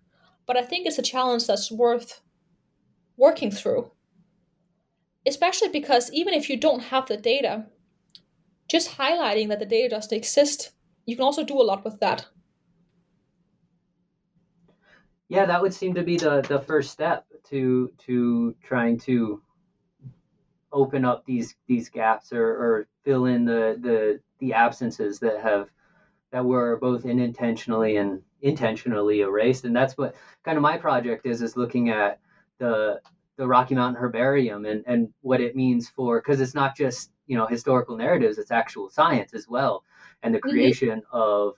But 0.47 0.57
I 0.57 0.63
think 0.63 0.87
it's 0.87 0.99
a 0.99 1.13
challenge 1.13 1.47
that's 1.47 1.71
worth 1.71 2.21
working 3.17 3.53
through. 3.53 3.93
Especially 5.25 5.69
because 5.69 6.11
even 6.13 6.35
if 6.35 6.49
you 6.51 6.57
don't 6.57 6.85
have 6.85 7.07
the 7.07 7.17
data, 7.17 7.67
just 8.69 8.99
highlighting 8.99 9.49
that 9.49 9.59
the 9.59 9.67
data 9.67 9.89
doesn't 9.89 10.17
exist, 10.17 10.73
you 11.05 11.17
can 11.17 11.25
also 11.25 11.45
do 11.45 11.61
a 11.61 11.63
lot 11.63 11.85
with 11.85 12.01
that. 12.01 12.27
Yeah 15.29 15.47
that 15.47 15.61
would 15.61 15.75
seem 15.75 15.95
to 15.95 16.03
be 16.03 16.17
the 16.17 16.43
the 16.43 16.61
first 16.61 16.91
step 16.91 17.27
to 17.51 17.93
to 18.07 18.55
trying 18.63 18.99
to 19.01 19.43
open 20.73 21.05
up 21.05 21.25
these 21.25 21.57
these 21.67 21.89
gaps 21.89 22.33
or, 22.33 22.47
or 22.47 22.89
fill 23.05 23.25
in 23.27 23.45
the 23.45 23.77
the 23.81 24.21
the 24.39 24.53
absences 24.53 25.19
that 25.21 25.41
have 25.41 25.71
that 26.33 26.45
were 26.45 26.77
both 26.77 27.07
unintentionally 27.07 27.97
and 27.97 28.21
intentionally 28.43 29.21
erased. 29.21 29.65
And 29.65 29.75
that's 29.75 29.97
what 29.97 30.15
kind 30.45 30.57
of 30.59 30.63
my 30.63 30.77
project 30.77 31.27
is 31.27 31.41
is 31.41 31.57
looking 31.57 31.89
at 31.91 32.21
the 32.59 33.01
the 33.37 33.47
rocky 33.47 33.75
mountain 33.75 34.03
herbarium 34.03 34.65
and 34.65 34.85
and 34.87 35.09
what 35.23 35.41
it 35.41 35.57
means 35.57 35.89
for 35.89 36.21
because 36.21 36.41
it's 36.41 36.55
not 36.55 36.77
just 36.77 37.11
you 37.27 37.37
know 37.37 37.47
historical 37.47 37.97
narratives 37.97 38.39
it's 38.39 38.51
actual 38.51 38.89
science 38.91 39.35
as 39.35 39.47
well 39.49 39.85
and 40.23 40.35
the 40.35 40.39
mm-hmm. 40.39 40.51
creation 40.51 41.01
mm-hmm. 41.01 41.17
of 41.17 41.55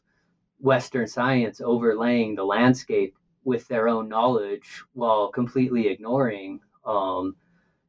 western 0.60 1.06
science 1.06 1.60
overlaying 1.60 2.34
the 2.34 2.44
landscape 2.44 3.14
with 3.44 3.66
their 3.68 3.88
own 3.88 4.08
knowledge 4.08 4.82
while 4.92 5.28
completely 5.28 5.88
ignoring 5.88 6.60
um, 6.84 7.34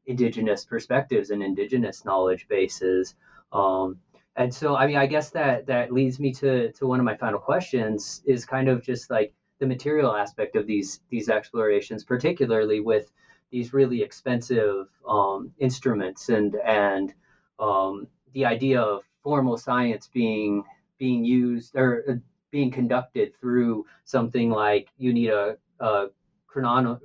indigenous 0.05 0.65
perspectives 0.65 1.29
and 1.29 1.43
indigenous 1.43 2.05
knowledge 2.05 2.47
bases. 2.47 3.15
Um, 3.51 3.99
and 4.35 4.53
so, 4.53 4.75
I 4.75 4.87
mean, 4.87 4.95
I 4.95 5.05
guess 5.05 5.29
that 5.31 5.67
that 5.67 5.91
leads 5.91 6.19
me 6.19 6.33
to 6.35 6.71
to 6.73 6.87
one 6.87 6.99
of 6.99 7.05
my 7.05 7.17
final 7.17 7.39
questions 7.39 8.21
is 8.25 8.45
kind 8.45 8.69
of 8.69 8.83
just 8.83 9.09
like 9.09 9.33
the 9.59 9.67
material 9.67 10.15
aspect 10.15 10.55
of 10.55 10.65
these 10.65 11.01
these 11.09 11.29
explorations, 11.29 12.03
particularly 12.05 12.79
with 12.79 13.11
these 13.51 13.73
really 13.73 14.01
expensive 14.01 14.87
um, 15.07 15.51
instruments 15.59 16.29
and 16.29 16.55
and 16.65 17.13
um, 17.59 18.07
the 18.33 18.45
idea 18.45 18.81
of 18.81 19.03
formal 19.23 19.57
science 19.57 20.07
being 20.13 20.63
being 20.97 21.23
used 21.23 21.75
or 21.75 22.03
uh, 22.09 22.13
being 22.51 22.71
conducted 22.71 23.33
through 23.39 23.85
something 24.05 24.49
like 24.49 24.89
you 24.97 25.13
need 25.13 25.29
a, 25.29 25.57
a 25.79 26.07
chronometer 26.47 26.99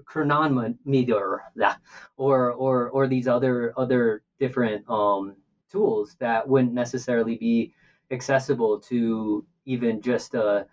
or 2.17 2.53
or 2.53 2.91
or 2.91 3.07
these 3.07 3.29
other 3.29 3.73
other 3.77 4.23
different 4.39 4.89
um, 4.89 5.37
tools 5.71 6.17
that 6.19 6.47
wouldn't 6.49 6.73
necessarily 6.73 7.37
be 7.37 7.73
accessible 8.11 8.79
to 8.79 9.45
even 9.65 10.01
just 10.01 10.35
a 10.35 10.67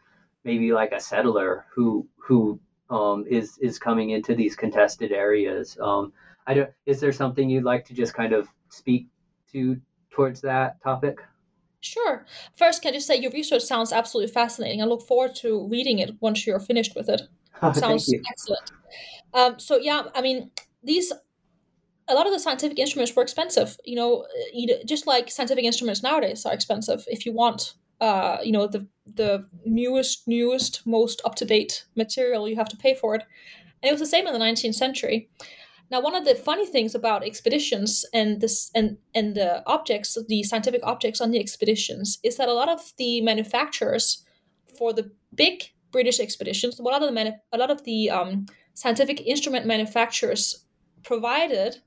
maybe 0.44 0.72
like 0.72 0.92
a 0.92 1.00
settler 1.00 1.66
who 1.74 2.08
who 2.18 2.60
um, 2.90 3.26
is 3.28 3.58
is 3.60 3.80
coming 3.80 4.10
into 4.12 4.36
these 4.36 4.56
contested 4.56 5.12
areas. 5.12 5.78
Um, 5.82 6.14
I 6.48 6.54
don't. 6.54 6.70
Is 6.86 7.00
there 7.00 7.12
something 7.12 7.50
you'd 7.50 7.64
like 7.64 7.86
to 7.86 7.94
just 7.94 8.14
kind 8.14 8.34
of 8.34 8.48
speak 8.70 9.08
to 9.54 9.80
towards 10.12 10.42
that 10.42 10.82
topic? 10.84 11.18
Sure. 11.82 12.26
First, 12.56 12.82
can 12.82 12.90
I 12.94 12.98
just 12.98 13.08
say 13.08 13.18
your 13.18 13.32
research 13.32 13.64
sounds 13.64 13.92
absolutely 13.92 14.32
fascinating. 14.32 14.82
I 14.82 14.86
look 14.86 15.02
forward 15.02 15.36
to 15.38 15.68
reading 15.68 16.00
it 16.00 16.16
once 16.20 16.46
you're 16.46 16.60
finished 16.60 16.96
with 16.96 17.10
it. 17.10 17.22
Oh, 17.64 17.72
sounds 17.74 18.12
excellent. 18.12 18.72
Um, 19.36 19.60
so 19.60 19.78
yeah, 19.78 20.06
I 20.16 20.22
mean, 20.24 20.50
these 20.82 21.14
a 22.08 22.16
lot 22.16 22.26
of 22.26 22.34
the 22.34 22.40
scientific 22.40 22.80
instruments 22.80 23.16
were 23.16 23.22
expensive. 23.22 23.78
You 23.86 23.98
know, 23.98 24.26
just 24.84 25.06
like 25.06 25.30
scientific 25.30 25.64
instruments 25.64 26.02
nowadays 26.02 26.44
are 26.44 26.54
expensive. 26.56 27.06
If 27.08 27.24
you 27.24 27.34
want 27.34 27.76
uh, 28.02 28.40
you 28.44 28.52
know 28.52 28.68
the 28.68 28.88
the 29.06 29.48
newest 29.64 30.28
newest 30.28 30.86
most 30.86 31.22
up 31.24 31.36
to 31.36 31.46
date 31.46 31.86
material 31.96 32.50
you 32.50 32.56
have 32.56 32.68
to 32.70 32.78
pay 32.78 32.96
for 32.96 33.14
it 33.16 33.24
and 33.82 33.90
it 33.90 33.92
was 33.92 34.00
the 34.00 34.08
same 34.08 34.26
in 34.26 34.34
the 34.34 34.40
19th 34.40 34.76
century 34.76 35.30
now 35.92 36.02
one 36.02 36.16
of 36.16 36.26
the 36.26 36.36
funny 36.36 36.66
things 36.66 36.96
about 36.96 37.26
expeditions 37.26 38.06
and 38.14 38.42
this 38.42 38.72
and 38.74 38.98
and 39.14 39.36
the 39.36 39.64
objects 39.68 40.18
the 40.28 40.44
scientific 40.44 40.82
objects 40.84 41.22
on 41.22 41.32
the 41.32 41.40
expeditions 41.40 42.18
is 42.24 42.38
that 42.38 42.50
a 42.50 42.54
lot 42.54 42.70
of 42.70 42.94
the 42.98 43.22
manufacturers 43.22 44.26
for 44.78 44.94
the 44.94 45.12
big 45.36 45.64
british 45.92 46.20
expeditions 46.20 46.80
a 46.80 46.84
lot 46.84 47.02
of 47.02 47.08
the 47.08 47.14
manu- 47.14 47.38
a 47.52 47.58
lot 47.58 47.70
of 47.70 47.84
the 47.84 48.10
um, 48.10 48.46
scientific 48.74 49.22
instrument 49.22 49.66
manufacturers 49.66 50.66
provided 51.04 51.78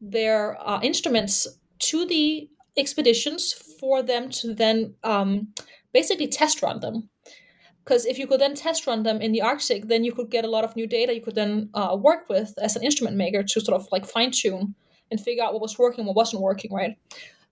their 0.00 0.58
uh, 0.66 0.80
instruments 0.82 1.46
to 1.78 2.06
the 2.06 2.48
expeditions 2.76 3.52
for 3.80 4.02
them 4.02 4.28
to 4.28 4.54
then 4.54 4.94
um, 5.02 5.48
basically 5.92 6.28
test 6.28 6.62
run 6.62 6.80
them. 6.80 7.08
Because 7.86 8.04
if 8.04 8.18
you 8.18 8.26
could 8.26 8.40
then 8.40 8.54
test 8.54 8.86
run 8.86 9.04
them 9.04 9.20
in 9.20 9.30
the 9.30 9.42
Arctic, 9.42 9.86
then 9.86 10.02
you 10.02 10.12
could 10.12 10.28
get 10.28 10.44
a 10.44 10.50
lot 10.50 10.64
of 10.64 10.74
new 10.74 10.88
data 10.88 11.14
you 11.14 11.20
could 11.20 11.36
then 11.36 11.70
uh, 11.72 11.96
work 11.98 12.28
with 12.28 12.52
as 12.60 12.74
an 12.74 12.82
instrument 12.82 13.16
maker 13.16 13.44
to 13.44 13.60
sort 13.60 13.80
of 13.80 13.86
like 13.92 14.04
fine 14.04 14.32
tune 14.32 14.74
and 15.10 15.20
figure 15.20 15.44
out 15.44 15.52
what 15.52 15.62
was 15.62 15.78
working, 15.78 16.04
what 16.04 16.16
wasn't 16.16 16.42
working, 16.42 16.72
right? 16.74 16.96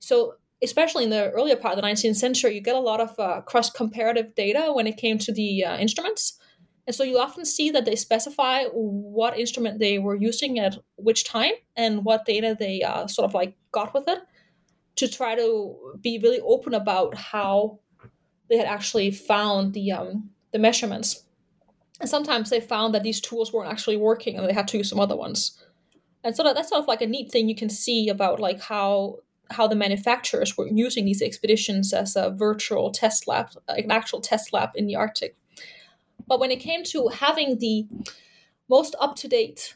So, 0.00 0.34
especially 0.60 1.04
in 1.04 1.10
the 1.10 1.30
earlier 1.30 1.54
part 1.54 1.76
of 1.76 1.82
the 1.82 1.86
19th 1.86 2.16
century, 2.16 2.54
you 2.54 2.60
get 2.60 2.74
a 2.74 2.80
lot 2.80 3.00
of 3.00 3.18
uh, 3.18 3.42
cross 3.42 3.70
comparative 3.70 4.34
data 4.34 4.72
when 4.72 4.88
it 4.88 4.96
came 4.96 5.18
to 5.18 5.32
the 5.32 5.64
uh, 5.64 5.76
instruments. 5.78 6.38
And 6.86 6.96
so 6.96 7.04
you 7.04 7.18
often 7.18 7.44
see 7.44 7.70
that 7.70 7.84
they 7.84 7.94
specify 7.94 8.64
what 8.72 9.38
instrument 9.38 9.78
they 9.78 9.98
were 9.98 10.16
using 10.16 10.58
at 10.58 10.76
which 10.96 11.24
time 11.24 11.52
and 11.76 12.04
what 12.04 12.26
data 12.26 12.56
they 12.58 12.82
uh, 12.82 13.06
sort 13.06 13.28
of 13.28 13.34
like 13.34 13.56
got 13.72 13.94
with 13.94 14.08
it 14.08 14.18
to 14.96 15.08
try 15.08 15.34
to 15.34 15.96
be 16.00 16.18
really 16.22 16.40
open 16.40 16.74
about 16.74 17.16
how 17.16 17.78
they 18.48 18.56
had 18.56 18.66
actually 18.66 19.10
found 19.10 19.74
the 19.74 19.92
um, 19.92 20.30
the 20.52 20.58
measurements. 20.58 21.24
And 22.00 22.10
sometimes 22.10 22.50
they 22.50 22.60
found 22.60 22.94
that 22.94 23.02
these 23.02 23.20
tools 23.20 23.52
weren't 23.52 23.70
actually 23.70 23.96
working 23.96 24.36
and 24.36 24.48
they 24.48 24.52
had 24.52 24.68
to 24.68 24.78
use 24.78 24.90
some 24.90 25.00
other 25.00 25.16
ones. 25.16 25.58
And 26.24 26.34
so 26.34 26.42
that, 26.42 26.54
that's 26.54 26.70
sort 26.70 26.80
of 26.80 26.88
like 26.88 27.02
a 27.02 27.06
neat 27.06 27.30
thing 27.30 27.48
you 27.48 27.54
can 27.54 27.68
see 27.68 28.08
about 28.08 28.40
like 28.40 28.60
how 28.60 29.18
how 29.50 29.66
the 29.66 29.76
manufacturers 29.76 30.56
were 30.56 30.66
using 30.66 31.04
these 31.04 31.22
expeditions 31.22 31.92
as 31.92 32.16
a 32.16 32.30
virtual 32.30 32.90
test 32.90 33.28
lab, 33.28 33.50
like 33.68 33.84
an 33.84 33.90
actual 33.90 34.20
test 34.20 34.52
lab 34.52 34.70
in 34.74 34.86
the 34.86 34.96
Arctic. 34.96 35.36
But 36.26 36.40
when 36.40 36.50
it 36.50 36.60
came 36.60 36.82
to 36.84 37.08
having 37.08 37.58
the 37.58 37.86
most 38.68 38.96
up 38.98 39.16
to 39.16 39.28
date 39.28 39.74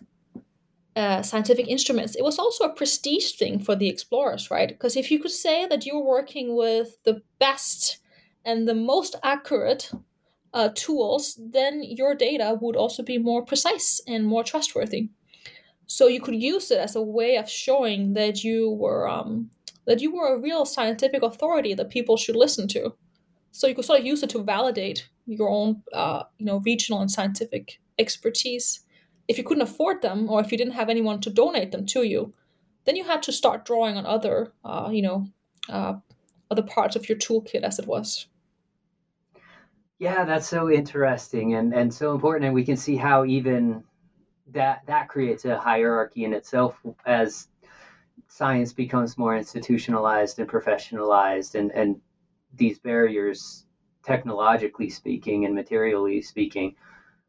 uh, 0.97 1.23
scientific 1.23 1.69
instruments, 1.69 2.17
it 2.17 2.25
was 2.25 2.39
also 2.39 2.65
a 2.65 2.73
prestige 2.73 3.33
thing 3.33 3.61
for 3.61 3.77
the 3.77 3.89
explorers, 3.89 4.51
right? 4.51 4.69
Because 4.69 4.97
if 4.97 5.11
you 5.11 5.19
could 5.21 5.31
say 5.31 5.67
that 5.67 5.85
you 5.85 5.97
were 5.97 6.05
working 6.05 6.57
with 6.57 7.03
the 7.05 7.23
best 7.39 7.99
and 8.49 8.67
the 8.67 8.75
most 8.75 9.15
accurate 9.23 9.91
uh, 10.55 10.71
tools, 10.75 11.39
then 11.39 11.83
your 11.83 12.15
data 12.15 12.57
would 12.61 12.77
also 12.77 13.03
be 13.03 13.19
more 13.19 13.45
precise 13.45 14.01
and 14.07 14.27
more 14.27 14.43
trustworthy. 14.43 15.11
So 15.87 16.07
you 16.07 16.21
could 16.21 16.35
use 16.35 16.71
it 16.71 16.79
as 16.79 16.97
a 16.97 17.03
way 17.03 17.37
of 17.37 17.49
showing 17.49 18.15
that 18.15 18.43
you 18.45 18.71
were 18.71 19.09
um, 19.09 19.51
that 19.87 20.01
you 20.01 20.15
were 20.15 20.35
a 20.35 20.41
real 20.41 20.65
scientific 20.65 21.23
authority 21.23 21.75
that 21.75 21.91
people 21.91 22.17
should 22.17 22.37
listen 22.37 22.67
to. 22.69 22.95
So 23.53 23.67
you 23.67 23.75
could 23.75 23.85
sort 23.85 24.01
of 24.01 24.07
use 24.07 24.23
it 24.23 24.31
to 24.31 24.43
validate 24.43 25.09
your 25.27 25.49
own, 25.49 25.83
uh, 25.93 26.25
you 26.39 26.47
know, 26.47 26.61
regional 26.65 27.01
and 27.01 27.11
scientific 27.11 27.81
expertise 27.99 28.81
if 29.29 29.37
you 29.37 29.45
couldn't 29.45 29.69
afford 29.69 30.01
them 30.01 30.31
or 30.31 30.41
if 30.41 30.51
you 30.51 30.59
didn't 30.59 30.73
have 30.81 30.89
anyone 30.89 31.21
to 31.21 31.31
donate 31.31 31.71
them 31.71 31.85
to 31.87 32.03
you, 32.03 32.33
then 32.87 32.97
you 32.97 33.05
had 33.05 33.23
to 33.25 33.33
start 33.33 33.67
drawing 33.67 33.97
on 33.97 34.07
other, 34.07 34.53
uh, 34.65 34.89
you 34.91 35.03
know, 35.03 35.27
uh, 35.69 35.95
other 36.51 36.63
parts 36.63 36.97
of 36.97 37.09
your 37.09 37.19
toolkit 37.19 37.63
as 37.63 37.79
it 37.79 37.87
was. 37.87 38.27
Yeah, 39.99 40.25
that's 40.25 40.49
so 40.49 40.71
interesting 40.71 41.55
and, 41.55 41.75
and 41.75 41.93
so 41.93 42.15
important. 42.15 42.47
And 42.47 42.55
we 42.55 42.65
can 42.65 42.77
see 42.77 42.97
how 42.97 43.25
even 43.25 43.83
that 44.53 44.83
that 44.87 45.09
creates 45.09 45.45
a 45.45 45.59
hierarchy 45.59 46.25
in 46.25 46.33
itself 46.33 46.81
as 47.05 47.49
science 48.29 48.73
becomes 48.73 49.19
more 49.19 49.37
institutionalized 49.37 50.39
and 50.39 50.49
professionalized 50.49 51.55
and, 51.55 51.71
and 51.73 52.01
these 52.55 52.79
barriers 52.79 53.67
technologically 54.05 54.89
speaking 54.89 55.45
and 55.45 55.55
materially 55.55 56.23
speaking 56.23 56.75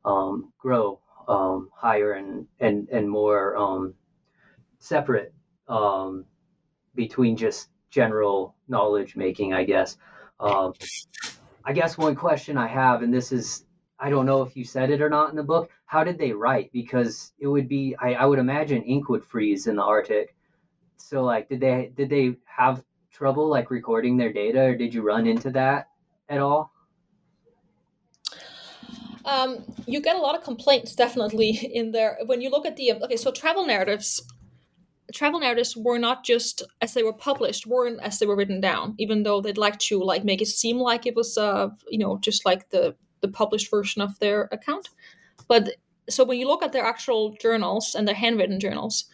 um, 0.06 0.52
grow 0.58 1.00
um, 1.28 1.70
higher 1.76 2.14
and 2.14 2.48
and 2.60 2.88
and 2.90 3.10
more 3.10 3.56
um, 3.58 3.94
separate 4.80 5.34
um, 5.68 6.26
between 6.96 7.36
just 7.36 7.70
general 7.90 8.56
knowledge 8.68 9.16
making, 9.16 9.54
I 9.54 9.64
guess. 9.64 9.98
I 11.64 11.74
guess 11.74 11.98
one 11.98 12.16
question 12.16 12.58
I 12.58 12.68
have, 12.68 13.02
and 13.02 13.14
this 13.14 13.32
is 13.32 13.66
I 14.00 14.10
don't 14.10 14.26
know 14.26 14.44
if 14.44 14.56
you 14.56 14.64
said 14.64 14.92
it 14.92 15.02
or 15.02 15.10
not 15.10 15.30
in 15.30 15.36
the 15.36 15.44
book. 15.44 15.70
How 15.86 16.04
did 16.04 16.18
they 16.18 16.32
write? 16.32 16.72
Because 16.72 17.34
it 17.40 17.48
would 17.48 17.68
be 17.68 17.96
I, 18.00 18.14
I 18.14 18.26
would 18.26 18.40
imagine 18.40 18.82
ink 18.84 19.10
would 19.10 19.26
freeze 19.26 19.68
in 19.68 19.76
the 19.76 19.84
Arctic. 19.84 20.36
So 20.98 21.24
like, 21.24 21.50
did 21.50 21.60
they 21.60 21.92
did 21.96 22.10
they 22.10 22.36
have 22.46 22.84
trouble 23.12 23.48
like 23.48 23.72
recording 23.72 24.18
their 24.18 24.32
data, 24.32 24.62
or 24.62 24.76
did 24.76 24.94
you 24.94 25.02
run 25.02 25.28
into 25.28 25.52
that 25.52 25.90
at 26.30 26.40
all? 26.40 26.72
um, 29.30 29.64
you 29.86 30.02
get 30.02 30.16
a 30.16 30.20
lot 30.20 30.36
of 30.36 30.44
complaints 30.44 30.96
definitely 30.96 31.52
in 31.52 31.92
there 31.92 32.18
when 32.26 32.42
you 32.42 32.50
look 32.50 32.66
at 32.66 32.76
the 32.76 32.94
okay 32.94 33.18
so 33.18 33.32
travel 33.32 33.66
narratives 33.66 34.22
travel 35.14 35.40
narratives 35.40 35.76
were 35.76 36.00
not 36.00 36.24
just 36.24 36.62
as 36.82 36.94
they 36.94 37.04
were 37.04 37.14
published 37.14 37.66
weren't 37.66 38.00
as 38.02 38.20
they 38.20 38.26
were 38.26 38.36
written 38.36 38.62
down 38.62 38.96
even 38.98 39.24
though 39.24 39.42
they'd 39.42 39.58
like 39.58 39.78
to 39.80 40.02
like 40.04 40.24
make 40.24 40.42
it 40.42 40.48
seem 40.48 40.78
like 40.78 41.06
it 41.06 41.16
was 41.16 41.38
uh 41.38 41.70
you 41.90 41.98
know 41.98 42.18
just 42.20 42.46
like 42.46 42.70
the 42.70 42.96
the 43.22 43.28
published 43.28 43.70
version 43.70 44.02
of 44.02 44.18
their 44.20 44.48
account. 44.52 44.90
But 45.48 45.76
so 46.10 46.24
when 46.24 46.40
you 46.40 46.48
look 46.48 46.64
at 46.64 46.72
their 46.72 46.86
actual 46.86 47.36
journals 47.42 47.96
and 47.96 48.08
their 48.08 48.16
handwritten 48.16 48.60
journals 48.60 49.06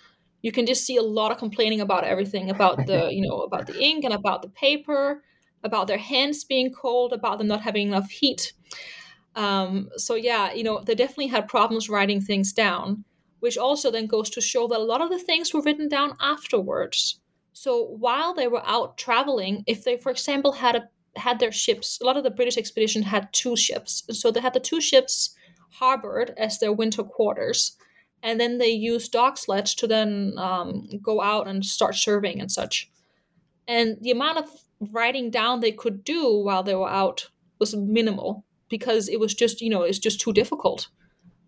you 0.41 0.51
can 0.51 0.67
just 0.67 0.85
see 0.85 0.95
a 0.95 1.01
lot 1.01 1.31
of 1.31 1.39
complaining 1.39 1.81
about 1.81 2.03
everything 2.03 2.51
about 2.51 2.85
the 2.85 3.09
you 3.11 3.27
know 3.27 3.39
about 3.41 3.67
the 3.67 3.77
ink 3.81 4.03
and 4.05 4.13
about 4.13 4.41
the 4.41 4.49
paper 4.49 5.23
about 5.63 5.87
their 5.87 5.97
hands 5.97 6.43
being 6.43 6.71
cold 6.71 7.11
about 7.11 7.39
them 7.39 7.47
not 7.47 7.61
having 7.61 7.87
enough 7.87 8.09
heat. 8.09 8.53
Um, 9.35 9.89
so 9.97 10.15
yeah, 10.15 10.53
you 10.53 10.63
know, 10.63 10.81
they 10.85 10.95
definitely 10.95 11.27
had 11.27 11.47
problems 11.47 11.89
writing 11.89 12.21
things 12.21 12.53
down, 12.53 13.03
which 13.45 13.59
also 13.59 13.91
then 13.91 14.07
goes 14.07 14.27
to 14.31 14.41
show 14.41 14.67
that 14.67 14.79
a 14.79 14.91
lot 14.91 15.01
of 15.01 15.11
the 15.11 15.19
things 15.19 15.53
were 15.53 15.61
written 15.61 15.87
down 15.87 16.17
afterwards. 16.19 17.19
So 17.53 17.83
while 17.83 18.33
they 18.33 18.47
were 18.47 18.65
out 18.65 18.97
traveling, 18.97 19.63
if 19.67 19.83
they, 19.83 19.97
for 19.97 20.11
example, 20.11 20.53
had 20.53 20.75
a 20.75 20.89
had 21.15 21.37
their 21.37 21.51
ships, 21.51 21.99
a 22.01 22.05
lot 22.05 22.17
of 22.17 22.23
the 22.23 22.31
British 22.31 22.57
expedition 22.57 23.03
had 23.03 23.31
two 23.33 23.55
ships. 23.55 24.01
So 24.19 24.31
they 24.31 24.41
had 24.41 24.55
the 24.55 24.59
two 24.59 24.81
ships 24.81 25.35
harbored 25.73 26.33
as 26.37 26.57
their 26.57 26.73
winter 26.73 27.03
quarters, 27.03 27.77
and 28.23 28.39
then 28.39 28.57
they 28.57 28.71
used 28.91 29.11
dog 29.11 29.37
sleds 29.37 29.75
to 29.75 29.85
then 29.85 30.33
um, 30.37 30.89
go 31.03 31.21
out 31.21 31.47
and 31.47 31.63
start 31.63 31.93
surveying 31.93 32.41
and 32.41 32.51
such. 32.51 32.89
And 33.67 33.97
the 34.01 34.09
amount 34.09 34.39
of 34.39 34.49
writing 34.91 35.29
down 35.29 35.59
they 35.59 35.71
could 35.71 36.03
do 36.03 36.35
while 36.35 36.63
they 36.63 36.73
were 36.73 36.89
out 36.89 37.29
was 37.59 37.75
minimal 37.75 38.43
because 38.69 39.07
it 39.07 39.19
was 39.19 39.35
just 39.35 39.61
you 39.61 39.69
know 39.69 39.83
it's 39.83 39.99
just 39.99 40.19
too 40.19 40.33
difficult 40.33 40.89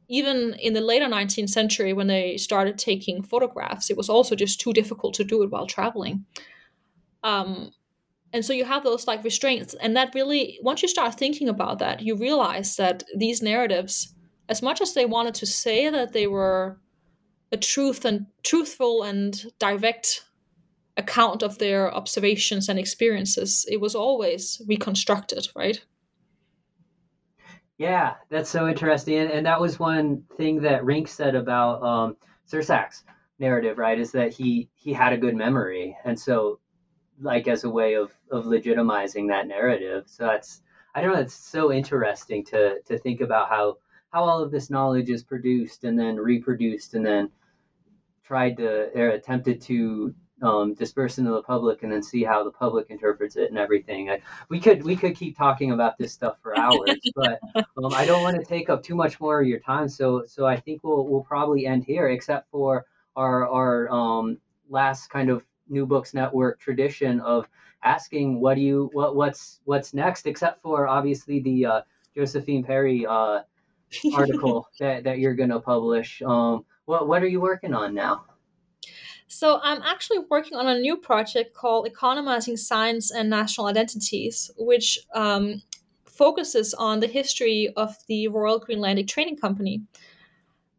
even 0.10 0.54
in 0.54 0.74
the 0.74 0.82
later 0.82 1.06
19th 1.06 1.50
century 1.50 1.94
when 1.94 2.08
they 2.08 2.38
started 2.38 2.78
taking 2.78 3.22
photographs 3.22 3.90
it 3.90 3.98
was 3.98 4.10
also 4.10 4.36
just 4.36 4.60
too 4.60 4.74
difficult 4.74 5.14
to 5.16 5.24
do 5.24 5.44
it 5.44 5.52
while 5.52 5.68
traveling. 5.68 6.26
Um, 7.24 7.72
and 8.34 8.44
so 8.44 8.54
you 8.54 8.66
have 8.66 8.84
those 8.84 9.08
like 9.08 9.24
restraints 9.24 9.74
and 9.76 9.96
that 9.96 10.14
really 10.14 10.60
once 10.62 10.82
you 10.82 10.88
start 10.88 11.16
thinking 11.16 11.50
about 11.50 11.80
that 11.80 12.02
you 12.02 12.16
realize 12.16 12.76
that 12.76 13.04
these 13.16 13.42
narratives 13.42 14.14
as 14.50 14.62
much 14.62 14.82
as 14.82 14.94
they 14.94 15.06
wanted 15.06 15.34
to 15.36 15.46
say 15.46 15.90
that 15.90 16.14
they 16.14 16.28
were 16.28 16.80
a 17.52 17.58
truth 17.58 18.06
and 18.06 18.28
truthful 18.44 19.04
and 19.04 19.46
direct 19.60 20.26
account 20.98 21.44
of 21.44 21.58
their 21.58 21.94
observations 21.94 22.68
and 22.70 22.80
experiences 22.80 23.66
it 23.70 23.80
was 23.80 23.96
always 23.96 24.62
reconstructed 24.68 25.48
right 25.56 25.86
yeah, 27.78 28.16
that's 28.30 28.50
so 28.50 28.68
interesting. 28.68 29.18
And, 29.18 29.32
and 29.32 29.46
that 29.46 29.62
was 29.62 29.80
one 29.80 30.24
thing 30.36 30.62
that 30.62 30.86
Rink 30.86 31.08
said 31.08 31.36
about 31.36 31.84
um, 31.84 32.18
Sursak's 32.52 33.04
narrative, 33.40 33.78
right? 33.78 34.00
Is 34.00 34.12
that 34.14 34.34
he 34.34 34.70
he 34.74 34.94
had 34.94 35.14
a 35.14 35.18
good 35.18 35.36
memory, 35.36 35.96
and 36.04 36.20
so 36.20 36.60
like 37.22 37.48
as 37.48 37.64
a 37.64 37.70
way 37.70 37.96
of 37.96 38.12
of 38.32 38.46
legitimizing 38.46 39.28
that 39.30 39.48
narrative. 39.48 40.06
So 40.08 40.26
that's 40.26 40.62
I 40.96 41.02
don't 41.02 41.14
know. 41.14 41.22
It's 41.22 41.34
so 41.34 41.72
interesting 41.72 42.44
to 42.46 42.82
to 42.82 42.98
think 42.98 43.22
about 43.22 43.50
how 43.50 43.78
how 44.12 44.24
all 44.24 44.42
of 44.42 44.52
this 44.52 44.70
knowledge 44.70 45.10
is 45.10 45.24
produced 45.24 45.84
and 45.84 46.00
then 46.00 46.16
reproduced 46.16 46.96
and 46.96 47.06
then 47.06 47.30
tried 48.24 48.58
to 48.58 48.90
or 49.00 49.10
attempted 49.10 49.62
to 49.62 50.16
um, 50.42 50.74
disperse 50.74 51.18
into 51.18 51.32
the 51.32 51.42
public 51.42 51.84
and 51.84 51.92
then 51.92 52.04
see 52.04 52.24
how 52.24 52.44
the 52.44 52.52
public 52.52 52.90
interprets 52.90 53.36
it 53.36 53.50
and 53.50 53.58
everything. 53.58 54.10
I, 54.10 54.22
we 54.50 54.60
could 54.60 54.84
we 54.84 54.96
could 54.96 55.16
keep 55.16 55.38
talking 55.38 55.72
about 55.72 55.98
this 55.98 56.14
stuff 56.14 56.38
for 56.42 56.58
hours, 56.58 57.00
but 57.16 57.40
um, 57.56 57.94
I 57.94 58.06
don't 58.06 58.24
want 58.24 58.38
to 58.38 58.46
take 58.46 58.70
up 58.70 58.84
too 58.84 58.96
much 58.96 59.20
more 59.20 59.42
of 59.42 59.48
your 59.48 59.60
time. 59.60 59.90
So 59.90 60.24
so 60.28 60.46
I 60.46 60.60
think 60.60 60.84
we'll 60.84 61.08
we'll 61.08 61.24
probably 61.24 61.66
end 61.66 61.84
here, 61.84 62.10
except 62.10 62.50
for 62.52 62.86
our 63.16 63.48
our 63.48 63.90
um, 63.90 64.38
last 64.70 65.10
kind 65.10 65.30
of 65.30 65.44
New 65.70 65.86
Books 65.86 66.14
Network 66.14 66.60
tradition 66.60 67.20
of 67.22 67.48
asking 67.84 68.40
what 68.40 68.56
do 68.56 68.62
you 68.62 68.90
what 68.94 69.16
what's 69.16 69.60
what's 69.66 69.94
next, 69.94 70.28
except 70.28 70.62
for 70.62 70.88
obviously 70.88 71.40
the 71.40 71.66
uh, 71.66 71.82
Josephine 72.16 72.64
Perry 72.64 73.06
uh, 73.06 73.42
article 74.14 74.68
that, 74.80 75.04
that 75.04 75.20
you're 75.20 75.36
going 75.36 75.50
to 75.50 75.60
publish. 75.60 76.22
Um, 76.22 76.66
what 76.86 77.08
what 77.08 77.24
are 77.24 77.28
you 77.28 77.42
working 77.42 77.74
on 77.74 77.94
now? 77.94 78.26
So 79.28 79.60
I'm 79.62 79.82
actually 79.82 80.20
working 80.30 80.58
on 80.58 80.68
a 80.68 80.80
new 80.80 80.96
project 80.96 81.54
called 81.54 81.86
Economizing 81.86 82.58
Science 82.58 83.12
and 83.12 83.30
National 83.30 83.68
Identities, 83.68 84.50
which 84.58 84.98
um, 85.14 85.62
focuses 86.06 86.74
on 86.74 87.02
the 87.02 87.08
history 87.08 87.72
of 87.76 87.96
the 88.08 88.30
Royal 88.30 88.60
Greenlandic 88.60 89.08
Trading 89.08 89.36
Company. 89.36 89.82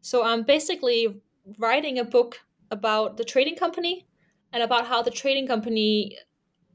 So 0.01 0.23
I'm 0.23 0.43
basically 0.43 1.21
writing 1.59 1.99
a 1.99 2.03
book 2.03 2.39
about 2.71 3.17
the 3.17 3.23
trading 3.23 3.55
company 3.55 4.07
and 4.51 4.63
about 4.63 4.87
how 4.87 5.01
the 5.01 5.11
trading 5.11 5.47
company 5.47 6.17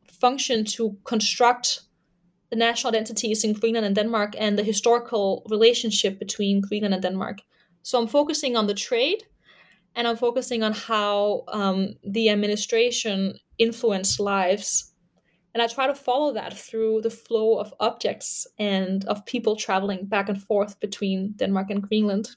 functioned 0.05 0.69
to 0.69 0.97
construct 1.05 1.81
the 2.51 2.57
national 2.57 2.91
identities 2.91 3.43
in 3.43 3.53
Greenland 3.53 3.87
and 3.87 3.97
Denmark 3.97 4.35
and 4.39 4.57
the 4.57 4.63
historical 4.63 5.45
relationship 5.51 6.19
between 6.19 6.61
Greenland 6.61 6.95
and 6.95 7.03
Denmark. 7.03 7.39
So 7.83 8.01
I'm 8.01 8.07
focusing 8.07 8.57
on 8.57 8.67
the 8.67 8.75
trade 8.75 9.25
and 9.97 10.09
I'm 10.09 10.17
focusing 10.17 10.63
on 10.63 10.73
how 10.73 11.45
um, 11.49 11.95
the 12.03 12.29
administration 12.29 13.39
influenced 13.59 14.21
lives. 14.21 14.93
And 15.55 15.63
I 15.63 15.69
try 15.69 15.87
to 15.87 15.95
follow 15.95 16.33
that 16.33 16.59
through 16.59 17.03
the 17.03 17.11
flow 17.11 17.59
of 17.59 17.73
objects 17.79 18.47
and 18.59 19.05
of 19.05 19.25
people 19.25 19.55
traveling 19.55 20.07
back 20.07 20.29
and 20.29 20.43
forth 20.43 20.81
between 20.81 21.35
Denmark 21.37 21.71
and 21.71 21.81
Greenland. 21.81 22.31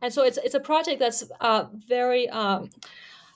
And 0.00 0.12
so 0.12 0.22
it's 0.22 0.38
it's 0.38 0.54
a 0.54 0.60
project 0.60 0.98
that's 0.98 1.24
uh, 1.40 1.64
very 1.88 2.28
um, 2.30 2.70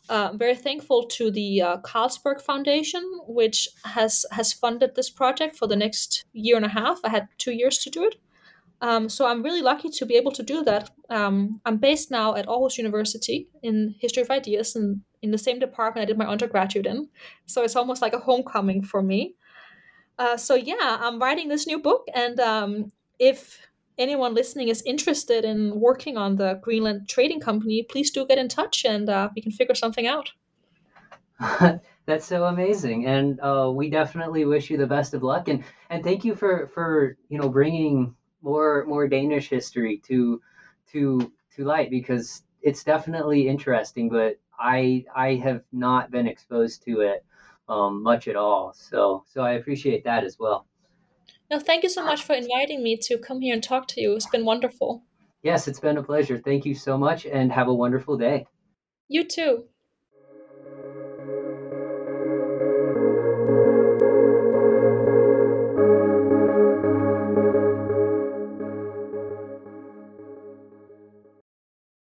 uh, 0.08 0.32
very 0.34 0.54
thankful 0.54 1.02
to 1.04 1.30
the 1.30 1.62
uh, 1.62 1.76
Carlsberg 1.78 2.40
Foundation, 2.40 3.02
which 3.26 3.68
has 3.84 4.24
has 4.30 4.52
funded 4.52 4.94
this 4.94 5.10
project 5.10 5.56
for 5.56 5.66
the 5.66 5.76
next 5.76 6.24
year 6.32 6.56
and 6.56 6.64
a 6.64 6.68
half. 6.68 7.00
I 7.04 7.10
had 7.10 7.28
two 7.36 7.52
years 7.52 7.78
to 7.78 7.90
do 7.90 8.04
it, 8.04 8.16
um, 8.80 9.08
so 9.08 9.26
I'm 9.26 9.42
really 9.42 9.62
lucky 9.62 9.88
to 9.90 10.06
be 10.06 10.16
able 10.16 10.32
to 10.32 10.42
do 10.42 10.62
that. 10.64 10.90
Um, 11.10 11.60
I'm 11.64 11.78
based 11.78 12.10
now 12.10 12.36
at 12.36 12.46
Aarhus 12.46 12.78
University 12.78 13.48
in 13.62 13.94
History 13.98 14.22
of 14.22 14.30
Ideas 14.30 14.76
and 14.76 15.02
in 15.20 15.32
the 15.32 15.38
same 15.38 15.58
department 15.58 16.02
I 16.02 16.06
did 16.06 16.18
my 16.18 16.26
undergraduate 16.26 16.86
in. 16.86 17.08
So 17.46 17.62
it's 17.62 17.76
almost 17.76 18.02
like 18.02 18.12
a 18.12 18.20
homecoming 18.20 18.82
for 18.82 19.02
me. 19.02 19.34
Uh, 20.18 20.36
so 20.36 20.54
yeah, 20.54 20.98
I'm 21.00 21.18
writing 21.20 21.48
this 21.48 21.66
new 21.66 21.78
book, 21.78 22.06
and 22.12 22.40
um, 22.40 22.92
if 23.20 23.60
anyone 23.98 24.34
listening 24.34 24.68
is 24.68 24.82
interested 24.84 25.44
in 25.44 25.78
working 25.78 26.16
on 26.16 26.36
the 26.36 26.58
Greenland 26.60 27.08
Trading 27.08 27.38
Company, 27.38 27.84
please 27.84 28.10
do 28.10 28.26
get 28.26 28.36
in 28.36 28.48
touch, 28.48 28.84
and 28.84 29.08
uh, 29.08 29.28
we 29.36 29.42
can 29.42 29.52
figure 29.52 29.76
something 29.76 30.08
out. 30.08 30.32
That's 32.06 32.24
so 32.24 32.46
amazing, 32.46 33.06
and 33.06 33.38
uh, 33.40 33.70
we 33.72 33.90
definitely 33.90 34.44
wish 34.44 34.70
you 34.70 34.76
the 34.76 34.88
best 34.88 35.14
of 35.14 35.22
luck. 35.22 35.46
and 35.48 35.62
And 35.88 36.02
thank 36.02 36.24
you 36.24 36.34
for 36.34 36.66
for 36.74 37.16
you 37.28 37.38
know 37.38 37.48
bringing 37.48 38.16
more 38.42 38.84
more 38.86 39.08
Danish 39.08 39.48
history 39.48 39.98
to 40.06 40.40
to 40.92 41.32
to 41.56 41.64
light 41.64 41.90
because 41.90 42.42
it's 42.62 42.84
definitely 42.84 43.48
interesting, 43.48 44.08
but 44.08 44.38
I 44.58 45.04
I 45.14 45.34
have 45.34 45.62
not 45.72 46.10
been 46.10 46.26
exposed 46.26 46.82
to 46.84 47.00
it 47.00 47.24
um, 47.68 48.02
much 48.02 48.28
at 48.28 48.36
all. 48.36 48.72
So 48.72 49.24
so 49.26 49.42
I 49.42 49.52
appreciate 49.52 50.04
that 50.04 50.24
as 50.24 50.38
well. 50.38 50.66
No, 51.50 51.58
thank 51.58 51.82
you 51.82 51.88
so 51.88 52.04
much 52.04 52.22
for 52.22 52.34
inviting 52.34 52.82
me 52.82 52.96
to 52.98 53.18
come 53.18 53.40
here 53.40 53.54
and 53.54 53.62
talk 53.62 53.88
to 53.88 54.00
you. 54.00 54.14
It's 54.14 54.26
been 54.26 54.44
wonderful. 54.44 55.02
Yes, 55.42 55.68
it's 55.68 55.80
been 55.80 55.98
a 55.98 56.02
pleasure. 56.02 56.38
Thank 56.38 56.66
you 56.66 56.74
so 56.74 56.98
much, 56.98 57.24
and 57.26 57.52
have 57.52 57.68
a 57.68 57.74
wonderful 57.74 58.16
day. 58.18 58.46
You 59.08 59.24
too. 59.24 59.68